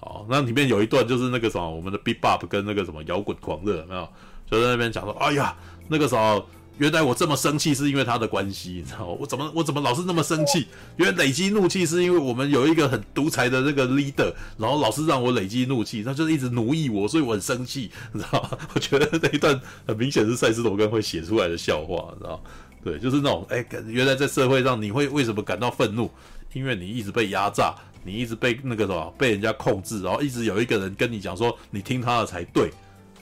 [0.00, 4.08] 哦，那里面有一段就是那个什么，我们的 b b o p 跟那个什么摇滚狂热，有没有？
[4.50, 5.56] 就在那边讲说，哎呀，
[5.88, 6.44] 那个时候。
[6.78, 9.06] 原来我这么生气是因为他的关系，你知道？
[9.06, 10.66] 我怎么我怎么老是那么生气？
[10.96, 18.58] 原来累积怒气是因为我们有一个很独裁的那个 leader，然后老是让我累积怒气，他就是一直奴役我，所以我很生气，你知道吗？
[18.74, 22.40] 我觉得那一段很明显是赛斯罗根会写出来的笑话，你知道吗？
[22.82, 26.10] 对，就是那种哎，原来在社会上你会为什么感到愤怒？
[26.52, 27.74] 因为你一直被压榨，
[28.04, 32.70] 你一直被那个什么被人家控制，然后一直有一个人跟你讲说你听他的才对，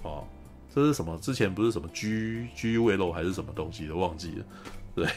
[0.02, 0.24] 哦。
[0.74, 1.18] 这是什么？
[1.18, 4.44] 之前不是什么 G G U L 还是什么东西的，忘记了。
[4.94, 5.08] 对，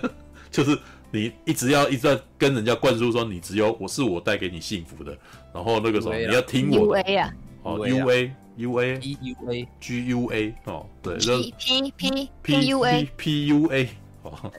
[0.50, 0.78] 就是
[1.10, 5.16] 你一直要一直在跟人家灌输说，你只有我是我带给你幸福的，
[5.52, 7.02] 然后那个什么你要听我的。
[7.02, 7.34] U A 啊。
[7.62, 11.16] 哦，U A U A U A G U A 哦，对。
[11.18, 13.88] P P P P U A P U A
[14.22, 14.52] 哦，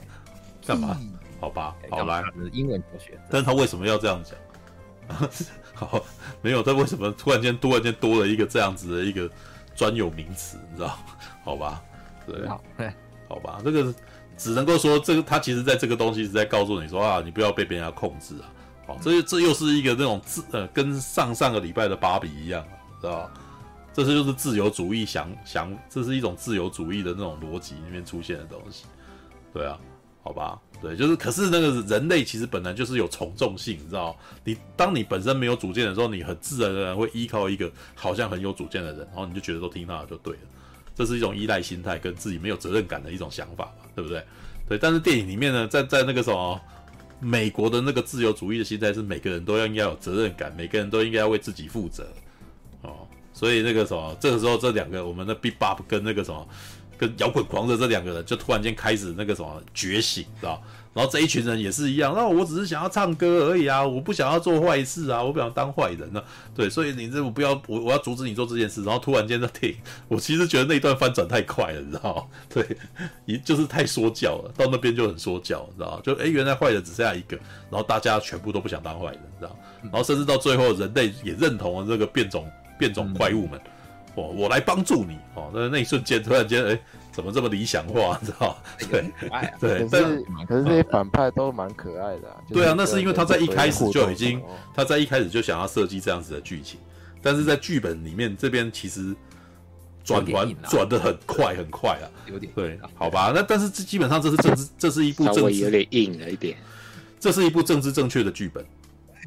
[0.66, 1.00] 干嘛？
[1.40, 2.24] 好吧，好来。
[2.52, 3.20] 英文同学。
[3.30, 5.20] 但是他为什么要这样讲？
[5.74, 6.04] 好，
[6.42, 9.30] 没有，他为什么突然间突然间多了一个这样子的一个？
[9.76, 10.98] 专有名词，你知道？
[11.44, 11.82] 好吧，
[12.26, 12.62] 对，好，
[13.28, 13.94] 好吧，这个
[14.38, 18.46] 只能够说，这个他其实在这个东西是在告诉你说啊，你不要被别人家控制啊。
[18.86, 22.66] 好，这这又是一个那种自呃，跟上上个礼拜的芭比一样，
[23.00, 23.30] 知道？
[23.94, 28.86] 这是就是自由主义想想，这是一种自由主义的那种逻辑里面出现的东西，
[29.54, 29.80] 对啊，
[30.24, 30.60] 好吧。
[30.84, 34.14] 对，就是，可是那个人类其实本来就是有从众性，你知道？
[34.44, 40.40] 你当你本身没有主见的时候，你很自然而然会依靠一个好像很有主见的人，然后你就觉得都听他的就对了。
[40.94, 44.22] 这是一种依赖心态跟自己没有责任感的一种想法嘛，对不对？
[44.68, 46.60] 对，但是电影里面呢，在在那个什么
[47.22, 52.06] 美国的那个自由主义的心态是每个人都要应该有责任感，每个人都应该要为自己负责
[52.82, 53.08] 哦。
[53.32, 56.46] 所以那个什么，这个时候这两个我们的 Bebop 跟那个什么。
[56.98, 60.62] 跟摇滚狂热这两个人就突然间开始那个什么觉醒，知道？
[60.94, 66.24] 然后这一群人也是一样，那我只是想要唱歌而已啊，我不想要做坏事啊，我不想当坏人啊。
[66.54, 68.84] 对，所以你这我不要我我要阻止你做这件事。
[68.84, 72.30] 然后突然间的电影，我其实觉得那一段翻转太快了，你知道？
[72.48, 72.78] 对，
[73.26, 76.00] 一就是太说教了，到那边就很说教，你知道？
[76.02, 77.36] 就诶、欸，原来坏人只剩下一个，
[77.72, 79.58] 然后大家全部都不想当坏人，知道？
[79.82, 82.48] 然后甚至到最后，人类也认同了这个变种
[82.78, 83.60] 变种怪物们。
[83.60, 83.72] 嗯
[84.16, 86.80] 我我来帮助你哦，那那一瞬间突然间，哎、欸，
[87.12, 88.58] 怎么这么理想化，你 知道？
[88.90, 89.12] 对，
[89.60, 92.36] 对，但是可是这些反派都蛮可爱的、啊。
[92.50, 94.42] 对啊，那是因为他在一开始就已经，
[94.74, 96.80] 他在一开始就想要设计这样子的剧情，
[97.22, 99.16] 但是在剧本里面这边其实
[100.04, 103.32] 转转转的很快很快啊，有点对，好吧？
[103.34, 106.56] 那但是这基本上这是政治， 这是一部政治有点硬了一点，
[107.20, 108.64] 这是一部政治正确的剧本，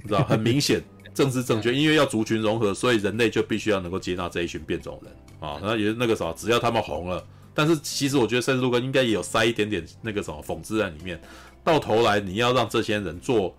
[0.02, 0.80] 你知道，很明显。
[1.16, 5.10] 政治正确，因为要族群融合，所以人类就必须要能够接纳这一群变种人
[5.40, 5.58] 啊。
[5.62, 11.18] 那也是那个啥，只要他们红了，但是其实我觉得赛斯·路根应该也有塞一点点那个什么讽刺在里面。
[11.64, 13.56] 到头来你要让这些人做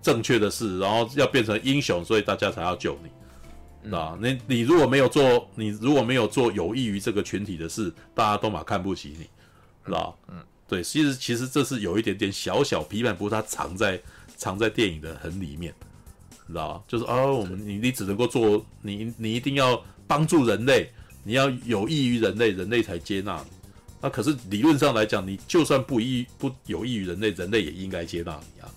[0.00, 9.26] 正确的事，然后要变成英雄，所以大家才要救你，啊、嗯，你你如果没有做，你如果没有做有益于这个群体的事，大家都嘛看不起你，
[9.84, 10.14] 是吧？
[10.28, 10.36] 嗯，
[10.68, 14.00] 对，其实其实这是有一点点小小批判，不过它藏在
[14.36, 15.74] 藏在电影的很里面。
[16.48, 20.90] 知道就是哦，我们你你只能够做你你一定要帮助人类，
[21.22, 23.50] 你要有益于人类，人类才接纳你。
[24.00, 28.68] 那可是理论上来讲，你就算不益不有益于人类，人类也应该接纳你啊。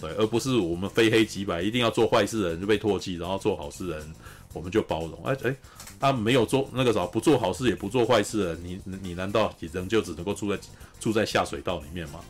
[0.00, 4.14] 对，而不是我们非黑即白，一定要做坏事的人就被唾弃，然后做好事的人
[4.52, 5.24] 我们就包容。
[5.24, 5.56] 哎哎，
[6.00, 10.62] 他没有做那个啥，不做好事也不做坏事的人，你你难道也仍旧只能够住在
[10.98, 12.20] 住在下水道里面吗？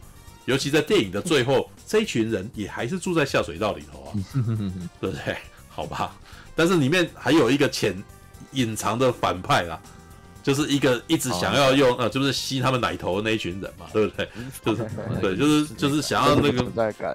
[0.49, 4.09] 尤其在电影的最后， 这一群人也还是住在下水道里头啊，
[4.99, 5.37] 对不对？
[5.69, 6.17] 好吧，
[6.57, 8.03] 但是里面还有一个潜
[8.53, 9.79] 隐藏的反派啦，
[10.43, 14.29] 就是一个一直想要用呃，就是吸他们奶头的那一群人嘛，对不对？
[14.65, 16.63] 就是 对，就是就是想要那个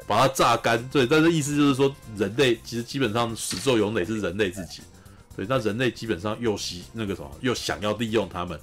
[0.08, 1.08] 把它榨干，对。
[1.08, 4.84] 但是意思就是说，人类其实基本上始作俑者是人类自己，
[5.36, 5.46] 对。
[5.50, 8.58] 那人类基本上又吸那个什么，又想要利用他们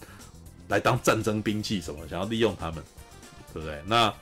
[0.68, 2.82] 来当战争兵器什么，想要利用他们，
[3.52, 3.82] 对不对？
[3.84, 4.14] 那。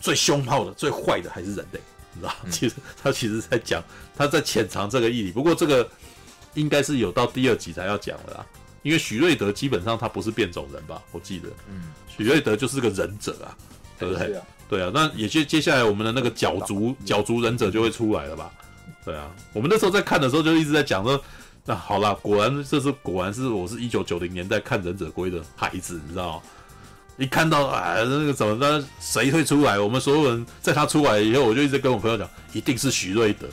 [0.00, 1.80] 最凶暴的、最坏的还是人类，
[2.12, 2.34] 你知道？
[2.50, 3.82] 其实他其实在讲，
[4.16, 5.32] 他在潜藏这个毅力。
[5.32, 5.88] 不过这个
[6.54, 8.46] 应该是有到第二集才要讲了啦，
[8.82, 11.02] 因为许瑞德基本上他不是变种人吧？
[11.12, 13.56] 我记得，嗯，许瑞德就是个忍者啊，
[13.98, 14.40] 对不对？
[14.68, 18.52] 对啊，那也接接下来我们的那个角逐角逐忍者就会出来了吧？
[19.04, 21.18] 对啊，我们那时候在看的时候就一直在讲说，
[21.64, 26.42] 那好啦，果然这是果然是我是一九九零年代看忍者龟的孩子，你知道吗？
[27.18, 33.46] 一看到啊那个怎么的谁会出来，我们所有人在他出来以后，我就一直跟我朋友讲，一定是许瑞德，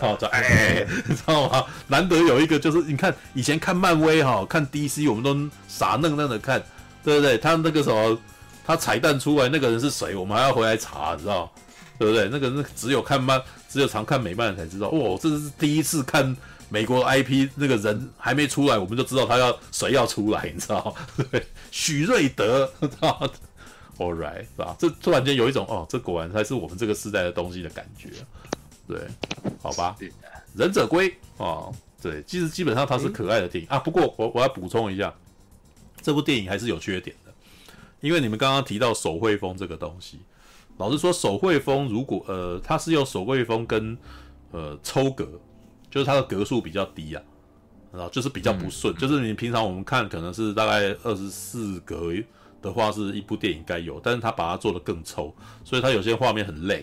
[0.00, 1.64] 然后就哎，你知道吗？
[1.86, 6.60] 难得有一个就是你看以前看漫威哈，看 DC 我们都傻愣愣的看，
[7.04, 7.38] 对不对？
[7.38, 8.18] 他那个什么，
[8.66, 11.48] 他彩蛋出来那个人是谁，我们还要回来查，你知道
[11.98, 12.28] 对不对？
[12.28, 16.36] 那个那只有看漫，只有常看美漫的才知道，哇，这是第一次看。
[16.74, 21.24] 美国 IP 那个人还没出来，我们就知道他要谁要出来，你知道吗？
[21.30, 23.30] 对， 许瑞德，知 道
[23.96, 24.74] ？All right，是吧？
[24.76, 28.08] 这突然间有一种哦，这果然才是我们这个时代的东西的感觉。
[28.88, 28.98] 对，
[29.62, 29.96] 好吧。
[30.56, 31.72] 忍者龟哦，
[32.02, 33.78] 对，其实基本上它是可爱的电影啊。
[33.78, 35.14] 不过我我要补充一下，
[36.02, 37.32] 这部电影还是有缺点的，
[38.00, 40.18] 因为你们刚刚提到手绘风这个东西，
[40.78, 43.96] 老实说，手绘风如果呃，它是用手绘风跟
[44.50, 45.40] 呃抽格。
[45.94, 47.22] 就是它的格数比较低啊，
[47.92, 52.12] 然后就是比较不顺，嗯、就是你平常我们看可能是大概二十四格
[52.60, 56.82] 的话，是一部电影该有，但是它把它做的更抽，所以它有些画面很 lag。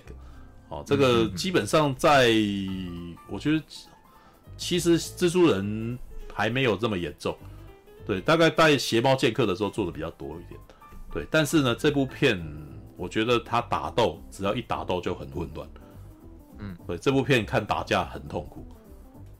[0.69, 2.31] 哦，这个基本上在，
[3.27, 3.61] 我觉得
[4.55, 5.99] 其实蜘蛛人
[6.33, 7.37] 还没有这么严重，
[8.05, 10.57] 对，大概在邪猫剑客的时候做的比较多一点，
[11.11, 12.41] 对，但是呢，这部片
[12.95, 15.67] 我觉得它打斗只要一打斗就很混乱，
[16.59, 18.65] 嗯，对，这部片看打架很痛苦。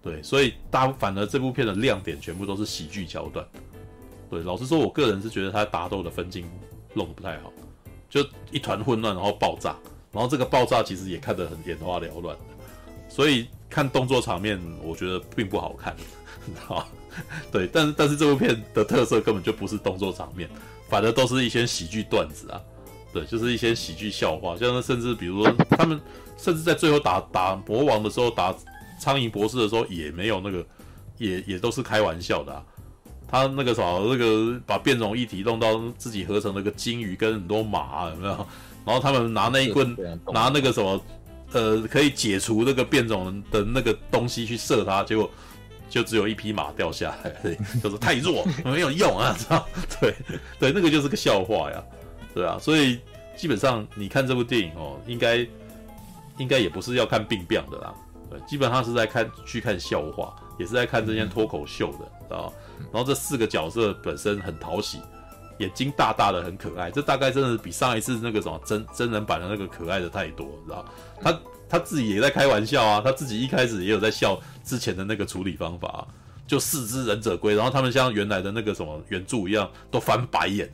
[0.04, 3.46] 对，所以大反而这部片的亮点全部都是喜剧桥段。
[4.32, 6.50] 对，老实说，我个人是觉得他打斗的分镜
[6.96, 7.54] 弄得不太好，
[8.10, 9.76] 就一团混乱，然后爆炸，
[10.12, 12.36] 然后这个爆炸其实也看得很眼花缭乱。
[13.08, 15.96] 所以看动作场面，我觉得并不好看。
[16.66, 16.88] 好，
[17.52, 20.50] 对，但是但是这部片的特色根本就不是动作场面，
[20.90, 22.60] 反而都是一些喜剧段子啊。
[23.14, 26.02] 对，就是一些喜剧笑话，像甚至比如说他们
[26.38, 28.56] 甚至在最后打打魔王的时候打。
[29.02, 30.64] 苍蝇博士的时候也没有那个，
[31.18, 32.64] 也也都是开玩笑的啊。
[33.28, 38.48] 他那个什么，那个把变种一体弄到自己合成那个金鱼跟很多马有没有？
[38.86, 39.98] 然后他们拿那一棍，
[40.32, 41.02] 拿那个什么，
[41.52, 45.28] 呃，可以解除那个变种的那个东西去射他，结果
[45.90, 49.68] 就只有一匹马掉下来，对， 就是太弱，没有用啊， 知道？
[50.00, 50.14] 对
[50.60, 51.84] 对，那个就是个笑话呀，
[52.36, 52.60] 对啊。
[52.60, 53.00] 所以
[53.36, 55.48] 基本上你看这部电影哦，应该
[56.38, 57.94] 应该也不是要看病变的啦。
[58.32, 65.02] 对，基本上是在看去看笑话，也是在看这些脱口秀的，知道、嗯、然后这四个角色本身很讨喜，
[65.60, 66.90] 眼睛大大的，很可爱。
[66.90, 70.86] 这大概真的比上一次那个什么真真人版的那个可爱的太多，知道
[71.22, 76.08] 他他自己也在开玩笑啊，他自己一开始也有在笑之前的那个处理方法，
[76.48, 80.74] 就四只忍者龟，然后他们像原来的那个什么原著一样，都翻白眼，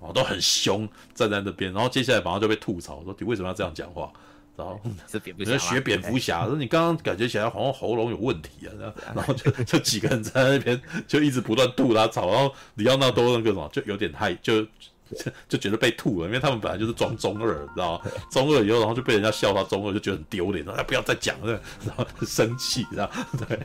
[0.00, 4.12] 哦，都很凶站在那边，然后接下来马上就被吐槽说你为什么要这样讲话？
[4.56, 18.10] 然后是蝙蝠侠，学蝙蝠侠，说你刚刚感觉起来好像喉咙有问题啊，然后就就几个人在那边就一直不断吐他吵，然后李奥纳多那个什么就有点害，就就就觉得被吐了，因为他们本来就是装中二，你知道吗？
[18.30, 23.10] 中二以后，然后就被人家笑他中二，就觉得很丢脸，然后不要再讲了，然后生气，知道
[23.48, 23.58] 对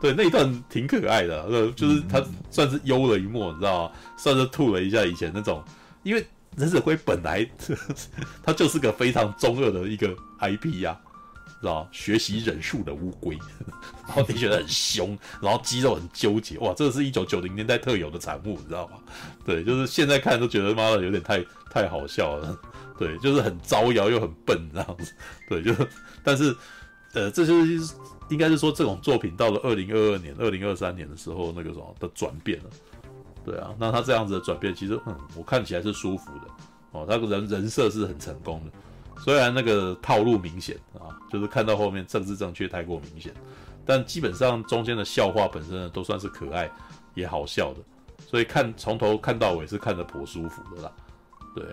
[0.00, 3.92] 对，那一段挺可爱的，就是他算是幽了一默，你知道吗？
[4.18, 5.64] 算是吐了一下以前那种，
[6.02, 6.26] 因为。
[6.56, 7.48] 忍者龟本来
[8.42, 13.38] 它就是个非常中二的一个 IP 呀、啊，知道学习忍术的乌龟，
[14.06, 18.98] 然后你觉得很凶，然后肌肉很纠结，哇，这个是一九九零年代特有的产物，你知道吗？
[19.44, 22.58] 对，就是现在看都觉得妈的有点太太好笑了，
[22.98, 25.12] 对，就是很招摇又很笨这样子，
[25.48, 25.72] 对，就，
[26.24, 26.54] 但是
[27.12, 27.94] 呃，这就是
[28.28, 32.64] 应该是说这种作品到了二零二二年、二零二三年的时候，那个什么的转变了。
[33.48, 36.46] 对啊，那他这样子的转变，其实嗯，我看起来是舒服的
[36.92, 37.06] 哦。
[37.08, 38.72] 他个人人设是很成功的，
[39.22, 43.32] 虽然那个套路明显啊，就是看到后面政治正确太过明显，
[43.86, 46.70] 但基本上中间的笑话本身呢，都算是可爱
[47.14, 47.80] 也好笑的，
[48.26, 50.92] 所以看从头看到尾是看得颇舒服的啦。
[51.54, 51.64] 对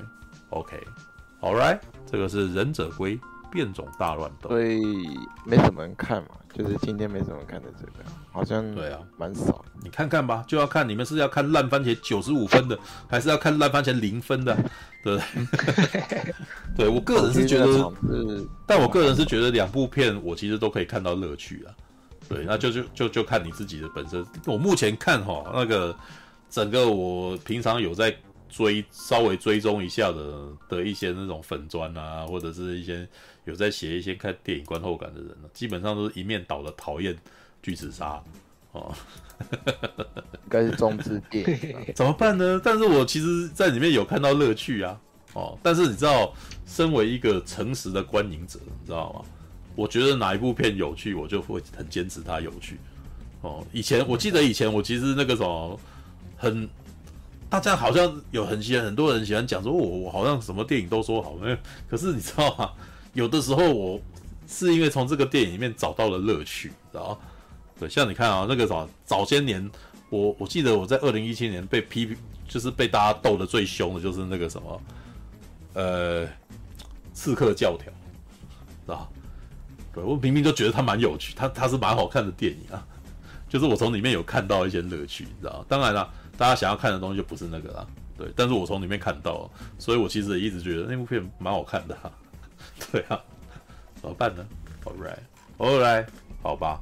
[0.52, 3.20] ，OK，All right，这个是忍者龟。
[3.52, 9.64] 变种大乱斗，所以没什么人看嘛，就是今天没什么看的这个，好像对啊，蛮少。
[9.84, 12.80] 你看看吧，就要看你们是要看烂番茄九十五分的，
[13.10, 14.56] 还是要看烂番茄零分的，
[15.04, 15.22] 对不
[15.58, 16.34] 对？
[16.78, 17.92] 对我个人是觉得，
[18.66, 21.76] 但我个人是觉得两部片我其实都可以看到乐趣啊。
[22.30, 24.26] 对，那就就就就看你自己的本身。
[24.46, 25.96] 我目前看哈，那个
[26.50, 28.16] 整个我平常有在。
[28.48, 33.06] 追稍微追踪一下的的一些那种粉砖啊，或者是一些
[33.46, 37.16] 有在写一些看电影观后感的人呢，基本上都是一面倒的讨厌
[37.64, 38.22] 巨齿鲨
[38.72, 38.94] 哦，
[39.52, 41.46] 应该是中之电，
[41.96, 42.60] 怎么办呢？
[42.64, 45.00] 但是我其实在里面有看到乐趣啊，
[45.34, 46.34] 哦，但是你知道，
[46.66, 49.22] 身为一个诚实的观影者，你知道吗？
[49.76, 52.78] 我觉得哪一部片有趣，我就会很坚持它有趣。
[53.42, 55.80] 哦，以前我记得以前我其实那个什么
[56.36, 56.68] 很，
[57.50, 61.58] 大家好像有很喜欢很多人喜欢讲说我我好像什么电影都说好，没有，
[61.90, 62.72] 可是你知道吗？
[63.16, 64.00] 有的时候我
[64.48, 67.18] 是因为从这个电影里面找到了乐趣，知道吗？
[67.80, 69.68] 对，像你看啊，那个什么早些年，
[70.10, 72.18] 我我记得我在二零一七年被批评，
[72.48, 74.82] 就是被大家斗得最凶的，就是那个什么，
[75.74, 76.28] 呃，
[77.14, 77.92] 刺客教条，
[78.86, 79.10] 知道？
[79.94, 82.86] 对，我明明就觉得它蛮有趣，它它是蛮好看的电影啊，
[83.48, 85.66] 就是我从里面有看到一些乐趣，你知道？
[85.70, 87.88] 当然了，大家想要看的东西就不是那个啦，
[88.18, 92.12] 对，但是我从里面看到，所以我其实也一直觉得那部片蛮好看的，啊，
[92.92, 93.22] 对啊，
[93.96, 94.46] 怎么办呢
[94.84, 96.08] ？All right，All right，
[96.42, 96.82] 好吧。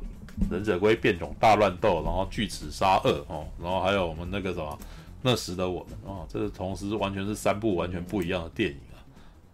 [0.49, 4.79] 忍者龟变种大乱斗，然后巨齿鲨二哦，然后还有我们那个什么
[5.21, 8.97] 那时的我们哦，这是同时完全是三部完全不一样的电影啊。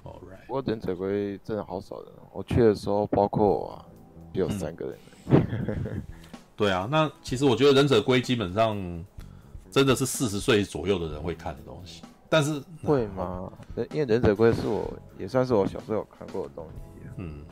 [0.05, 3.85] All right，不过忍者龟真的好少人，我去的时候包括我、啊，
[4.33, 4.97] 只有三个人。
[5.31, 6.01] 嗯、
[6.55, 9.05] 对啊，那其实我觉得忍者龟基本上
[9.69, 13.51] 真的是四十岁左右的人会看的东西，但是会吗？
[13.91, 14.87] 因为忍者龟是我
[15.17, 17.11] 也算是我小时候有看过的东西、啊。
[17.17, 17.43] 嗯。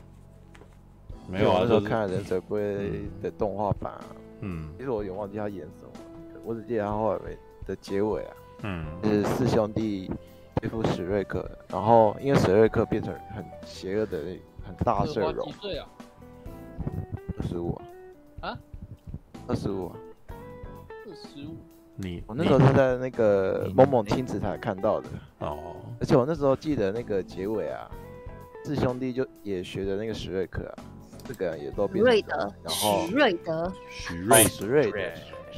[1.30, 4.04] 没有啊，那时候看忍者龟的动画版啊，
[4.40, 7.20] 嗯，其实我有点忘记他演什么，我只记得他后来
[7.66, 10.10] 的结尾啊，嗯，就是四兄弟
[10.54, 14.18] 对付史瑞克，然后因为史瑞克变成很邪恶的
[14.66, 15.86] 很大声龙，几岁啊？
[17.36, 17.74] 二十五
[18.40, 18.48] 啊？
[18.48, 18.58] 啊？
[19.48, 19.96] 二十五啊？
[20.30, 21.56] 二十五？
[22.00, 25.08] 你我那时候是在那个某某亲子台看到的
[25.40, 27.90] 哦，而且我那时候记得那个结尾啊，
[28.64, 30.74] 四兄弟就也学的那个史瑞克啊。
[31.26, 34.98] 这个也都变瑞德，然后许瑞德，许瑞史瑞德，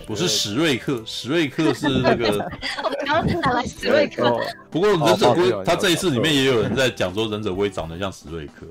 [0.04, 2.26] 不是史瑞克，史瑞克是那个。
[2.82, 4.36] 我刚刚打了史瑞克。
[4.68, 8.66] 不过忍者龟，他这一次里面也有人在讲说忍者龟长得像史瑞克。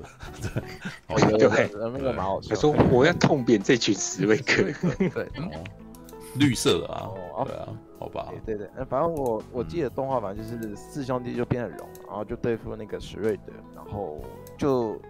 [1.08, 2.50] 对对，那个蛮好笑。
[2.50, 4.62] 他说我要痛扁这群史瑞克。
[4.98, 5.26] 对，
[6.36, 7.10] 绿色的啊，
[7.44, 8.32] 对啊，好吧。
[8.44, 14.18] 对对，反正我我记得动画版就是四兄弟就变成龙，然后就对付那个史瑞德，然后
[14.56, 15.00] 就。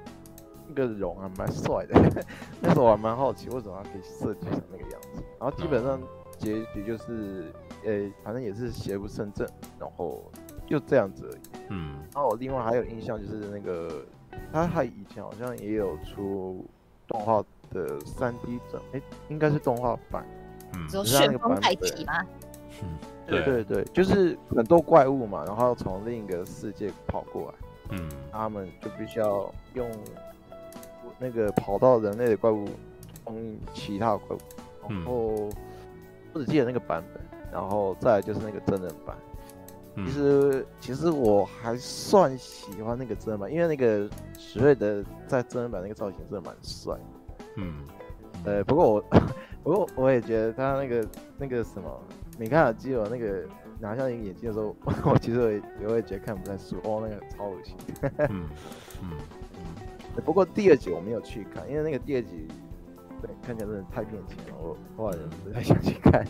[0.73, 2.25] 那个龙还蛮帅的，
[2.63, 5.21] 那时候我还蛮好奇为什么他可以设计成那个样子。
[5.41, 6.01] 然后基本上
[6.39, 7.53] 结局就是，
[7.85, 9.45] 呃、欸，反正也是邪不胜正，
[9.81, 10.23] 然后
[10.69, 11.41] 就这样子而已。
[11.71, 11.97] 嗯。
[12.15, 14.05] 然后我另外还有印象就是那个，
[14.53, 16.65] 他他以前好像也有出
[17.09, 17.43] 动画
[17.73, 20.25] 的三 D 整，哎、欸，应该是动画版。
[20.75, 20.89] 嗯。
[20.89, 22.13] 只有旋风太极吗？
[22.83, 22.89] 嗯，
[23.27, 27.97] 对对对，就是很多怪物嘛，然后从另一个世界跑过来。
[27.97, 28.09] 嗯。
[28.31, 29.91] 他们就必须要用。
[31.23, 32.67] 那个跑到人类的怪物，
[33.25, 34.41] 攻其他怪物，
[34.89, 35.51] 然后
[36.33, 37.23] 我只记得那个版本，
[37.53, 39.15] 然后再来就是那个真人版。
[39.97, 46.97] 其实其实我还算喜欢那个真人版，因为那个史瑞的在真人版那个造型真的蛮帅。
[47.57, 47.75] 嗯，
[48.47, 49.05] 呃，不过我
[49.63, 51.09] 不过我也觉得他那个
[51.39, 52.03] 那个什么
[52.39, 53.45] 米开朗基罗那个
[53.79, 54.75] 拿下那个眼镜的时候，
[55.05, 57.75] 我其实也也会觉得看不太舒服，哦，那个超恶心。
[58.31, 58.49] 嗯
[59.03, 59.11] 嗯。
[60.25, 62.47] 不过第二集我没有去看，因为那个第二集，
[63.23, 66.27] 对，看起来真的太变形了，我后来不太想去看。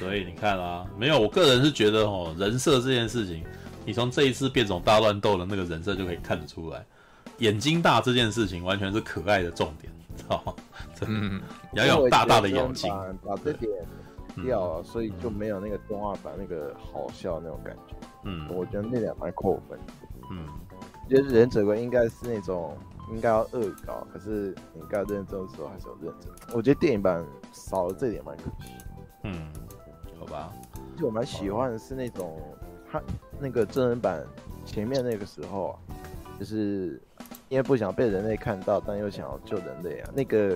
[0.00, 3.44] 所以你看啊，没有，我个人是觉得哦，人设这件事情，
[3.84, 6.84] 你从这一次变种大乱斗的那个人设就可以看得出来，
[7.38, 10.54] 眼睛大这件事情完全是可爱的重点，知道吗？
[11.06, 11.40] 嗯，
[11.74, 12.92] 要有大大的眼睛，
[13.24, 13.70] 把这点
[14.44, 17.94] 掉了，所以就没有那个动画版那个好笑那种感觉。
[18.24, 19.78] 嗯，我觉得那点蛮扣分。
[20.30, 20.46] 嗯，
[21.04, 22.76] 我觉得忍者龟应该是那种。
[23.10, 26.30] 应该要恶搞，可是你该认真的时候还是有认真。
[26.54, 28.70] 我觉得电影版少了这点蛮可惜。
[29.22, 29.50] 嗯，
[30.20, 30.52] 好吧。
[30.94, 32.38] 就我蛮喜欢的是那种
[32.92, 33.00] 他
[33.40, 34.22] 那个真人版
[34.66, 35.74] 前面那个时候啊，
[36.38, 37.00] 就是
[37.48, 40.54] 因为不想被人类看到，但又想要救人类啊，那个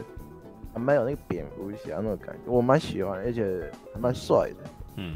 [0.72, 4.70] 还蛮有那个蝙蝠侠那种感觉，我蛮喜欢，而且还蛮帅的。
[4.96, 5.14] 嗯，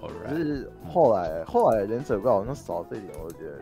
[0.00, 0.08] 好。
[0.26, 3.60] 可是后来后来忍者怪好像少这一点，我觉得。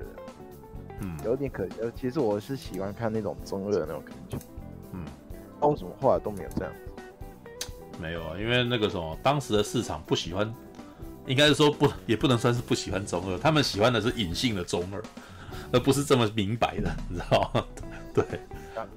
[1.05, 1.75] 嗯，有点可惜。
[1.97, 4.39] 其实我是喜欢看那种中二的那种感觉。
[4.93, 5.05] 嗯，
[5.61, 7.73] 那为什么后来都没有这样子？
[8.01, 10.55] 没有啊，因为那个什么，当时的市场不喜欢，
[11.27, 15.03] 应该是说不，也不能算是不喜欢中二，他们喜欢的是隐性的中二，
[15.73, 17.65] 而不是这么明白的，你知道吗？
[18.15, 18.25] 对，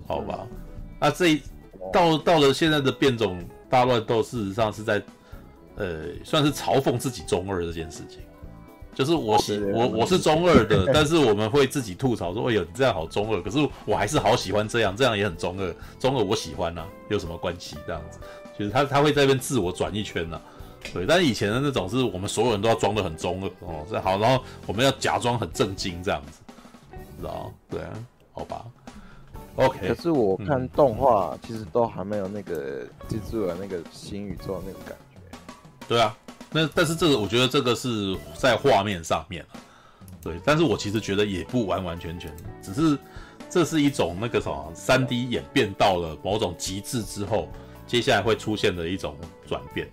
[0.06, 0.48] 好吧。
[1.00, 1.42] 那这一
[1.92, 5.02] 到到了现在的变种大乱斗，事实上是在
[5.76, 8.20] 呃，算是嘲讽自己中二这件事情。
[8.94, 15.76] 就是我喜我我是中二的， 但是我们会自己吐槽说：“哎呦，你这样好中二。”可是我还是好喜欢这样，这样也很中二。
[16.00, 17.76] 中二我喜欢啊，有什么关系？
[17.86, 18.20] 这样子，
[18.58, 20.42] 就是他他会在那边自我转一圈呢、啊。
[20.94, 26.40] 对，但是以前的那种是我们所有人都要装的很中二哦，这好，然后我们要假装很正经这样子，
[27.20, 27.52] 知道？
[27.70, 27.92] 对啊，
[28.32, 28.66] 好吧。
[29.56, 35.38] OK，可是我看动画其实都还没有那个蜘蛛人那个新宇宙那个感觉。
[35.88, 36.18] 对啊，
[36.52, 39.46] 那但是这个我觉得这个是在画面上面
[40.22, 42.98] 对，但是我其实觉得也不完完全全，只是
[43.50, 47.48] 这是一种那个什么三 D 演变到了某种极致之后，
[47.88, 49.16] 接下来会出现的一种
[49.48, 49.88] 转变，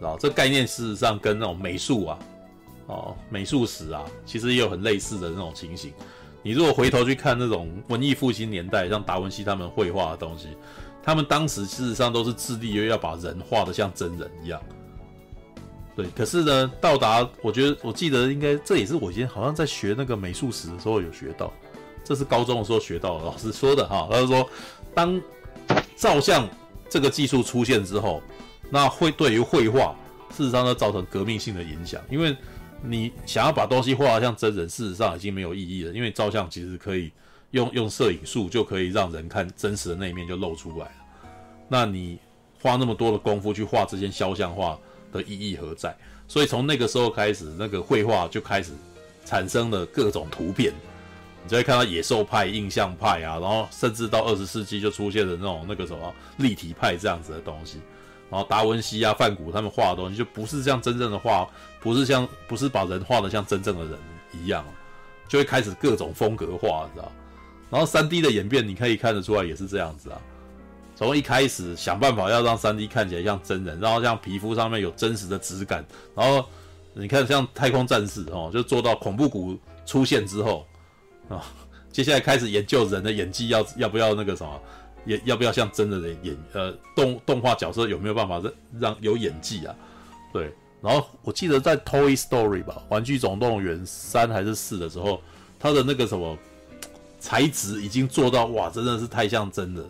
[0.00, 2.18] 然后这概念事实上跟那种美术啊，
[2.86, 5.92] 哦美术史啊，其实也有很类似的那种情形。
[6.42, 10.48] 你如果回头去看那种文艺复兴年代，像达文西他们绘画的东西，
[11.02, 14.60] 他们当时事实上都是致力于要把人画得像真人一样。
[15.94, 21.52] 对，可是呢，到达我觉得我记得应该这也是我以前好像在学那个美术史的时候有学到，
[22.02, 24.48] 这是高中的时候学到的老师说的哈，他就说
[24.94, 25.20] 当
[25.94, 26.48] 照相
[26.88, 28.20] 这个技术出现之后，
[28.68, 29.94] 那会对于绘画
[30.36, 32.36] 事实上呢造成革命性的影响，因为。
[32.84, 37.12] 你想要把东西画得像真人，事实上已经没有意义了，因为照相其实可以
[37.52, 40.92] 用用摄影术就可以让人看真实的那一面就露出来了。
[41.68, 42.18] 那你
[42.60, 44.78] 花那么多的功夫去画这些肖像画
[45.12, 45.96] 的意义何在？
[46.26, 48.72] 所以从那个时候开始，那个绘画就开始
[49.24, 50.72] 产生了各种图片，
[51.44, 57.78] 你就会看到野兽派、印象派啊，然后甚至到二十世纪就出现了那种那个什么立体派这样子的东西。
[58.32, 61.46] 然后达文西啊、梵谷他们画的东西就不是像真正的画，
[61.82, 63.98] 不是像不是把人画的像真正的人
[64.32, 64.64] 一样，
[65.28, 67.12] 就会开始各种风格化，你知道？
[67.68, 70.18] 然后三 D 的演变，你可以看得出来也是这样子啊。
[70.96, 75.84] 从一开始想办法要让三 D 看起来像真人，然后像皮肤上面有真实的质感，
[76.14, 76.42] 然后
[76.94, 80.66] 你看像太空战士哦，就做到恐怖谷出现之后
[81.28, 81.44] 啊，
[81.92, 84.58] 接下来开始研究人的演技要要不要那个什么。
[85.04, 89.74] 也要不要像真的人演呃动动画角色有没有办法让让有演技啊？
[90.32, 95.20] 对，然后我记得在 Toy Story 吧，玩具总动员三还是四的时候，
[95.58, 96.38] 它的那个什么
[97.18, 99.84] 材质已经做到哇，真的是太像真的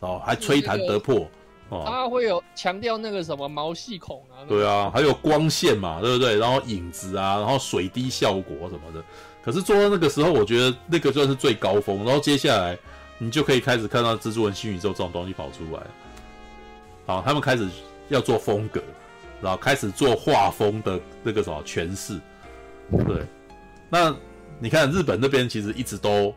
[0.00, 1.28] 哦，还吹弹得破
[1.68, 1.82] 哦。
[1.84, 4.46] 它会有强调那个什么毛细孔啊？
[4.48, 6.38] 对啊，还有光线嘛，对不对？
[6.38, 9.04] 然后影子啊，然后水滴效果什么的。
[9.44, 12.04] 可是做到那个时候，我觉得那个算是最高峰。
[12.04, 12.78] 然后接下来。
[13.22, 15.80] 你就可以开始看到蜘蛛人新宇宙这种东西跑出来，
[17.06, 17.68] 好，他们开始
[18.08, 18.82] 要做风格，
[19.40, 22.18] 然后开始做画风的那个什么诠释，
[23.06, 23.24] 对。
[23.88, 24.12] 那
[24.58, 26.34] 你看日本那边其实一直都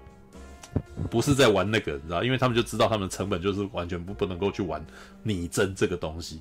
[1.10, 4.80] 不是在玩那个，你知道，因为他们就知道他们成本就是完全不不能够去玩
[5.24, 6.40] 拟真这个东西。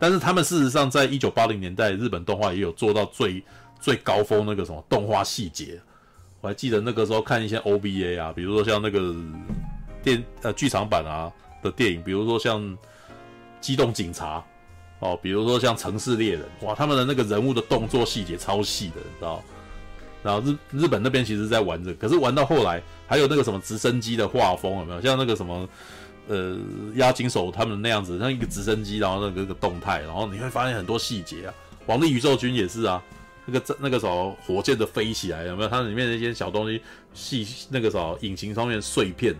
[0.00, 3.40] 但是他们事实上在一九八零年代日本动画也有做到最
[3.80, 5.80] 最高峰那个什么动画细节，
[6.40, 9.14] 我还记得那个时候看一些 OVA 啊，比如说像那个。
[10.06, 12.62] 电呃剧场版啊的电影，比如说像
[13.60, 14.38] 《机动警察》
[15.04, 19.42] 哦，比如说像《城市猎人》，哇，他们的那个人物的动作细节超细的，你知道？
[20.22, 25.00] 然后日日本那边其实在玩这个，可是玩到后来还有那个什么直升机的画风有没有？
[25.00, 25.68] 像那个什么
[26.28, 26.56] 呃
[26.94, 31.50] 押井守他们那样子，像一个直升机，然后那个个动态，然后你会发现很多细节啊。
[31.86, 33.02] 《王力宇宙军》也是啊，
[33.44, 35.68] 那个那个时候火箭的飞起来有没有？
[35.68, 36.80] 它里面那些小东西
[37.12, 39.34] 细那个时候引擎上面碎片。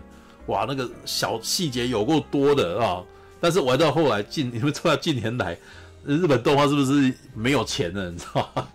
[0.47, 3.03] 哇，那个小细节有够多的啊！
[3.39, 5.57] 但是玩到后来近，你们知道近年来
[6.05, 8.09] 日本动画是不是没有钱了？
[8.09, 8.67] 你知道吗？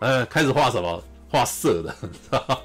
[0.00, 1.02] 呃，开始画什么？
[1.30, 2.58] 画色的，你知道吗？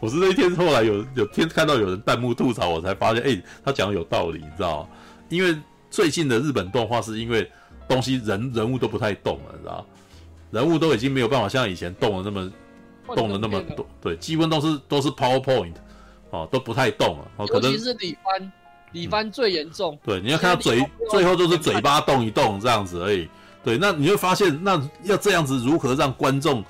[0.00, 4.88] 我是那一天后来有有天看到有人弹幕吐槽，我才发现，哎、他讲的有道理，你知道吗？
[5.28, 5.56] 因为
[5.90, 7.50] 最近的日本动画是因为
[7.88, 9.84] 东西人人物都不太动了，你知道吗？
[10.52, 12.52] 人物都已经没有办法像以前动的那么
[13.16, 15.74] 动的那么多，对，基本都是都是 PowerPoint。
[16.30, 17.24] 哦，都不太动了。
[17.36, 18.52] 哦，可能尤其是李帆，
[18.92, 19.94] 李帆最严重。
[19.94, 23.28] 嗯、对，你要看他嘴，最后就是嘴巴动一动这样子而已。
[23.64, 26.64] 对，那你会发现，那要这样子如何让观众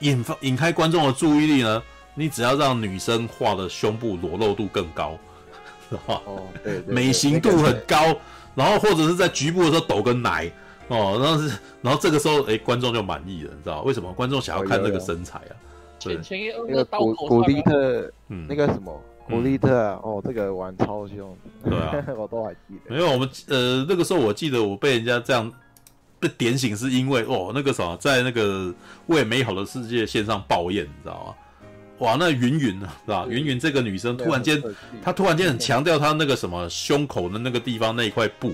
[0.00, 1.82] 引发引开观众的注意力呢？
[2.18, 5.18] 你只要让女生画的胸部裸露度更高，
[5.90, 6.20] 是吧？
[6.24, 8.16] 哦，对，对，对，美型度很高，
[8.54, 10.50] 然后或者是在局部的时候抖个奶，
[10.88, 14.10] 哦，然后是，然后这个时候，哎，观众就满意了，你知道为什么？
[14.14, 15.52] 观众想要看这个身材啊。
[16.14, 22.94] 前前一那个古古力特，嗯，那个什么古力特啊，哦，这个玩超凶，对啊， 我都还记得。
[22.94, 25.52] 没有，我们呃那个时候我记得我被人家这样
[26.18, 28.72] 被点醒，是因为哦那个什么在那个
[29.06, 31.34] 为美好的世界线上抱怨，你知道吗？
[32.00, 33.26] 哇，那云云啊，是吧？
[33.28, 34.62] 云云这个女生突然间，
[35.02, 38.52] 她突然间很强调她那个什么胸口的那个地方那一块布，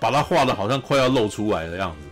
[0.00, 2.08] 把它画的好像快要露出来的样子。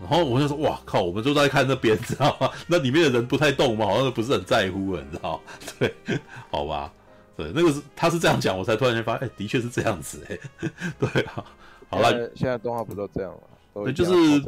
[0.00, 2.50] 然后我就说，哇靠，我们都在看那边，知道吗？
[2.66, 5.40] 那里面的人不太动嘛，好像都不是很在乎，你知道？
[5.78, 5.94] 对，
[6.50, 6.92] 好吧，
[7.36, 10.38] 对，那个是他是这样讲，我才突然间发现，哎，的确是这样子， 哎，
[10.98, 11.44] 对啊，
[11.88, 13.38] 好了，现在动画不都这样了？
[13.84, 14.40] 对，就是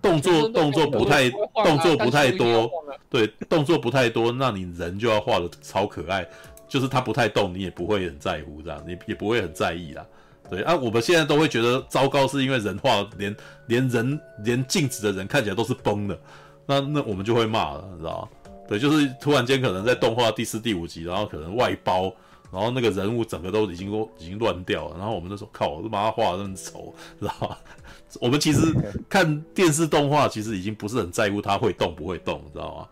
[0.00, 2.70] 动作动作不太动作不太多，
[3.10, 6.26] 对，动作不太多，那你人就要画的超可爱，
[6.66, 10.04] 就是他不太动，你也不会很在乎这样，你也不会很在意啦。
[10.52, 13.34] 对啊，我们现在都会觉得糟糕，是因为人画连
[13.68, 16.20] 连人连静止的人看起来都是崩的，
[16.66, 18.50] 那那我们就会骂了，你知道吗？
[18.68, 22.14] 对，就是突然间可能在动画第四、第五集，然后可能外包。
[22.52, 27.58] 然后那个人物整个都已经都已经乱掉了，然后我们就说靠，我都把他画的那么丑，知道吧？
[28.20, 28.60] 我们其实
[29.08, 32.88] 看电视动画，其实已经不是很在乎它会动不会动，知道吗？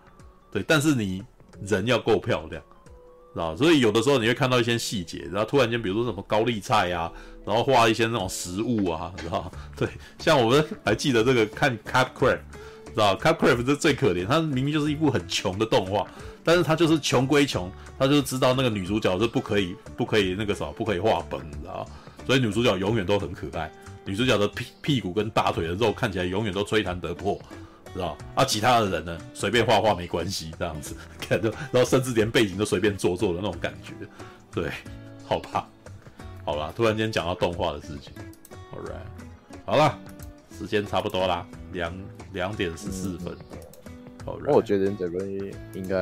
[0.50, 1.22] 对，但是你
[1.66, 2.62] 人要够漂亮，
[3.34, 3.56] 知道吧？
[3.58, 7.12] 所以有的时候你会看到一些细节，然后突然间，比如说什么高丽菜啊，
[7.44, 9.50] 然后画一些那种食物啊，知道？
[9.76, 9.88] 对，
[10.18, 12.40] 像我们还记得这个看 Capcraft，
[12.86, 16.06] 知道？Capcraft 是最可怜，它明明就是一部很穷的动画。
[16.42, 21.86] 但是它就是穷归穷，它就知道那个女主角是不可以不可以那个什么不可以画崩，你知道？
[22.26, 23.70] 所以女主角永远都很可爱，
[24.06, 27.38] 女主角的屁屁股跟大腿的肉看起来永远都吹弹得破，
[27.92, 28.16] 知道？
[28.34, 33.92] 啊，其他的人呢，随便画画没关系，这样子，看着，然后甚至连背景都随便做做的那种感觉，
[34.50, 34.70] 对，
[35.26, 35.68] 好吧，
[36.50, 38.12] 好啦，突然间讲到动画的事情
[38.72, 39.96] ，All right，好了，
[40.58, 41.94] 时间差不多啦，两
[42.32, 43.32] 两点十四分。
[43.32, 43.56] 嗯
[44.26, 44.52] 那 Right.
[44.52, 45.96] 我觉得忍者龟应该，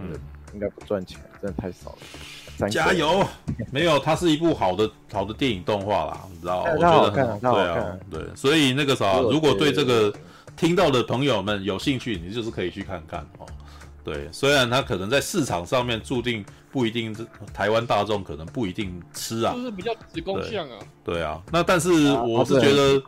[0.00, 0.18] 嗯，
[0.52, 2.68] 应该不赚钱，真的太少了。
[2.68, 3.24] 加油！
[3.70, 6.64] 没有，它是一部好的好的电影动画啦，你知道？
[6.64, 8.20] 我觉得很好，对啊，对。
[8.34, 10.12] 所以那个啥，如果对这个
[10.56, 13.46] 听到的朋友们有兴趣，你就是可以去看看哦。
[14.08, 17.14] 对，虽然它可能在市场上面注定不一定，
[17.52, 21.16] 台湾大众可能不一定吃啊，就是比较子宫向啊对。
[21.16, 23.02] 对啊，那但是我是觉得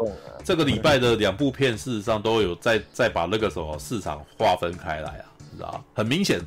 [0.45, 6.39] 这个礼拜的两部片事实上都有在在把那个什么市场划分开来啊，你知道很明显，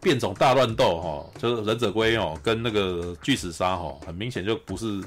[0.00, 5.02] 变种大乱斗哈，就是忍者龟哦跟那个巨齿鲨哈，很明显就不是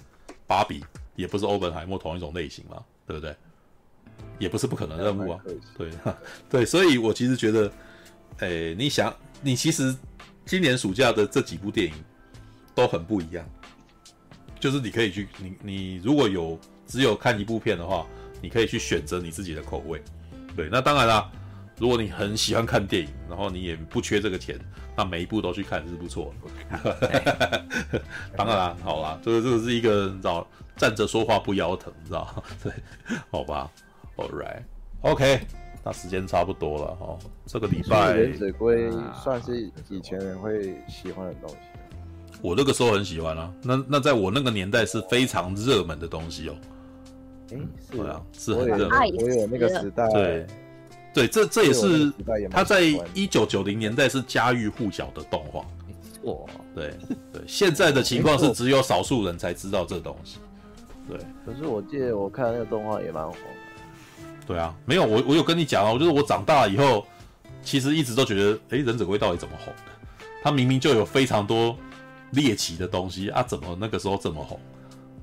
[0.47, 0.83] 芭比，
[1.15, 3.35] 也不是欧本海默同一种类型嘛，对不对？
[4.39, 5.39] 也不是不可能任务啊，
[5.77, 5.91] 对
[6.49, 7.71] 对，所以我其实觉得。
[8.37, 9.95] 哎、欸，你想，你其实
[10.45, 11.93] 今年暑假的这几部电影
[12.73, 13.45] 都很不一样，
[14.59, 16.57] 就是你可以去，你你如果有
[16.87, 18.05] 只有看一部片的话，
[18.41, 20.01] 你可以去选择你自己的口味。
[20.55, 21.29] 对，那当然啦，
[21.77, 24.57] 如果你很喜欢看电影，然后你也不缺这个钱，
[24.95, 26.33] 那每一部都去看是不错
[26.71, 27.63] 的。
[28.35, 30.47] 当然啦，好啦，这个这个是一个你知道
[30.77, 32.71] 站着说话不腰疼，你知道 对，
[33.29, 33.69] 好吧
[34.15, 35.41] ，All right，OK。
[35.83, 38.91] 那时间差不多了哦，这个礼拜忍者龟
[39.23, 41.55] 算是以前人会喜欢的东西。
[42.41, 46.55] 我那个时候很喜欢啊，那那在我那个年代是非常热门的东西哦。
[47.51, 48.99] 嗯，是啊，是很热门。
[49.17, 50.07] 我有那个时代。
[50.09, 50.47] 对，
[51.13, 52.11] 对，这这也是
[52.51, 52.81] 他在
[53.13, 55.65] 一九九零年代是家喻户晓的动画。
[56.23, 56.35] 哇，
[56.75, 56.93] 对
[57.33, 60.37] 对，现在的情况是只有少数人才知道这东西。
[61.07, 63.35] 对，可是我记得我看那个动画也蛮红。
[64.49, 67.05] 对啊，没有我，我有跟你讲啊，我就是我长大以后，
[67.61, 70.25] 其实一直都觉得，哎，忍者龟到底怎么红的？
[70.41, 71.77] 他明明就有非常多
[72.31, 74.59] 猎奇的东西啊，怎么那个时候这么红？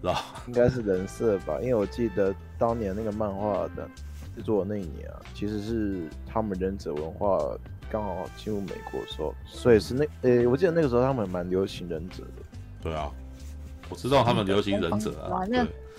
[0.00, 0.14] 知道？
[0.46, 3.90] 应该是人设吧，因为我记得当年那个漫画的
[4.36, 7.36] 制作的那一年啊，其实是他们忍者文化
[7.90, 12.42] 刚好进入美国的时候，所以是那，诶，我记得那个时候他们蛮流行忍者的。
[12.80, 13.10] 对啊，
[13.88, 15.42] 我知道他们流行忍者啊。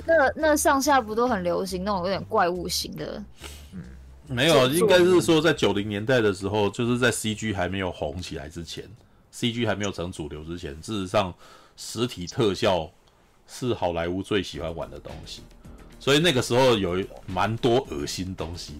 [0.06, 3.24] 那那上下不都很流行那种有点怪物型的？
[3.74, 3.82] 嗯，
[4.28, 8.84] 没有，应该是说在九零年代的时候，就是在 CG 还没有红起来之前
[9.34, 11.34] ，CG 还没有成主流之前，事实上
[11.76, 12.90] 实体特效
[13.48, 15.41] 是好莱坞最喜欢玩的东西，
[15.99, 18.80] 所以那个时候有蛮多恶心东西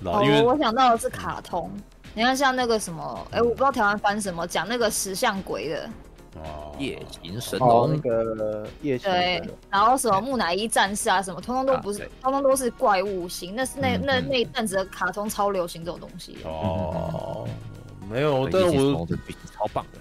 [0.00, 1.82] 因为我想到的是卡通，嗯、
[2.14, 5.88] 你看像那个什么，哎、欸，我不知道台湾翻什么，讲那个石像鬼的。
[6.36, 13.54] 哦，夜行神龙那个夜行对，然后什么木乃伊战士啊，什么通通都不是，通通都是怪物型。
[13.54, 16.38] 那是那那那一阵子的卡通超流行这种东西。
[16.44, 17.46] 哦，
[18.08, 19.06] 没有，但我
[19.54, 19.98] 超棒的。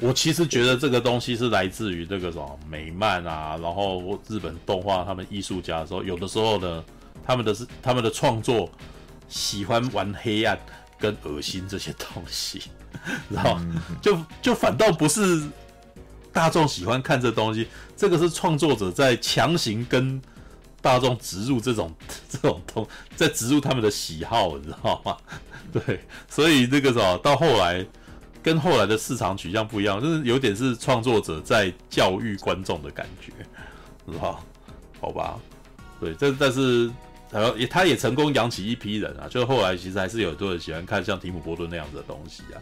[0.00, 6.84] 我其实觉得这个东西是来自于这个什么美漫啊，然后日本动画他们艺术家的时候，有的时候呢，
[7.24, 8.68] 他们的是他们的创作
[9.28, 10.58] 喜欢玩黑暗
[10.98, 12.62] 跟恶心这些东西。
[13.30, 13.58] 然后
[14.00, 15.42] 就就反倒不是
[16.32, 20.20] 大众喜欢看这东西，这个是创作者在强行跟
[20.80, 21.94] 大众植入这种
[22.28, 25.16] 这种东，在植入他们的喜好，你知道吗？
[25.72, 27.84] 对，所以那个什么到后来
[28.42, 33.32] 跟后来的市场取向不一样，就是有点是创作者在教育观众的感觉，
[34.12, 34.38] 是吧？
[35.00, 35.38] 好吧，
[36.00, 36.90] 对，但但是
[37.30, 42.56] 然后也他也成功养起一批人啊，就后来其实还是有很多人喜欢看像提姆波顿那样子的东西啊。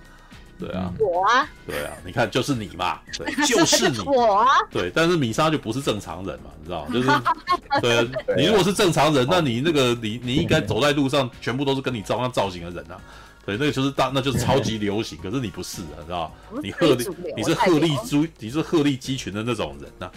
[0.58, 6.92] 对啊，我啊，对啊，你看就是你嘛，对， 就是你，我啊，对，但是米莎就不是正常人嘛，你知道吗？
[6.92, 7.08] 就是，
[7.80, 13.00] 对，你如果是正常人，那你那个你你应该走在路上，全部都是跟你照样造型的人啊，
[13.44, 16.60] 对，那个就是大，那就是超级流行，可是你不是啊，知道吗？
[16.62, 20.08] 你鹤立，你是鹤立猪，你是鹤立鸡群的那种人呐，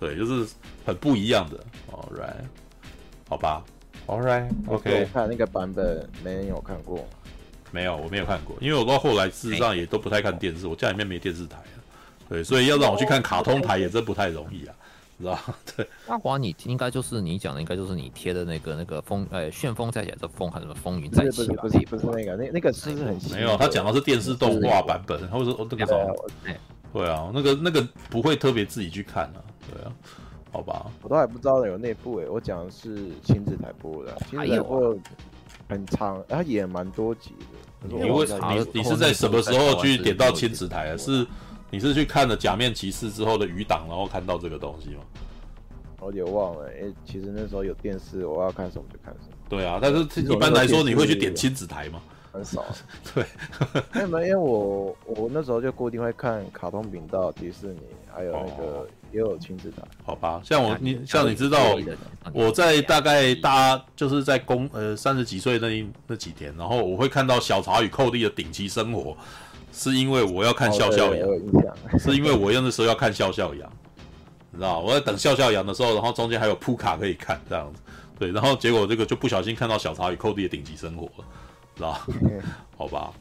[0.00, 0.44] 对，就是
[0.84, 1.58] 很不一样的
[1.92, 2.44] ，All right，
[3.28, 3.62] 好吧
[4.08, 7.06] ，All right，OK，看那个版本没人有看过。
[7.72, 11.76] 没有，我没有看过，因为我到后来事实上也都不太看电视，我家里面没电视台啊，
[12.28, 14.74] 对，所以要让我去看卡通台也真不太容易啊，
[15.18, 15.38] 知道
[15.76, 15.86] 对。
[16.06, 21.46] 阿华，你应该就是你讲的，应该就是你贴的那个那个风，呃，旋风再起来的风，还是什么风云再起？
[21.58, 26.14] 不是不是那个，那那个是很没有，他讲的是电视动画版本，或者说那个什么？
[26.92, 29.40] 对啊，那个那个不会特别自己去看啊，
[29.70, 29.90] 对啊，
[30.50, 30.90] 好吧。
[31.02, 34.94] 我都还不知道有那部诶，我讲的是亲子台播的，亲子台播
[35.70, 37.61] 很长，它也蛮多集的。
[37.88, 40.96] 你为你你是在什么时候去点到亲子台啊？
[40.96, 41.26] 是
[41.70, 45.02] 你是去看了《假面骑士》之后的余档，然后看到这个东西吗？
[46.00, 46.68] 我有点忘了。
[46.68, 49.36] 哎，其实那时候有电视，我要看什么就看什么。
[49.48, 52.00] 对啊，但是一般来说，你会去点亲子台吗？
[52.32, 52.64] 很少。
[53.14, 53.24] 对，
[54.02, 57.80] 因为因为我我那时候就固定会看卡通频道、迪士尼，
[58.12, 58.88] 还有那个。
[59.12, 61.76] 也有亲子台，好吧，像我你像你知道，
[62.32, 69.14] 我在大概大就是在公呃三十几岁那一那几天，然后我会看到小茶与寇弟的顶级生活，
[69.70, 71.28] 是因为我要看笑笑羊，
[71.98, 73.70] 是因为我 用的时候要看笑笑羊，
[74.50, 77.82] 你知道，我在等笑笑羊的时候，然后中间还有铺卡可以看这样子，
[78.18, 81.24] 对，然后结果这个就不小心看到小茶与寇弟的顶级生活了，
[81.76, 81.98] 知道，
[82.76, 83.12] 好吧。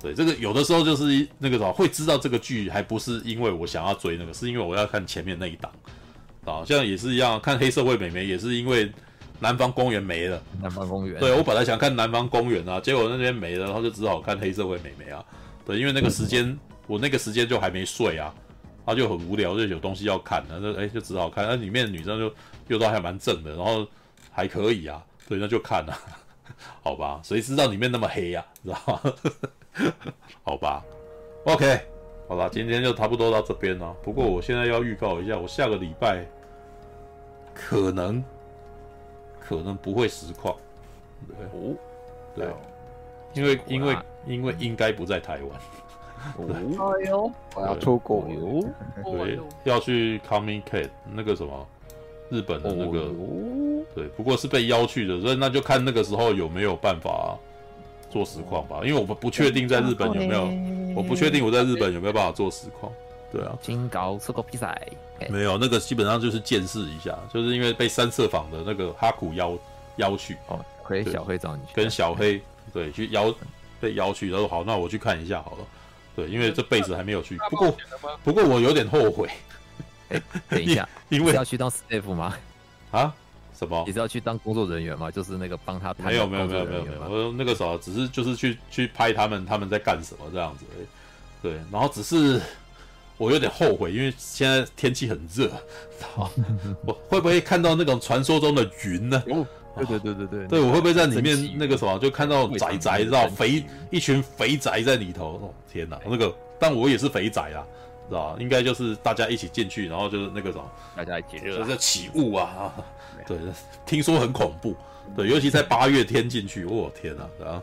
[0.00, 5.72] 对，这个有的时候就是那个什么，会知道这个剧，还不是因为我想要追那个，是因为我要看前面那一档，
[6.44, 8.92] 啊，像也是一样，看黑社会美眉也是因为
[9.40, 15.24] 南方公园没了，南方公园，对，我本来想看南方公园啊，结果那边没了，然后就只好看黑社会美眉啊，
[15.66, 16.56] 对，因为那个时间
[16.86, 18.32] 我那个时间就还没睡啊，
[18.86, 22.32] 他就很无聊，就有东西要看，那就哎就只好看，那里面的女生就
[22.68, 23.84] 又都还蛮正的，然后
[24.30, 25.98] 还可以啊，对，那就看了，
[26.82, 29.00] 好吧，谁知道里面那么黑呀，知道吗？
[30.42, 30.84] 好吧
[31.44, 31.80] ，OK，
[32.28, 33.94] 好了，今天就差不多到这边了。
[34.02, 36.24] 不过我现在要预告一下，我下个礼拜
[37.54, 38.22] 可能
[39.40, 40.56] 可能不会实况，
[41.26, 41.46] 对。
[41.46, 41.76] 哦，
[42.34, 42.46] 对，
[43.34, 43.96] 因为因为
[44.26, 45.60] 因为应该不在台湾，
[46.38, 48.26] 哦，哎呦，我要出国。
[48.28, 48.64] 哟，
[49.04, 51.66] 对，要去 Comic-Con 那个什么
[52.30, 53.10] 日本的那个，
[53.94, 57.38] 对，不过是被邀去的，所以那就看那个时候有没有办法。
[58.10, 60.48] 做实况吧，因为我们不确定在日本有没有，
[60.96, 62.90] 我不确定我在日本有没有办法做实况。
[63.30, 64.80] 对啊，金高吃个比赛，
[65.28, 69.52] 没有那个基本上就是见识一下，就是因为被三色坊的那个哈古邀
[69.96, 72.40] 邀去哦，可以小黑找你去，跟小黑
[72.72, 73.30] 对去邀
[73.78, 75.58] 被邀去，他说好，那我去看一下好了。
[76.16, 77.76] 对，因为这辈子还没有去，不过
[78.24, 79.28] 不过我有点后悔。
[80.10, 82.36] 哎，等一下， 因为要去当 staff 吗？
[82.90, 83.14] 啊？
[83.58, 83.82] 什么？
[83.86, 85.10] 你是要去当工作人员吗？
[85.10, 90.64] 就是那个帮他没有没有没有没有没有，我说那个时候只是就是去去拍他们他们在干什么这样子，
[91.42, 92.40] 对，然后只是
[93.16, 95.50] 我有点后悔，因为现在天气很热，
[96.86, 99.20] 我会不会看到那种传说中的云呢？
[99.26, 105.34] 对对对对对，对我会不会在里面那个什么就看到宅宅知道肥一群肥宅在里头？
[105.42, 107.66] 哦天哪，那个但我也是肥宅啊。
[108.08, 110.64] 知道应该就是大家一起进去，然后就是那个什么，
[110.96, 112.72] 大家一起热，就是起雾啊，
[113.26, 113.36] 对，
[113.84, 114.74] 听说很恐怖，
[115.14, 117.62] 对，尤其在八月天进去，我、哦、天哪，然后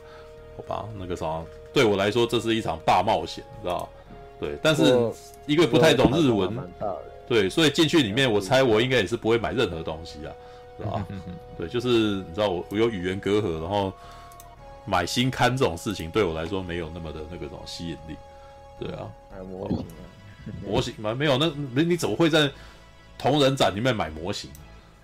[0.58, 1.42] 好吧，那个啥，
[1.74, 3.90] 对我来说这是一场大冒险，知道
[4.40, 4.84] 对，但是
[5.48, 6.56] 因为不太懂日文，
[7.28, 10.32] 对，所以进去里面，我猜我应该也是不会买任何东西啊，
[10.78, 11.02] 知道
[11.58, 13.92] 对，就是你知道我我有语言隔阂，然后
[14.86, 18.16] 买新刊这种事情对我来说没有那么的那个什么吸引力，
[18.80, 19.10] 对啊。
[20.66, 21.14] 模型吗？
[21.14, 22.52] 没有，那你你怎么会在
[23.18, 24.50] 同人展里面买模型？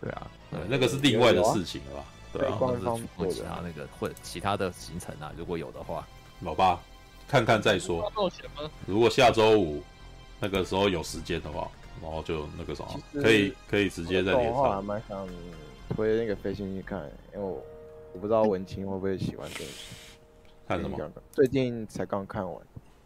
[0.02, 2.06] 对啊，对，那个是另外的事情了吧？
[2.34, 6.08] 对啊，或者是其他那个或者其他的行程啊，如果有的话，
[6.44, 6.82] 好吧，
[7.28, 8.12] 看看再说。
[8.86, 9.84] 如果下周五
[10.40, 11.70] 那个时候有时间的话，
[12.02, 14.84] 然后就那个什么，可以可以直接在脸上。
[14.84, 15.28] 蛮想
[15.90, 17.00] 推那个飞行去看，
[17.34, 17.64] 因为我
[18.14, 19.70] 我不知道文青会不会喜欢这个。
[20.68, 20.98] 看什么？
[21.32, 22.62] 最近才刚看完。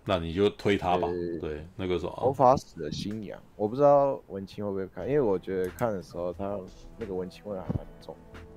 [0.06, 2.16] 那你就推他吧，对，对，那个什么。
[2.22, 6.58] 魔法使的新娘，我不知道文青会不会看，因为我觉得看的时候他
[7.00, 8.16] 那个文青味还蛮重，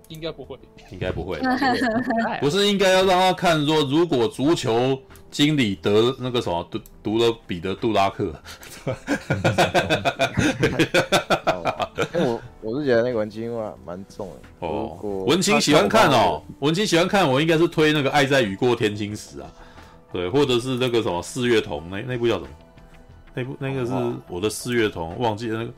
[0.08, 0.58] 应该不会，
[0.90, 1.40] 应该不会，
[2.40, 5.00] 不是应该要让他看说，如果足球
[5.30, 8.24] 经理得那个什么读读了彼得杜拉克，
[12.14, 14.66] 因 为我我是觉得那个文青味蛮重的。
[14.66, 19.50] 哦，文青喜欢看哦，文青喜欢看，我应该是推那个爱在雨过天晴时啊。
[20.12, 22.48] 对，或者是那个什么四月童那那部叫什么？
[23.34, 23.92] 那部那个是
[24.28, 25.72] 我的四月童，忘记了那个。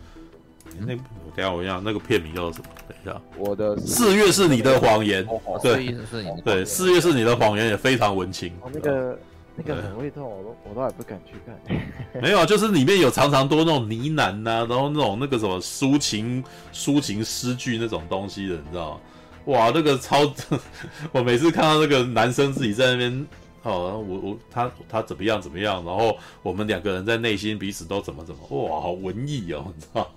[0.87, 1.03] 那部
[1.35, 2.65] 等下我一下那个片名叫什么？
[2.87, 5.27] 等一下，我的四月是你的谎言。
[5.61, 5.97] 对，
[6.45, 8.53] 对，四月是你的谎言也非常文青。
[8.73, 9.19] 那个
[9.57, 12.23] 那个很会痛，我都我都还不敢去看。
[12.23, 16.43] 没有啊，就是里面有常常多那种呢喃呐，然后那种那个什么抒情
[16.73, 19.01] 抒情诗句那种东西的，你知道吗？
[19.47, 20.33] 哇，那个超，
[21.11, 23.27] 我每次看到那个男生自己在那边。
[23.63, 30.11] 哦，我我他他怎么样怎么样，然后我们两个人在内心彼此都怎么怎么，哇，好文艺哦，你知道？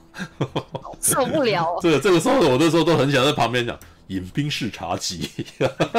[1.01, 1.77] 受不了。
[1.81, 3.77] 这个这个时候，我那时候都很想在旁边讲。
[4.07, 5.29] 饮冰室茶集，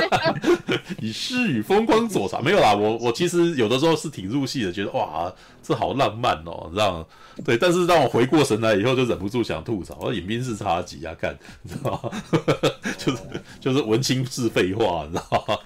[1.01, 2.75] 以诗与风光佐茶，没有啦。
[2.75, 5.33] 我我其实有的时候是挺入戏的，觉得哇，
[5.63, 7.07] 这好浪漫哦，这样
[7.45, 7.57] 对。
[7.57, 10.13] 但是当我回过神来以后，就忍不住想吐槽。
[10.13, 12.11] 饮冰室茶集啊，看，你知道吗？
[12.99, 13.23] 就是
[13.61, 15.59] 就是文青式废话，你知道吗？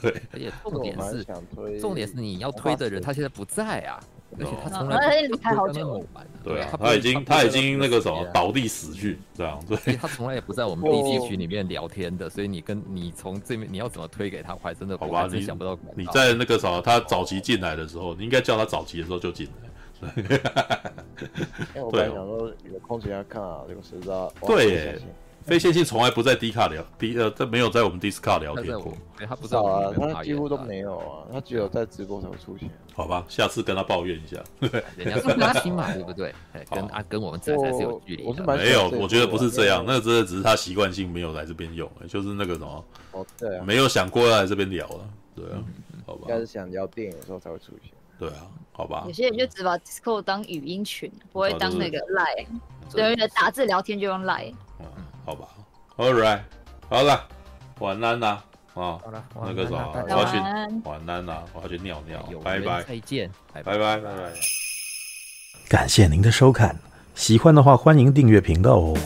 [0.00, 0.22] 对。
[0.32, 1.26] 而且重点是，
[1.80, 4.00] 重点是你要推的人他现在不在啊。
[4.38, 6.04] 而且他从来离开好久，
[6.44, 9.96] 对啊，他已经他已经那个什么倒地死去这样，对。
[9.96, 15.76] 他从来也不在我们 B T 群里面聊天的，所以你跟你从这边你要怎么推给他，我还真的好吧，你想不到。
[15.94, 19.52] 你在那个什么他早期进来的时候，你应该叫他早期的时候就进来。
[21.74, 24.32] 因为我本来想说有空闲要看啊，这个谁知道？
[24.46, 24.98] 对。
[25.42, 28.92] 非线性从来不在 D 卡聊，D 呃，这没有在我们 Discord 聊天过。
[29.26, 32.70] 他不知道啊，他几乎都没有啊，他只有在直播才会出现。
[32.94, 34.42] 好吧，下次跟他抱怨一下。
[34.96, 36.34] 人家是拉新嘛，对不对？
[36.70, 38.56] 跟啊，跟我们这才是有距离的。
[38.56, 45.62] 没有，我觉得不是这样，那个真的只是他习惯性没有来这边用，就是那个什么，哦对啊，没有想过要来这边聊了，对啊，
[46.06, 46.20] 好吧。
[46.22, 47.90] 应该是想聊电影的时候才会出现。
[48.18, 49.04] 对啊，好吧。
[49.06, 52.46] 有些人就只把 Discord 当语音群，不会当那个 Line，
[52.92, 54.54] 对，打字聊天就用 Line。
[54.78, 54.86] 嗯，
[55.24, 55.46] 好吧。
[55.96, 56.40] All right，
[56.88, 57.28] 好了，
[57.80, 58.42] 晚安啦，
[58.74, 58.98] 啊，
[59.44, 60.38] 那个啥，我要去
[60.84, 61.26] 晚安。
[61.26, 64.32] 啦，我要去尿尿，拜拜，再见，拜拜，拜拜。
[65.68, 66.74] 感谢您的收看，
[67.14, 68.96] 喜欢的话欢迎订阅频道哦。